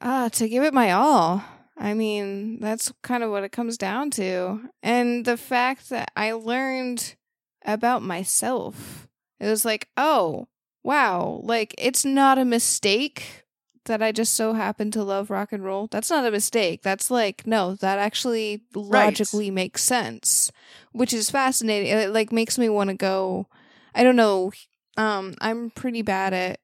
Ah, 0.00 0.28
to 0.32 0.48
give 0.48 0.64
it 0.64 0.74
my 0.74 0.92
all. 0.92 1.44
I 1.78 1.94
mean, 1.94 2.60
that's 2.60 2.92
kind 3.02 3.22
of 3.22 3.30
what 3.30 3.44
it 3.44 3.52
comes 3.52 3.78
down 3.78 4.10
to. 4.12 4.60
And 4.82 5.24
the 5.24 5.36
fact 5.36 5.90
that 5.90 6.10
I 6.16 6.32
learned 6.32 7.16
about 7.64 8.02
myself. 8.02 9.08
It 9.40 9.46
was 9.46 9.64
like, 9.64 9.88
oh, 9.96 10.48
wow, 10.84 11.40
like 11.42 11.74
it's 11.78 12.04
not 12.04 12.38
a 12.38 12.44
mistake 12.44 13.41
that 13.86 14.02
I 14.02 14.12
just 14.12 14.34
so 14.34 14.52
happen 14.52 14.90
to 14.92 15.02
love 15.02 15.30
rock 15.30 15.52
and 15.52 15.64
roll. 15.64 15.88
That's 15.90 16.10
not 16.10 16.24
a 16.26 16.30
mistake. 16.30 16.82
That's 16.82 17.10
like, 17.10 17.46
no, 17.46 17.74
that 17.76 17.98
actually 17.98 18.62
logically 18.74 19.50
makes 19.50 19.82
sense, 19.82 20.50
which 20.92 21.12
is 21.12 21.30
fascinating. 21.30 21.90
It 21.90 22.10
like 22.10 22.32
makes 22.32 22.58
me 22.58 22.68
want 22.68 22.90
to 22.90 22.94
go. 22.96 23.48
I 23.94 24.02
don't 24.04 24.16
know. 24.16 24.52
Um, 24.96 25.34
I'm 25.40 25.70
pretty 25.70 26.02
bad 26.02 26.32
at 26.34 26.58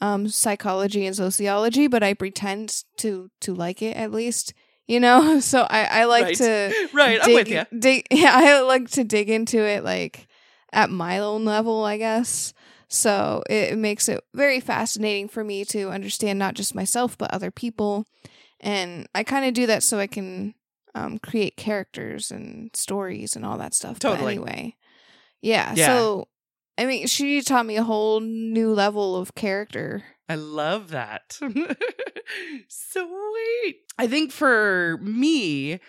um 0.00 0.28
psychology 0.28 1.04
and 1.06 1.14
sociology, 1.16 1.86
but 1.86 2.02
I 2.02 2.14
pretend 2.14 2.84
to 2.98 3.30
to 3.40 3.54
like 3.54 3.82
it 3.82 3.96
at 3.96 4.12
least. 4.12 4.54
You 4.86 5.00
know, 5.00 5.40
so 5.52 5.66
I 5.70 5.84
I 5.84 6.04
like 6.04 6.24
Right. 6.24 6.36
to 6.36 6.74
Right, 6.92 7.20
I'm 7.22 7.32
with 7.34 7.48
you. 7.48 7.64
dig 7.78 8.06
yeah, 8.10 8.32
I 8.34 8.60
like 8.62 8.90
to 8.90 9.04
dig 9.04 9.28
into 9.30 9.58
it 9.58 9.84
like 9.84 10.26
at 10.72 10.90
my 10.90 11.18
own 11.18 11.44
level, 11.44 11.84
I 11.84 11.96
guess. 11.96 12.52
So 12.90 13.42
it, 13.48 13.78
makes 13.78 14.08
it 14.08 14.20
very 14.34 14.58
fascinating 14.58 15.28
for 15.28 15.44
me 15.44 15.64
to 15.66 15.90
understand 15.90 16.38
not 16.38 16.54
just 16.54 16.74
myself 16.74 17.16
but 17.16 17.32
other 17.32 17.50
people, 17.50 18.04
and 18.58 19.08
I 19.14 19.22
kind 19.22 19.44
of 19.44 19.54
do 19.54 19.66
that 19.66 19.82
so 19.82 19.98
I 19.98 20.08
can 20.08 20.54
um, 20.94 21.18
create 21.18 21.56
characters 21.56 22.32
and 22.32 22.70
stories 22.74 23.36
and 23.36 23.46
all 23.46 23.58
that 23.58 23.74
stuff. 23.74 24.00
But 24.00 24.10
Totally. 24.16 24.32
anyway, 24.32 24.76
yeah, 25.40 25.72
Yeah. 25.74 25.86
So 25.86 26.28
I 26.76 26.86
mean, 26.86 27.06
she 27.06 27.42
taught 27.42 27.66
me 27.66 27.76
a 27.76 27.84
whole 27.84 28.20
new 28.20 28.72
level 28.72 29.14
of 29.14 29.34
character. 29.34 30.02
I 30.28 30.36
love 30.36 30.90
that. 30.90 31.38
Sweet. 32.68 33.76
I 33.98 34.06
think 34.06 34.32
for 34.32 34.98
me, 35.02 35.80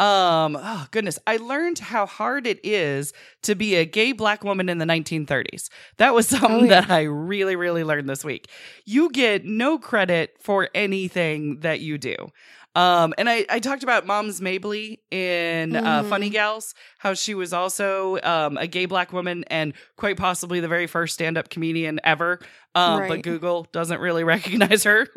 um, 0.00 0.56
oh 0.58 0.86
goodness, 0.90 1.18
I 1.26 1.36
learned 1.36 1.78
how 1.78 2.06
hard 2.06 2.46
it 2.46 2.58
is 2.64 3.12
to 3.42 3.54
be 3.54 3.74
a 3.76 3.84
gay 3.84 4.12
black 4.12 4.42
woman 4.44 4.68
in 4.68 4.78
the 4.78 4.86
1930s. 4.86 5.68
That 5.98 6.14
was 6.14 6.28
something 6.28 6.50
Oh, 6.50 6.64
yeah. 6.64 6.80
that 6.82 6.90
I 6.90 7.02
really, 7.02 7.54
really 7.56 7.84
learned 7.84 8.08
this 8.08 8.24
week. 8.24 8.48
You 8.86 9.10
get 9.10 9.44
no 9.44 9.78
credit 9.78 10.36
for 10.40 10.68
anything 10.74 11.60
that 11.60 11.80
you 11.80 11.98
do. 11.98 12.16
Um, 12.76 13.14
and 13.18 13.28
I, 13.28 13.44
I 13.50 13.58
talked 13.58 13.82
about 13.82 14.06
Moms 14.06 14.40
Mabley 14.40 15.02
in 15.10 15.74
uh, 15.74 16.02
Mhm. 16.04 16.08
Funny 16.08 16.30
Gals, 16.30 16.72
how 16.98 17.14
she 17.14 17.34
was 17.34 17.52
also 17.52 18.18
um, 18.22 18.56
a 18.56 18.68
gay 18.68 18.86
black 18.86 19.12
woman 19.12 19.44
and 19.48 19.72
quite 19.96 20.16
possibly 20.16 20.60
the 20.60 20.68
very 20.68 20.86
first 20.86 21.14
stand 21.14 21.36
up 21.36 21.50
comedian 21.50 21.98
ever. 22.04 22.38
Um, 22.76 23.08
But 23.08 23.22
Google 23.22 23.66
doesn't 23.72 24.00
really 24.00 24.22
recognize 24.36 24.84
her 24.84 25.08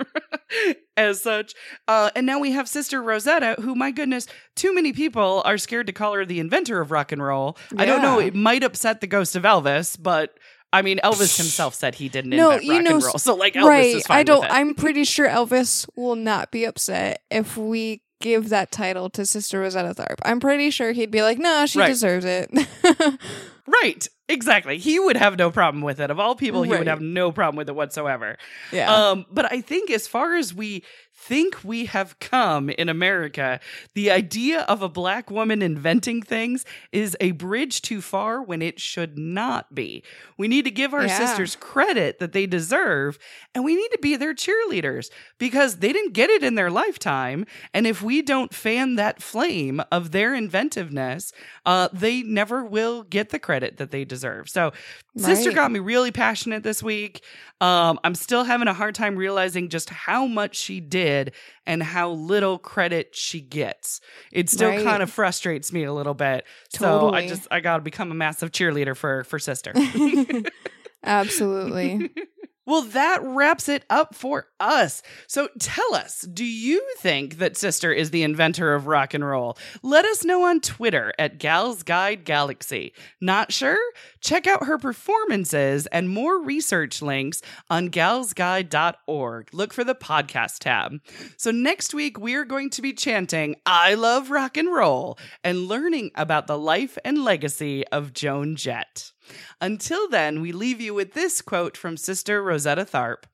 as 0.98 1.22
such. 1.22 1.54
Uh, 1.88 2.10
and 2.16 2.26
now 2.26 2.40
we 2.40 2.52
have 2.54 2.68
Sister 2.68 3.02
Rosetta, 3.04 3.58
who, 3.62 3.76
my 3.76 3.92
goodness, 3.92 4.26
too 4.56 4.74
many 4.74 4.92
people 4.92 5.44
are 5.46 5.58
scared 5.60 5.86
to 5.88 5.94
call 5.94 6.14
her 6.14 6.26
the 6.26 6.40
inventor 6.40 6.82
of 6.82 6.90
rock 6.90 7.12
and 7.12 7.22
roll. 7.22 7.58
I 7.78 7.86
don't 7.86 8.02
know, 8.02 8.20
it 8.20 8.34
might 8.34 8.64
upset 8.64 9.02
the 9.02 9.08
ghost 9.08 9.36
of 9.36 9.44
Elvis, 9.44 9.96
but 10.02 10.38
I 10.74 10.82
mean, 10.82 11.00
Elvis 11.04 11.38
himself 11.38 11.76
said 11.76 11.96
he 11.96 12.10
didn't 12.10 12.32
No, 12.32 12.50
invent 12.52 12.64
you 12.66 12.74
rock 12.74 12.84
know, 12.84 12.96
and 12.96 13.04
roll. 13.04 13.14
So, 13.20 13.36
like, 13.36 13.54
Elvis 13.54 13.68
right. 13.68 13.96
is 13.96 14.08
fine 14.08 14.18
I 14.18 14.24
don't. 14.24 14.46
I'm 14.50 14.74
pretty 14.76 15.06
sure 15.06 15.30
Elvis 15.30 15.88
will 15.96 16.16
not 16.18 16.52
be 16.52 16.66
upset 16.66 17.22
if 17.32 17.56
we 17.56 18.02
give 18.20 18.50
that 18.50 18.72
title 18.72 19.10
to 19.12 19.26
Sister 19.26 19.60
Rosetta 19.60 19.94
Tharpe. 19.94 20.20
I'm 20.24 20.40
pretty 20.40 20.70
sure 20.72 20.92
he'd 20.94 21.12
be 21.12 21.22
like, 21.22 21.38
"No, 21.40 21.66
she 21.66 21.80
Right. 21.80 21.88
deserves 21.88 22.26
it." 22.26 22.50
Right. 23.68 24.08
Exactly. 24.30 24.78
He 24.78 25.00
would 25.00 25.18
have 25.18 25.38
no 25.38 25.52
problem 25.52 25.82
with 25.84 26.00
it. 26.00 26.10
Of 26.10 26.18
all 26.18 26.34
people, 26.36 26.64
he 26.64 26.70
would 26.70 26.88
have 26.88 27.02
no 27.02 27.32
problem 27.34 27.58
with 27.58 27.68
it 27.68 27.76
whatsoever. 27.76 28.38
yeah. 28.72 28.92
Um, 29.10 29.26
but 29.30 29.52
I 29.52 29.60
think 29.60 29.92
as 29.92 30.08
far 30.08 30.36
as 30.36 30.54
we 30.54 30.84
think 31.16 31.62
we 31.64 31.86
have 31.86 32.18
come 32.20 32.70
in 32.70 32.88
America, 32.88 33.60
the 33.96 34.10
idea 34.10 34.62
of 34.62 34.82
a 34.82 34.88
black 34.90 35.30
woman 35.30 35.62
inventing 35.62 36.22
things 36.22 36.66
is 36.94 37.18
a 37.20 37.32
bridge 37.32 37.82
too 37.82 38.02
far 38.02 38.42
when 38.42 38.62
it 38.62 38.80
should 38.80 39.18
not 39.18 39.76
be. 39.76 40.04
We 40.38 40.48
need 40.48 40.64
to 40.66 40.72
give 40.72 40.94
our 40.94 41.06
Yeah. 41.06 41.18
sisters 41.18 41.56
credit 41.58 42.20
that 42.20 42.32
they 42.32 42.46
deserve, 42.48 43.20
and 43.54 43.64
we 43.66 43.76
need 43.76 43.90
to 43.90 44.00
be 44.02 44.16
their 44.16 44.34
cheerleaders 44.34 45.10
because 45.38 45.78
they 45.78 45.92
didn't 45.94 46.14
get 46.14 46.30
it 46.30 46.44
in 46.44 46.56
their 46.56 46.72
lifetime. 46.72 47.46
And 47.74 47.86
if 47.86 48.02
we 48.02 48.22
don't 48.22 48.54
fan 48.54 48.96
that 48.96 49.22
flame 49.22 49.82
of 49.92 50.12
their 50.12 50.34
inventiveness, 50.34 51.34
uh, 51.66 51.90
they 51.94 52.24
never 52.24 52.64
will 52.64 53.04
get 53.04 53.30
the 53.30 53.38
credit 53.40 53.53
credit 53.54 53.78
that 53.78 53.92
they 53.92 54.04
deserve. 54.04 54.50
So, 54.50 54.72
Sister 55.16 55.52
got 55.52 55.72
me 55.72 55.80
really 55.80 56.12
passionate 56.12 56.64
this 56.64 56.82
week. 56.82 57.24
Um, 57.62 58.00
I'm 58.04 58.16
still 58.16 58.44
having 58.44 58.68
a 58.68 58.74
hard 58.74 58.96
time 58.96 59.16
realizing 59.16 59.70
just 59.70 59.92
how 59.92 60.26
much 60.26 60.56
she 60.56 60.80
did 60.80 61.34
and 61.68 61.84
how 61.84 62.10
little 62.12 62.58
credit 62.58 63.16
she 63.16 63.40
gets. 63.42 64.02
It 64.32 64.50
still 64.50 64.70
Right. 64.70 64.84
kind 64.84 65.04
of 65.04 65.12
frustrates 65.12 65.72
me 65.72 65.84
a 65.84 65.94
little 65.94 66.16
bit. 66.16 66.46
So 66.70 67.12
I 67.12 67.28
just 67.28 67.48
I 67.52 67.60
got 67.60 67.78
to 67.78 67.84
become 67.84 68.12
a 68.12 68.16
massive 68.16 68.52
cheerleader 68.52 68.98
for 68.98 69.24
for 69.26 69.38
Sister. 69.38 69.74
Absolutely. 71.04 72.10
Well, 72.66 72.84
that 72.84 73.22
wraps 73.24 73.68
it 73.68 73.84
up 73.90 74.16
for 74.16 74.48
us. 74.60 75.02
So 75.28 75.50
tell 75.60 75.96
us, 75.96 76.22
do 76.22 76.46
you 76.46 76.82
think 76.98 77.38
that 77.38 77.58
Sister 77.58 77.92
is 77.92 78.12
the 78.12 78.24
inventor 78.24 78.74
of 78.74 78.88
rock 78.88 79.14
and 79.14 79.26
roll? 79.26 79.58
Let 79.82 80.06
us 80.06 80.24
know 80.24 80.44
on 80.44 80.62
Twitter 80.62 81.14
at 81.20 81.40
Gals 81.40 81.84
Guide 81.84 82.24
Galaxy. 82.24 82.94
Not 83.20 83.52
sure? 83.52 83.80
Check 84.22 84.48
out 84.48 84.66
her 84.66 84.78
performances 84.78 85.88
and 85.88 86.10
more 86.10 86.42
research 86.42 87.02
links 87.02 87.42
on 87.70 87.90
galsguide.org. 87.90 89.50
Look 89.54 89.74
for 89.74 89.84
the 89.84 89.96
podcast 89.96 90.60
tab. 90.60 91.00
So 91.38 91.52
next 91.52 91.94
week, 91.94 92.20
we 92.20 92.36
are 92.36 92.46
going 92.46 92.70
to 92.72 92.82
be 92.82 92.94
chanting 92.94 93.56
I 93.66 93.96
love 93.96 94.30
rock 94.30 94.58
and 94.58 94.72
roll 94.72 95.18
and 95.44 95.68
learning 95.68 96.12
about 96.16 96.48
the 96.48 96.58
life 96.58 96.98
and 97.04 97.24
legacy 97.24 97.86
of 97.88 98.14
Joan 98.14 98.56
Jett. 98.56 99.13
Until 99.62 100.10
then, 100.10 100.42
we 100.42 100.52
leave 100.52 100.82
you 100.82 100.94
with 100.94 101.14
this 101.14 101.42
quote 101.42 101.78
from 101.78 101.98
Sister 101.98 102.44
Rosetta 102.44 102.86
Tharpe. 102.86 103.26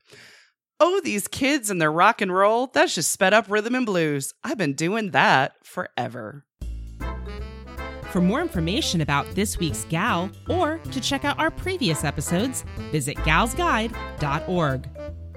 Oh, 0.80 1.02
these 1.04 1.28
kids 1.28 1.70
and 1.70 1.82
their 1.82 1.92
rock 1.92 2.22
and 2.22 2.34
roll, 2.34 2.68
that's 2.68 2.96
just 2.96 3.12
sped 3.12 3.34
up 3.34 3.50
rhythm 3.50 3.76
and 3.76 3.86
blues. 3.86 4.34
I've 4.44 4.58
been 4.58 4.74
doing 4.74 5.12
that 5.12 5.54
forever. 5.64 6.46
For 8.12 8.22
more 8.22 8.42
information 8.42 9.02
about 9.02 9.36
this 9.36 9.60
week's 9.60 9.86
gal 9.86 10.32
or 10.48 10.80
to 10.92 11.00
check 11.02 11.26
out 11.26 11.38
our 11.38 11.52
previous 11.52 12.04
episodes, 12.04 12.64
visit 12.92 13.18
galsguide.org. 13.18 14.90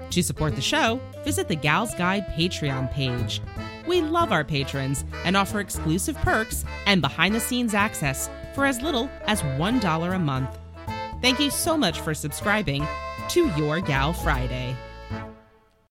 To 0.09 0.23
support 0.23 0.55
the 0.55 0.61
show, 0.61 0.99
visit 1.23 1.47
the 1.47 1.55
Gals 1.55 1.93
Guide 1.95 2.25
Patreon 2.37 2.91
page. 2.91 3.41
We 3.85 4.01
love 4.01 4.31
our 4.31 4.43
patrons 4.43 5.05
and 5.25 5.35
offer 5.35 5.59
exclusive 5.59 6.15
perks 6.17 6.65
and 6.85 7.01
behind 7.01 7.35
the 7.35 7.39
scenes 7.39 7.73
access 7.73 8.29
for 8.53 8.65
as 8.65 8.81
little 8.81 9.09
as 9.25 9.41
$1 9.41 10.15
a 10.15 10.19
month. 10.19 10.57
Thank 11.21 11.39
you 11.39 11.49
so 11.49 11.77
much 11.77 12.01
for 12.01 12.13
subscribing 12.13 12.85
to 13.29 13.47
Your 13.57 13.79
Gal 13.79 14.13
Friday. 14.13 14.75